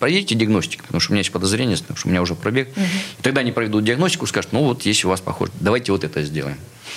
проедете 0.00 0.36
диагностику, 0.36 0.84
потому 0.84 1.00
что 1.00 1.12
у 1.12 1.14
меня 1.14 1.20
есть 1.20 1.32
подозрение, 1.32 1.76
потому 1.76 1.98
что 1.98 2.08
у 2.08 2.10
меня 2.10 2.22
уже 2.22 2.34
пробег. 2.34 2.70
Угу. 2.74 2.86
И 3.18 3.22
тогда 3.22 3.42
они 3.42 3.52
проведут 3.52 3.84
диагностику, 3.84 4.26
скажут, 4.26 4.52
ну 4.54 4.64
вот 4.64 4.86
если 4.86 5.06
у 5.06 5.10
вас 5.10 5.20
похоже, 5.20 5.52
давайте 5.60 5.92
вот 5.92 6.02
это 6.02 6.22
сделаем. 6.22 6.56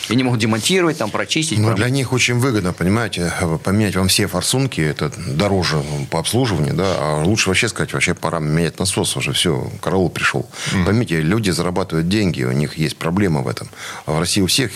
И 0.09 0.15
не 0.15 0.23
могут 0.23 0.39
демонтировать, 0.39 0.97
там, 0.97 1.09
прочистить. 1.09 1.59
Но 1.59 1.73
для 1.73 1.89
них 1.89 2.13
очень 2.13 2.35
выгодно, 2.35 2.73
понимаете, 2.73 3.31
поменять 3.63 3.95
вам 3.95 4.07
все 4.07 4.27
форсунки, 4.27 4.79
это 4.79 5.11
дороже 5.27 5.83
по 6.09 6.19
обслуживанию, 6.19 6.73
да, 6.73 6.95
а 6.97 7.23
лучше 7.23 7.49
вообще 7.49 7.67
сказать, 7.67 7.93
вообще 7.93 8.13
пора 8.13 8.39
менять 8.39 8.79
насос 8.79 9.17
уже, 9.17 9.33
все, 9.33 9.69
караул 9.81 10.09
пришел. 10.09 10.49
Mm. 10.71 10.85
Поймите, 10.85 11.21
люди 11.21 11.49
зарабатывают 11.49 12.07
деньги, 12.07 12.43
у 12.43 12.51
них 12.51 12.77
есть 12.77 12.97
проблема 12.97 13.41
в 13.41 13.47
этом. 13.47 13.69
А 14.05 14.13
в 14.13 14.19
России 14.19 14.41
у 14.41 14.47
всех, 14.47 14.71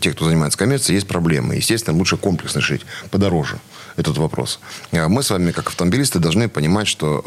тех, 0.00 0.14
кто 0.14 0.24
занимается 0.24 0.58
коммерцией, 0.58 0.96
есть 0.96 1.06
проблемы. 1.06 1.56
Естественно, 1.56 1.96
лучше 1.96 2.16
комплексно 2.16 2.58
решить, 2.58 2.82
подороже 3.10 3.58
этот 3.96 4.18
вопрос. 4.18 4.60
А 4.92 5.08
мы 5.08 5.22
с 5.22 5.30
вами, 5.30 5.52
как 5.52 5.68
автомобилисты, 5.68 6.18
должны 6.18 6.48
понимать, 6.48 6.86
что 6.86 7.22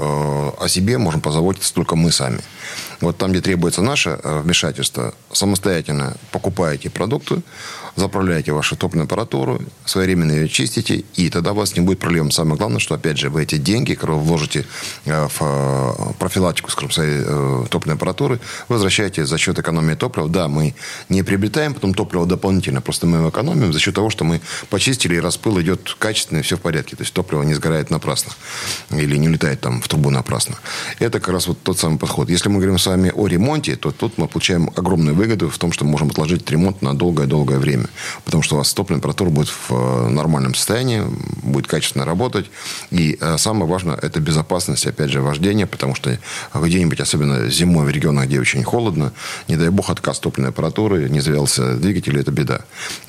э, 0.59 0.63
о 0.63 0.67
себе 0.67 0.97
можем 0.97 1.22
позаботиться 1.22 1.74
только 1.74 1.95
мы 1.95 2.11
сами. 2.11 2.39
Вот 3.01 3.17
там, 3.17 3.32
где 3.32 3.41
требуется 3.41 3.82
наше 3.82 4.20
э, 4.22 4.41
вмешательство, 4.41 5.13
самостоятельно 5.32 6.15
покупаете 6.32 6.89
продукты, 6.89 7.41
заправляете 8.00 8.52
вашу 8.52 8.76
топливную 8.76 9.06
аппаратуру, 9.06 9.62
своевременно 9.86 10.32
ее 10.32 10.47
чистите, 10.47 11.04
и 11.16 11.30
тогда 11.30 11.52
у 11.52 11.56
вас 11.56 11.76
не 11.76 11.82
будет 11.82 12.00
проблем. 12.00 12.32
Самое 12.32 12.58
главное, 12.58 12.80
что, 12.80 12.95
опять 12.95 13.18
же, 13.18 13.30
вы 13.30 13.43
эти 13.43 13.58
деньги, 13.58 13.93
которые 13.93 14.20
вложите 14.20 14.66
э, 15.06 15.28
в 15.28 15.41
э, 15.41 16.14
профилактику, 16.18 16.72
скажем, 16.72 16.91
своей 16.91 17.22
э, 17.26 17.66
топливной 17.70 17.95
аппаратуры, 17.95 18.39
возвращаете 18.68 19.26
за 19.26 19.38
счет 19.38 19.60
экономии 19.60 19.95
топлива. 19.95 20.30
Да, 20.30 20.47
мы 20.47 20.74
не 21.10 21.24
приобретаем 21.24 21.74
потом 21.74 21.93
топливо 21.93 22.26
дополнительно, 22.26 22.82
просто 22.82 23.08
мы 23.08 23.18
его 23.18 23.30
экономим 23.30 23.74
за 23.74 23.80
счет 23.80 23.95
того, 23.95 24.10
что 24.10 24.24
мы 24.24 24.41
почистили, 24.70 25.16
и 25.16 25.20
распыл 25.20 25.60
идет 25.62 25.95
качественный, 26.00 26.41
все 26.41 26.56
в 26.56 26.62
порядке. 26.62 26.95
То 26.95 27.04
есть 27.04 27.14
топливо 27.14 27.43
не 27.43 27.54
сгорает 27.54 27.89
напрасно 27.89 28.32
или 28.91 29.18
не 29.18 29.28
улетает 29.28 29.62
там 29.62 29.82
в 29.82 29.88
трубу 29.88 30.10
напрасно. 30.10 30.56
Это 31.00 31.20
как 31.20 31.30
раз 31.30 31.47
вот 31.47 31.62
тот 31.62 31.78
самый 31.78 31.97
подход. 31.97 32.30
Если 32.30 32.50
мы 32.50 32.56
говорим 32.56 32.78
с 32.78 32.88
вами 32.88 33.12
о 33.16 33.28
ремонте, 33.28 33.76
то 33.76 33.91
тут 33.91 34.18
мы 34.18 34.28
получаем 34.28 34.72
огромную 34.76 35.16
выгоду 35.16 35.50
в 35.50 35.58
том, 35.58 35.72
что 35.72 35.86
мы 35.86 35.91
можем 35.91 36.10
отложить 36.10 36.50
ремонт 36.50 36.82
на 36.82 36.93
долгое-долгое 36.93 37.60
время 37.60 37.89
потому 38.26 38.44
что 38.44 38.56
у 38.56 38.58
вас 38.58 38.74
топливная 38.74 39.02
температура 39.02 39.30
будет 39.30 39.50
в 39.50 39.72
э, 39.72 40.10
нормальном 40.10 40.56
состоянии, 40.56 41.04
будет 41.44 41.68
качественно 41.68 42.06
работать. 42.06 42.48
И 42.92 43.18
э, 43.20 43.38
самое 43.38 43.70
важное– 43.70 43.96
это 44.02 44.20
безопасность, 44.20 44.86
опять 44.86 45.10
же, 45.10 45.22
вождения, 45.22 45.68
потому 45.68 45.96
что 45.96 46.18
где-нибудь, 46.54 47.00
особенно 47.00 47.50
зимой 47.50 47.86
в 47.86 47.90
регионах, 47.90 48.26
где 48.26 48.40
очень 48.40 48.64
холодно, 48.64 49.14
не 49.48 49.56
дай 49.56 49.70
бог 49.70 49.90
отказ 49.90 50.20
топливной 50.20 50.50
аппаратуры, 50.50 51.10
не 51.10 51.22
завелся 51.22 51.76
двигатель, 51.76 52.20
это 52.20 52.32
беда. 52.32 52.62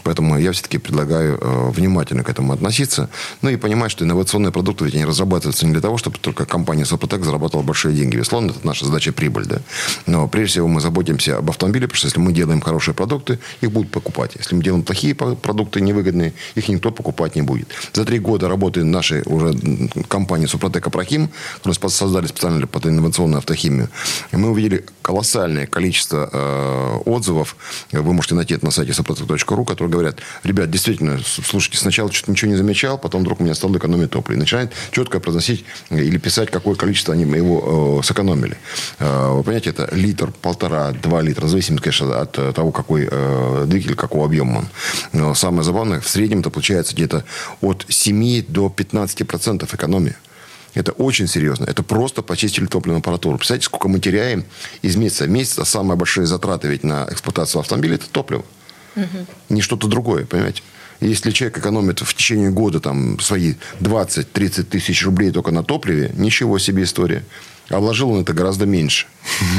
Поэтому 0.03 0.39
я 0.39 0.53
все-таки 0.53 0.79
предлагаю 0.79 1.39
э, 1.41 1.71
внимательно 1.71 2.25
к 2.25 2.29
этому 2.29 2.53
относиться, 2.53 3.09
ну 3.43 3.51
и 3.51 3.57
понимать, 3.57 3.91
что 3.91 4.05
инновационные 4.05 4.53
продукты 4.53 4.85
ведь 4.85 4.95
они 4.95 5.05
разрабатываются 5.05 5.67
не 5.67 5.73
для 5.73 5.81
того, 5.81 5.99
чтобы 5.99 6.19
только 6.19 6.47
компания 6.47 6.85
Сопротек 6.85 7.25
зарабатывала 7.25 7.65
большие 7.65 7.95
деньги. 7.95 8.17
Безусловно, 8.17 8.51
это 8.51 8.67
наша 8.67 8.85
задача 8.85 9.13
прибыль, 9.13 9.47
да. 9.47 9.61
Но 10.07 10.29
прежде 10.29 10.53
всего 10.53 10.69
мы 10.69 10.81
заботимся 10.81 11.39
об 11.39 11.51
автомобиле, 11.51 11.87
потому 11.87 11.99
что 11.99 12.07
если 12.09 12.21
мы 12.21 12.33
делаем 12.33 12.61
хорошие 12.61 12.95
продукты, 12.95 13.39
их 13.61 13.71
будут 13.71 13.91
покупать. 13.91 14.33
Если 14.37 14.55
мы 14.55 14.60
делаем 14.63 14.83
плохие 14.83 15.15
продукты 15.15 15.81
невыгодные, 15.81 16.33
их 16.55 16.69
никто 16.69 16.91
покупать 16.91 17.37
не 17.37 17.43
будет. 17.43 17.69
За 17.93 18.05
три 18.05 18.19
года 18.19 18.49
работы 18.49 18.85
нашей 18.85 19.23
уже 19.27 19.55
компании 20.09 20.47
Супротек 20.47 20.87
Апрахим, 20.87 21.31
которую 21.63 21.91
создали 21.91 22.27
специально 22.27 22.67
под 22.67 22.87
инновационную 22.87 23.39
автохимию, 23.39 23.89
мы 24.33 24.51
увидели 24.51 24.85
колоссальное 25.03 25.67
количество 25.67 26.29
э, 26.33 26.97
отзывов. 27.05 27.57
Вы 27.93 28.13
можете 28.13 28.35
найти 28.35 28.55
это 28.55 28.65
на 28.65 28.71
сайте 28.71 28.93
супротек.ру, 28.93 29.65
которые 29.65 29.91
говорят, 29.91 30.19
ребят, 30.45 30.71
действительно, 30.71 31.21
слушайте, 31.25 31.79
сначала 31.79 32.13
что-то 32.13 32.33
ничего 32.33 32.51
не 32.51 32.57
замечал, 32.57 32.99
потом 32.99 33.23
вдруг 33.23 33.41
у 33.41 33.45
меня 33.45 33.55
стало 33.55 33.77
экономить 33.77 34.11
топлива. 34.11 34.37
И 34.37 34.39
начинает 34.39 34.73
четко 34.93 35.21
произносить 35.21 35.65
или 35.91 36.19
писать, 36.19 36.51
какое 36.51 36.75
количество 36.75 37.15
они 37.15 37.25
его 37.25 38.01
э, 38.01 38.07
сэкономили. 38.07 38.57
Э, 38.99 39.33
вы 39.33 39.43
понимаете, 39.43 39.71
это 39.71 39.89
литр, 39.93 40.31
полтора, 40.31 40.93
два 40.93 41.23
литра, 41.23 41.47
в 41.47 41.49
зависимости, 41.49 41.83
конечно, 41.83 42.21
от 42.21 42.33
того, 42.55 42.71
какой 42.73 43.09
э, 43.11 43.65
двигатель, 43.67 43.97
какого 43.97 44.27
объема 44.27 44.50
он. 44.59 44.69
Но 45.13 45.35
самое 45.35 45.63
забавное, 45.63 46.01
в 46.01 46.09
среднем 46.09 46.41
это 46.41 46.51
получается 46.51 46.95
где-то 46.95 47.25
от 47.61 47.87
7 47.89 48.45
до 48.47 48.73
15% 48.75 49.75
экономии. 49.75 50.17
Это 50.75 50.93
очень 50.93 51.27
серьезно. 51.27 51.65
Это 51.65 51.83
просто 51.83 52.23
почистили 52.23 52.67
топливную 52.67 53.01
аппаратуру. 53.01 53.37
Представляете, 53.39 53.67
сколько 53.67 53.89
мы 53.89 53.99
теряем 53.99 54.45
из 54.83 54.97
месяца 54.97 55.25
в 55.25 55.31
месяц, 55.31 55.59
а 55.59 55.65
самые 55.65 55.97
большие 55.97 56.27
затраты 56.27 56.69
ведь 56.69 56.85
на 56.85 57.09
эксплуатацию 57.11 57.61
автомобиля– 57.61 57.95
это 57.97 58.09
топливо. 58.09 58.45
Угу. 58.97 59.27
Не 59.49 59.63
что-то 59.63 59.89
другое, 59.89 60.27
понимаете? 60.27 60.63
Если 61.01 61.31
человек 61.31 61.59
экономит 61.59 62.01
в 62.01 62.15
течение 62.15 62.51
года 62.51 62.79
там, 62.79 63.19
свои 63.21 63.55
20-30 63.81 64.65
тысяч 64.65 65.05
рублей 65.05 65.31
только 65.31 65.51
на 65.51 65.65
топливе, 65.65 66.13
ничего 66.15 66.59
себе 66.59 66.85
история. 66.85 67.25
А 67.71 67.79
вложил 67.79 68.11
он 68.11 68.23
это 68.23 68.33
гораздо 68.33 68.67
меньше. 68.67 69.07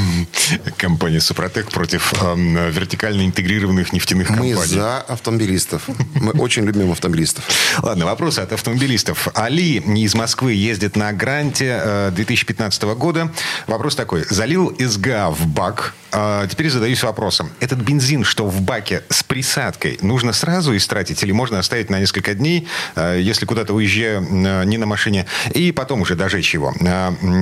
Компания 0.78 1.22
«Супротек» 1.22 1.70
против 1.72 2.14
э, 2.22 2.70
вертикально 2.72 3.26
интегрированных 3.26 3.94
нефтяных 3.94 4.28
компаний. 4.28 4.54
Мы 4.54 4.66
за 4.66 5.00
автомобилистов. 5.00 5.88
Мы 6.16 6.32
очень 6.40 6.66
любим 6.66 6.92
автомобилистов. 6.92 7.46
Ладно, 7.82 8.06
вопросы 8.06 8.40
от 8.40 8.52
автомобилистов. 8.52 9.30
Али 9.34 9.78
из 9.78 10.14
Москвы 10.14 10.54
ездит 10.54 10.98
на 10.98 11.14
«Гранте» 11.14 11.80
э, 11.82 12.12
2015 12.14 12.84
года. 12.84 13.32
Вопрос 13.68 13.96
такой. 13.96 14.26
Залил 14.30 14.76
СГА 14.78 15.32
в 15.32 15.48
бак. 15.48 15.94
Э, 16.12 16.48
теперь 16.50 16.70
задаюсь 16.70 17.04
вопросом. 17.04 17.52
Этот 17.60 17.80
бензин, 17.80 18.24
что 18.24 18.48
в 18.48 18.62
баке 18.62 19.04
с 19.10 19.24
присадкой, 19.24 19.98
нужно 20.02 20.34
сразу 20.34 20.76
истратить 20.76 21.24
или 21.24 21.32
можно 21.32 21.60
оставить 21.60 21.90
на 21.90 22.00
несколько 22.00 22.34
дней, 22.34 22.68
э, 22.96 23.20
если 23.22 23.46
куда-то 23.46 23.74
уезжаю 23.74 24.22
э, 24.22 24.66
не 24.66 24.78
на 24.78 24.86
машине, 24.86 25.26
и 25.54 25.72
потом 25.72 26.02
уже 26.02 26.16
дожечь 26.16 26.54
его? 26.54 26.74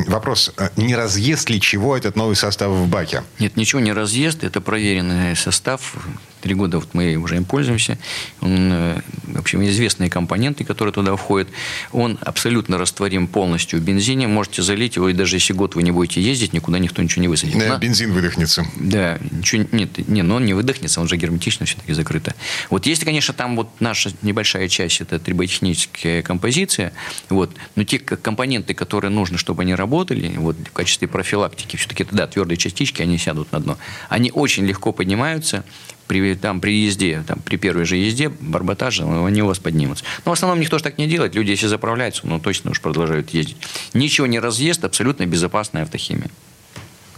Вопрос 0.07 0.53
а 0.57 0.71
не 0.75 0.95
разъест 0.95 1.49
ли 1.49 1.59
чего 1.59 1.95
этот 1.95 2.15
новый 2.15 2.35
состав 2.35 2.71
в 2.71 2.87
баке? 2.87 3.23
Нет, 3.39 3.57
ничего 3.57 3.81
не 3.81 3.93
разъест. 3.93 4.43
Это 4.43 4.61
проверенный 4.61 5.35
состав. 5.35 5.95
Три 6.41 6.53
года 6.53 6.79
вот 6.79 6.93
мы 6.93 7.15
уже 7.15 7.35
им 7.35 7.45
пользуемся. 7.45 7.97
Он, 8.41 8.71
э, 8.71 9.01
в 9.23 9.39
общем, 9.39 9.63
известные 9.65 10.09
компоненты, 10.09 10.63
которые 10.63 10.93
туда 10.93 11.15
входят. 11.15 11.49
Он 11.91 12.17
абсолютно 12.21 12.77
растворим 12.77 13.27
полностью 13.27 13.79
в 13.79 13.83
бензине. 13.83 14.27
Можете 14.27 14.61
залить 14.61 14.95
его, 14.95 15.09
и 15.09 15.13
даже 15.13 15.35
если 15.35 15.53
год 15.53 15.75
вы 15.75 15.83
не 15.83 15.91
будете 15.91 16.21
ездить, 16.21 16.53
никуда 16.53 16.79
никто 16.79 17.01
ничего 17.01 17.21
не 17.21 17.27
высадит. 17.27 17.57
Да, 17.57 17.77
бензин 17.77 18.13
выдохнется. 18.13 18.65
Да, 18.77 19.19
ничего, 19.31 19.65
нет, 19.71 20.07
не, 20.07 20.23
но 20.23 20.35
он 20.35 20.45
не 20.45 20.53
выдохнется, 20.53 21.01
он 21.01 21.07
же 21.07 21.17
герметично 21.17 21.65
все-таки 21.65 21.93
закрыто. 21.93 22.33
Вот 22.69 22.85
если, 22.85 23.05
конечно, 23.05 23.33
там 23.33 23.55
вот 23.55 23.69
наша 23.79 24.11
небольшая 24.21 24.67
часть, 24.69 25.01
это 25.01 25.19
триботехническая 25.19 26.21
композиция, 26.21 26.93
вот, 27.29 27.51
но 27.75 27.83
те 27.83 27.99
компоненты, 27.99 28.73
которые 28.73 29.11
нужны, 29.11 29.37
чтобы 29.37 29.63
они 29.63 29.75
работали, 29.75 30.33
вот, 30.37 30.55
в 30.57 30.71
качестве 30.71 31.07
профилактики, 31.07 31.75
все-таки, 31.75 32.05
да, 32.11 32.27
твердые 32.27 32.57
частички, 32.57 33.01
они 33.01 33.17
сядут 33.17 33.51
на 33.51 33.59
дно, 33.59 33.77
они 34.07 34.31
очень 34.31 34.65
легко 34.65 34.91
поднимаются, 34.91 35.63
при, 36.09 36.33
там, 36.33 36.59
при 36.59 36.73
езде, 36.85 37.23
там, 37.27 37.37
при 37.45 37.57
первой 37.57 37.85
же 37.85 37.95
езде, 37.95 38.29
барботаже, 38.29 39.03
они 39.03 39.43
у 39.43 39.45
вас 39.45 39.59
поднимутся. 39.59 40.03
Но 40.25 40.31
в 40.31 40.33
основном 40.33 40.59
никто 40.59 40.79
же 40.79 40.83
так 40.83 40.97
не 40.97 41.07
делает. 41.07 41.35
Люди, 41.35 41.51
если 41.51 41.67
заправляются, 41.67 42.27
ну, 42.27 42.39
точно 42.39 42.71
уж 42.71 42.81
продолжают 42.81 43.29
ездить. 43.29 43.57
Ничего 43.93 44.25
не 44.25 44.39
разъест, 44.39 44.83
абсолютно 44.83 45.27
безопасная 45.27 45.83
автохимия. 45.83 46.31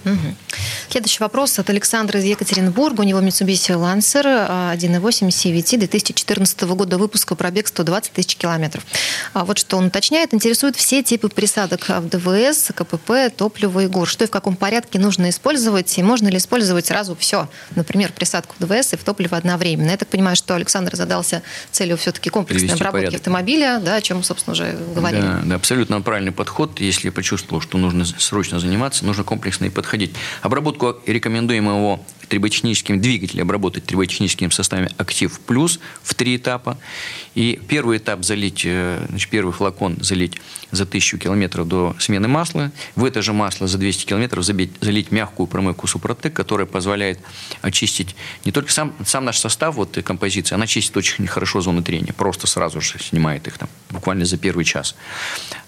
Угу. 0.06 0.36
Следующий 0.90 1.20
вопрос 1.20 1.58
от 1.60 1.70
Александра 1.70 2.20
из 2.20 2.26
Екатеринбурга. 2.26 3.02
У 3.02 3.04
него 3.04 3.22
Mitsubishi 3.22 3.76
Lancer 3.76 4.26
1.8 4.76 5.28
CVT 5.30 5.78
2014 5.78 6.62
года 6.64 6.98
выпуска, 6.98 7.36
пробег 7.36 7.68
120 7.68 8.12
тысяч 8.12 8.36
километров. 8.36 8.84
А 9.34 9.46
вот 9.46 9.58
что 9.58 9.78
он 9.78 9.86
уточняет. 9.86 10.34
Интересуют 10.34 10.76
все 10.76 11.04
типы 11.04 11.30
присадок 11.30 11.88
в 11.88 12.10
ДВС, 12.10 12.72
КПП, 12.76 13.34
топливо 13.36 13.82
и 13.82 13.88
ГУР. 13.88 14.08
Что 14.08 14.26
и 14.26 14.28
в 14.28 14.32
каком 14.32 14.56
порядке 14.56 15.00
нужно 15.00 15.30
использовать? 15.30 15.98
И 15.98 16.04
можно 16.04 16.28
ли 16.28 16.38
использовать 16.38 16.88
сразу 16.88 17.16
все? 17.16 17.48
Например, 17.76 18.12
присадку 18.12 18.56
в 18.60 18.66
ДВС 18.66 18.94
и 18.94 18.98
в 18.98 19.04
топливо 19.04 19.38
одновременно. 19.38 19.92
Я 19.92 19.98
так 19.98 20.10
понимаю, 20.10 20.36
что 20.36 20.56
Александр 20.56 20.96
задался 20.96 21.42
целью 21.72 21.98
все-таки 21.98 22.30
комплексной 22.30 22.70
Привести 22.70 22.84
обработки 22.84 23.06
порядок. 23.06 23.20
автомобиля, 23.20 23.80
да, 23.84 23.96
о 23.96 24.02
чем 24.02 24.18
мы, 24.18 24.24
собственно, 24.24 24.54
уже 24.54 24.78
говорили. 24.94 25.22
Да, 25.22 25.42
да, 25.46 25.56
абсолютно 25.56 26.02
правильный 26.02 26.32
подход. 26.32 26.80
Если 26.80 27.08
я 27.08 27.12
почувствовал, 27.12 27.62
что 27.62 27.78
нужно 27.78 28.06
срочно 28.06 28.60
заниматься, 28.60 29.06
нужно 29.06 29.24
комплексно 29.24 29.66
и 29.66 29.70
подходить. 29.92 30.16
Обработку 30.42 30.96
рекомендуем 31.06 31.66
его 31.66 32.00
триботехническим 32.30 33.02
двигателем 33.02 33.44
обработать 33.44 33.84
триботехническим 33.84 34.50
составом 34.52 34.88
«Актив 34.98 35.38
Плюс» 35.42 35.82
в 36.02 36.14
три 36.14 36.38
этапа. 36.38 36.78
И 37.36 37.60
первый 37.68 37.98
этап 37.98 38.24
залить, 38.24 38.62
э, 38.64 39.06
значит, 39.10 39.30
первый 39.30 39.52
флакон 39.52 39.98
залить 40.00 40.40
за 40.72 40.86
1000 40.86 41.18
километров 41.18 41.68
до 41.68 41.94
смены 42.00 42.30
масла. 42.30 42.72
В 42.96 43.04
это 43.04 43.22
же 43.22 43.34
масло 43.34 43.68
за 43.68 43.78
200 43.78 44.06
километров 44.06 44.46
забить, 44.46 44.72
залить 44.80 45.12
мягкую 45.12 45.48
промывку 45.48 45.88
Супротек, 45.88 46.34
которая 46.34 46.66
позволяет 46.66 47.20
очистить 47.62 48.16
не 48.46 48.54
только 48.54 48.72
сам, 48.72 48.94
сам 49.06 49.26
наш 49.26 49.38
состав, 49.38 49.76
вот 49.76 49.98
композиция, 50.02 50.56
она 50.56 50.68
чистит 50.68 50.96
очень 50.96 51.28
хорошо 51.28 51.60
зоны 51.60 51.84
трения, 51.84 52.14
просто 52.14 52.48
сразу 52.48 52.80
же 52.80 52.98
снимает 52.98 53.46
их 53.48 53.58
там, 53.58 53.68
буквально 53.90 54.24
за 54.24 54.38
первый 54.38 54.64
час. 54.64 54.96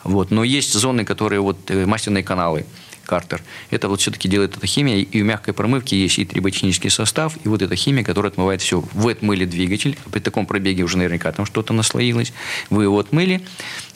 Вот. 0.05 0.31
Но 0.31 0.45
есть 0.45 0.71
зоны, 0.71 1.03
которые 1.03 1.41
вот 1.41 1.69
э, 1.71 1.85
масляные 1.85 2.23
каналы, 2.23 2.65
Картер. 3.05 3.41
Это 3.69 3.89
вот 3.89 4.01
все-таки 4.01 4.27
делает 4.27 4.57
эта 4.57 4.67
химия. 4.67 4.97
И 4.97 5.21
у 5.21 5.25
мягкой 5.25 5.53
промывки 5.53 5.95
есть 5.95 6.19
и 6.19 6.25
триботехнический 6.25 6.89
состав, 6.89 7.37
и 7.43 7.47
вот 7.47 7.61
эта 7.61 7.75
химия, 7.75 8.03
которая 8.03 8.31
отмывает 8.31 8.61
все. 8.61 8.83
Вы 8.93 9.11
отмыли 9.11 9.45
двигатель, 9.45 9.97
при 10.11 10.19
таком 10.19 10.45
пробеге 10.45 10.83
уже 10.83 10.97
наверняка 10.97 11.31
там 11.31 11.45
что-то 11.45 11.73
наслоилось. 11.73 12.33
Вы 12.69 12.83
его 12.83 12.97
отмыли, 12.99 13.41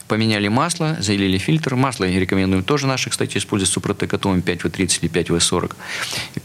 поменяли 0.08 0.48
масло, 0.48 0.98
залили 1.00 1.38
фильтр. 1.38 1.76
Масло 1.76 2.06
рекомендуем 2.06 2.64
тоже 2.64 2.88
наши, 2.88 3.10
кстати, 3.10 3.38
использовать 3.38 3.72
супротекатом 3.72 4.40
5В30 4.40 5.00
или 5.02 5.12
5В40. 5.12 5.76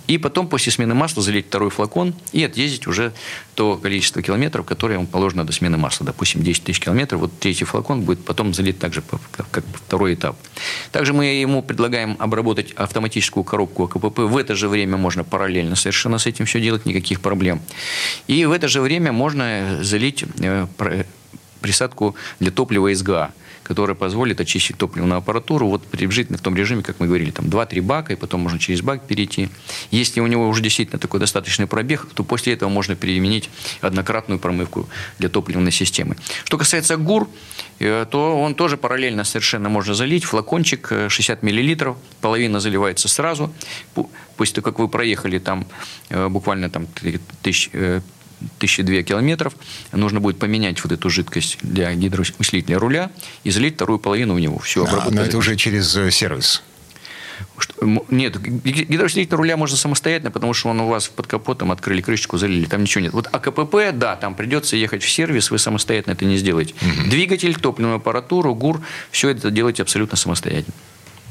И 0.07 0.19
потом 0.19 0.49
после 0.49 0.73
смены 0.73 0.95
масла 0.95 1.23
залить 1.23 1.47
второй 1.47 1.71
флакон 1.71 2.15
и 2.33 2.45
отъездить 2.45 2.87
уже 2.87 3.13
то 3.55 3.77
количество 3.77 4.23
километров, 4.23 4.67
которое 4.67 4.97
вам 4.97 5.07
положено 5.07 5.47
до 5.47 5.53
смены 5.53 5.77
масла. 5.77 6.07
Допустим, 6.07 6.43
10 6.43 6.65
тысяч 6.65 6.81
километров. 6.81 7.21
Вот 7.21 7.39
третий 7.39 7.65
флакон 7.65 8.03
будет 8.03 8.25
потом 8.25 8.55
залит 8.55 8.79
также 8.79 9.03
как, 9.31 9.65
второй 9.75 10.15
этап. 10.15 10.37
Также 10.91 11.13
мы 11.13 11.27
ему 11.27 11.63
предлагаем 11.63 12.17
обработать 12.19 12.73
автоматическую 12.73 13.45
коробку 13.45 13.85
АКПП. 13.85 14.19
В 14.19 14.37
это 14.37 14.55
же 14.55 14.69
время 14.69 14.97
можно 14.97 15.25
параллельно 15.25 15.77
совершенно 15.77 16.19
с 16.19 16.27
этим 16.27 16.47
все 16.47 16.61
делать, 16.61 16.87
никаких 16.87 17.21
проблем. 17.21 17.61
И 18.27 18.45
в 18.45 18.53
это 18.53 18.69
же 18.69 18.81
время 18.81 19.13
можно 19.13 19.79
залить 19.83 20.25
э, 20.41 20.67
присадку 21.61 22.17
для 22.41 22.51
топлива 22.51 22.93
СГА 22.95 23.33
которая 23.63 23.95
позволит 23.95 24.41
очистить 24.41 24.77
топливную 24.77 25.19
аппаратуру 25.19 25.69
вот 25.69 25.85
приблизительно 25.87 26.39
в 26.39 26.41
том 26.41 26.57
режиме, 26.57 26.83
как 26.83 27.01
мы 27.01 27.07
говорили, 27.07 27.31
там 27.31 27.47
2-3 27.47 27.81
бака, 27.83 28.13
и 28.13 28.17
потом 28.17 28.41
можно 28.41 28.59
через 28.59 28.83
бак 28.83 29.07
перейти. 29.07 29.49
Если 29.91 30.21
у 30.21 30.27
него 30.27 30.49
уже 30.49 30.63
действительно 30.63 30.99
такой 30.99 31.21
достаточный 31.21 31.67
пробег, 31.67 32.07
то 32.15 32.25
после 32.25 32.55
этого 32.55 32.69
можно 32.69 32.97
применить 32.97 33.51
однократную 33.81 34.39
промывку 34.39 34.89
для 35.19 35.29
топливной 35.29 35.73
системы. 35.73 36.17
Что 36.45 36.59
касается 36.59 36.97
ГУР, 36.97 37.29
э, 37.79 38.07
то 38.11 38.41
он 38.41 38.55
тоже 38.55 38.77
параллельно 38.77 39.25
совершенно 39.25 39.69
можно 39.69 39.95
залить. 39.95 40.25
Флакончик 40.25 40.93
60 41.09 41.43
э, 41.43 41.47
мл, 41.47 41.97
половина 42.21 42.61
заливается 42.61 43.09
сразу. 43.09 43.53
После 44.37 44.55
того, 44.57 44.65
как 44.65 44.79
вы 44.79 44.89
проехали 44.89 45.39
там 45.39 45.67
э, 46.09 46.29
буквально 46.29 46.71
там, 46.71 46.87
тысяч, 47.43 47.71
1002 48.59 49.03
километров, 49.03 49.55
нужно 49.93 50.21
будет 50.21 50.39
поменять 50.39 50.83
вот 50.83 50.93
эту 50.93 51.11
жидкость 51.11 51.59
для 51.63 51.95
гидроусилителя 51.95 52.79
руля 52.79 53.11
и 53.45 53.51
залить 53.51 53.75
вторую 53.75 53.99
половину 53.99 54.35
в 54.35 54.41
него. 54.41 54.59
Все, 54.59 54.85
а, 54.85 55.09
но 55.11 55.23
это 55.23 55.39
уже 55.39 55.57
через 55.57 55.95
э, 55.97 56.11
сервис. 56.11 56.63
Что, 57.59 57.75
нет, 58.11 58.41
гидроусилитель 58.41 59.35
руля 59.37 59.57
можно 59.57 59.77
самостоятельно, 59.77 60.31
потому 60.31 60.55
что 60.55 60.69
он 60.69 60.81
у 60.81 60.89
вас 60.89 61.09
под 61.09 61.27
капотом 61.27 61.73
открыли 61.73 62.01
крышечку, 62.01 62.39
залили, 62.39 62.67
там 62.67 62.83
ничего 62.83 63.03
нет. 63.03 63.13
Вот 63.13 63.29
АКПП, 63.33 63.93
да, 63.93 64.17
там 64.17 64.35
придется 64.35 64.77
ехать 64.77 65.03
в 65.03 65.11
сервис, 65.11 65.51
вы 65.51 65.59
самостоятельно 65.59 66.15
это 66.15 66.25
не 66.25 66.37
сделаете. 66.37 66.75
Угу. 66.81 67.11
Двигатель, 67.11 67.55
топливную 67.55 67.97
аппаратуру, 67.97 68.55
ГУР, 68.55 68.81
все 69.11 69.31
это 69.31 69.51
делаете 69.51 69.83
абсолютно 69.83 70.17
самостоятельно. 70.17 70.75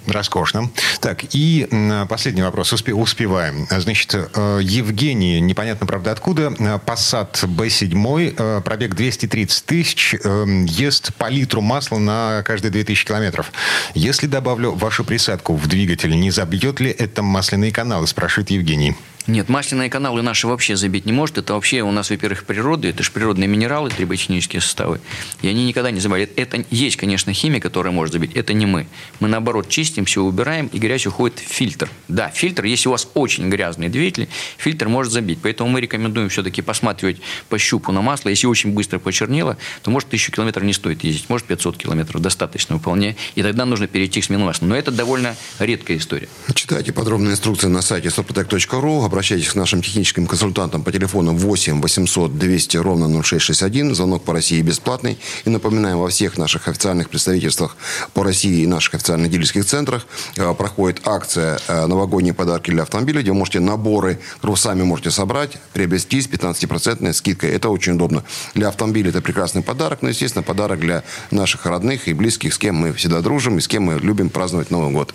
Роскошно. 0.08 0.70
Так, 1.00 1.24
и 1.32 1.68
последний 2.10 2.42
вопрос. 2.42 2.74
Успе, 2.74 2.94
успеваем. 2.94 3.68
Значит, 3.70 4.16
э, 4.16 4.60
Евгений, 4.62 5.40
непонятно, 5.40 5.86
правда, 5.86 6.12
откуда. 6.12 6.48
Passat 6.86 7.46
B7, 7.46 8.36
э, 8.38 8.62
пробег 8.64 8.96
230 8.96 9.66
тысяч, 9.66 10.16
э, 10.16 10.66
ест 10.68 11.14
по 11.16 11.30
литру 11.30 11.62
масла 11.62 11.98
на 11.98 12.44
каждые 12.44 12.72
2000 12.72 13.06
километров. 13.06 13.52
Если 13.94 14.28
добавлю 14.28 14.72
вашу 14.72 15.04
присадку 15.04 15.56
в 15.56 15.68
двигатель, 15.68 16.18
не 16.20 16.32
забьет 16.32 16.80
ли 16.80 16.90
это 16.90 17.22
масляные 17.22 17.72
каналы, 17.72 18.08
спрашивает 18.08 18.50
Евгений. 18.50 18.96
Нет, 19.28 19.50
масляные 19.50 19.90
каналы 19.90 20.22
наши 20.22 20.48
вообще 20.48 20.76
забить 20.76 21.06
не 21.06 21.12
может. 21.12 21.38
Это 21.38 21.54
вообще 21.54 21.82
у 21.82 21.92
нас, 21.92 22.10
во-первых, 22.10 22.46
природа, 22.46 22.88
это 22.88 23.04
же 23.04 23.12
природные 23.12 23.48
минералы, 23.48 23.90
триботехнические 23.90 24.62
составы. 24.62 25.00
И 25.42 25.48
они 25.48 25.66
никогда 25.66 25.92
не 25.92 26.00
забивают. 26.00 26.32
Это 26.36 26.66
есть, 26.72 26.98
конечно, 26.98 27.32
химия, 27.34 27.60
которая 27.60 27.94
может 27.94 28.14
забить. 28.14 28.34
Это 28.34 28.54
не 28.54 28.66
мы. 28.66 28.88
Мы, 29.20 29.28
наоборот, 29.28 29.70
чистим, 29.70 30.06
все 30.06 30.22
убираем, 30.22 30.68
и 30.68 30.80
грязь 30.80 31.06
уходит 31.06 31.40
в 31.40 31.44
фильтр. 31.44 31.90
Да, 32.08 32.30
фильтр, 32.30 32.66
если 32.66 32.90
у 32.90 32.92
вас 32.92 33.08
очень 33.14 33.50
грязный 33.50 33.90
двигатель, 33.90 34.28
фильтр 34.58 34.88
может 34.88 35.14
забить. 35.14 35.40
Поэтому 35.42 35.70
мы 35.70 35.82
рекомендуем 35.82 36.30
все-таки 36.30 36.62
посматривать 36.62 37.22
по 37.50 37.58
щупу 37.60 37.92
на 37.92 38.02
масло. 38.02 38.30
Если 38.30 38.48
очень 38.48 38.72
быстро 38.72 38.98
почернело, 39.00 39.58
то 39.84 39.92
может 39.92 40.10
тысячу 40.10 40.32
километров 40.32 40.64
не 40.64 40.74
стоит 40.74 41.04
ездить. 41.04 41.30
Может 41.30 41.46
500 41.48 41.78
километров 41.78 42.22
достаточно 42.22 42.80
вполне. 42.80 43.16
И 43.36 43.44
тогда 43.44 43.66
нужно 43.66 43.88
перейти 43.88 44.22
к 44.22 44.24
смену 44.24 44.46
масла. 44.46 44.66
Но 44.66 44.76
это 44.76 44.92
довольно 44.92 45.36
редкая 45.60 45.98
история. 45.98 46.28
Читайте 46.56 46.92
подробные 46.92 47.34
инструкции 47.34 47.68
на 47.68 47.82
сайте 47.82 48.10
sopotec.ru 48.10 49.11
обращайтесь 49.12 49.50
к 49.50 49.56
нашим 49.56 49.82
техническим 49.82 50.26
консультантам 50.26 50.84
по 50.84 50.92
телефону 50.92 51.34
8 51.34 51.82
800 51.82 52.38
200 52.38 52.78
ровно 52.78 53.08
0661. 53.22 53.94
Звонок 53.94 54.24
по 54.24 54.34
России 54.34 54.62
бесплатный. 54.62 55.20
И 55.44 55.50
напоминаем, 55.50 56.00
во 56.00 56.08
всех 56.08 56.38
наших 56.38 56.70
официальных 56.70 57.10
представительствах 57.10 57.76
по 58.14 58.24
России 58.24 58.64
и 58.64 58.68
наших 58.68 58.96
официальных 58.96 59.30
дилерских 59.30 59.66
центрах 59.66 60.08
э, 60.38 60.54
проходит 60.54 61.02
акция 61.06 61.60
э, 61.68 61.86
«Новогодние 61.88 62.34
подарки 62.34 62.72
для 62.72 62.84
автомобиля», 62.84 63.22
где 63.22 63.32
вы 63.32 63.38
можете 63.38 63.60
наборы, 63.60 64.20
которые 64.36 64.54
вы 64.54 64.58
сами 64.58 64.84
можете 64.84 65.12
собрать, 65.12 65.58
приобрести 65.74 66.22
с 66.22 66.30
15% 66.30 67.12
скидкой. 67.14 67.52
Это 67.52 67.70
очень 67.70 67.94
удобно. 67.94 68.24
Для 68.56 68.70
автомобиля 68.70 69.10
это 69.10 69.22
прекрасный 69.22 69.62
подарок, 69.62 70.02
но, 70.02 70.10
естественно, 70.10 70.44
подарок 70.44 70.80
для 70.80 71.04
наших 71.32 71.66
родных 71.66 72.08
и 72.08 72.14
близких, 72.14 72.54
с 72.54 72.58
кем 72.58 72.76
мы 72.76 72.94
всегда 72.94 73.20
дружим 73.20 73.58
и 73.58 73.62
с 73.62 73.68
кем 73.68 73.84
мы 73.84 74.00
любим 74.00 74.30
праздновать 74.30 74.72
Новый 74.72 74.94
год. 74.94 75.14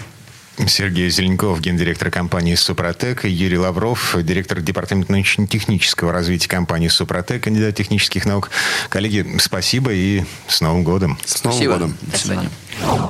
Сергей 0.68 1.10
Зеленков, 1.10 1.60
гендиректор 1.60 2.10
компании 2.10 2.54
«Супротек», 2.54 3.24
Юрий 3.24 3.58
Лавров, 3.58 4.16
директор 4.22 4.60
департамента 4.60 5.12
научно-технического 5.12 6.12
развития 6.12 6.48
компании 6.48 6.88
«Супротек», 6.88 7.44
кандидат 7.44 7.74
технических 7.74 8.24
наук. 8.24 8.50
Коллеги, 8.88 9.26
спасибо 9.38 9.92
и 9.92 10.24
с 10.48 10.60
Новым 10.60 10.82
годом. 10.82 11.18
С 11.24 11.44
Новым 11.44 11.58
спасибо. 11.58 11.72
годом. 11.74 11.98
До 12.02 12.18
свидания. 12.18 12.50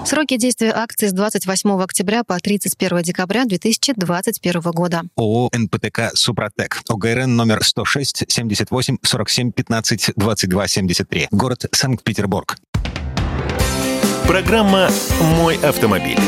Сроки 0.04 0.36
действия 0.36 0.72
акции 0.72 1.08
с 1.08 1.12
28 1.12 1.82
октября 1.82 2.24
по 2.24 2.38
31 2.38 3.02
декабря 3.02 3.44
2021 3.44 4.60
года. 4.72 5.02
ООО 5.16 5.50
«НПТК 5.52 6.10
Супротек». 6.14 6.80
ОГРН 6.88 7.34
номер 7.36 7.64
106 7.64 8.24
78 8.28 8.98
47 9.02 9.52
15 9.52 10.12
22 10.16 10.68
73. 10.68 11.28
Город 11.30 11.66
Санкт-Петербург. 11.72 12.56
Программа 14.26 14.90
«Мой 15.20 15.56
автомобиль». 15.58 16.18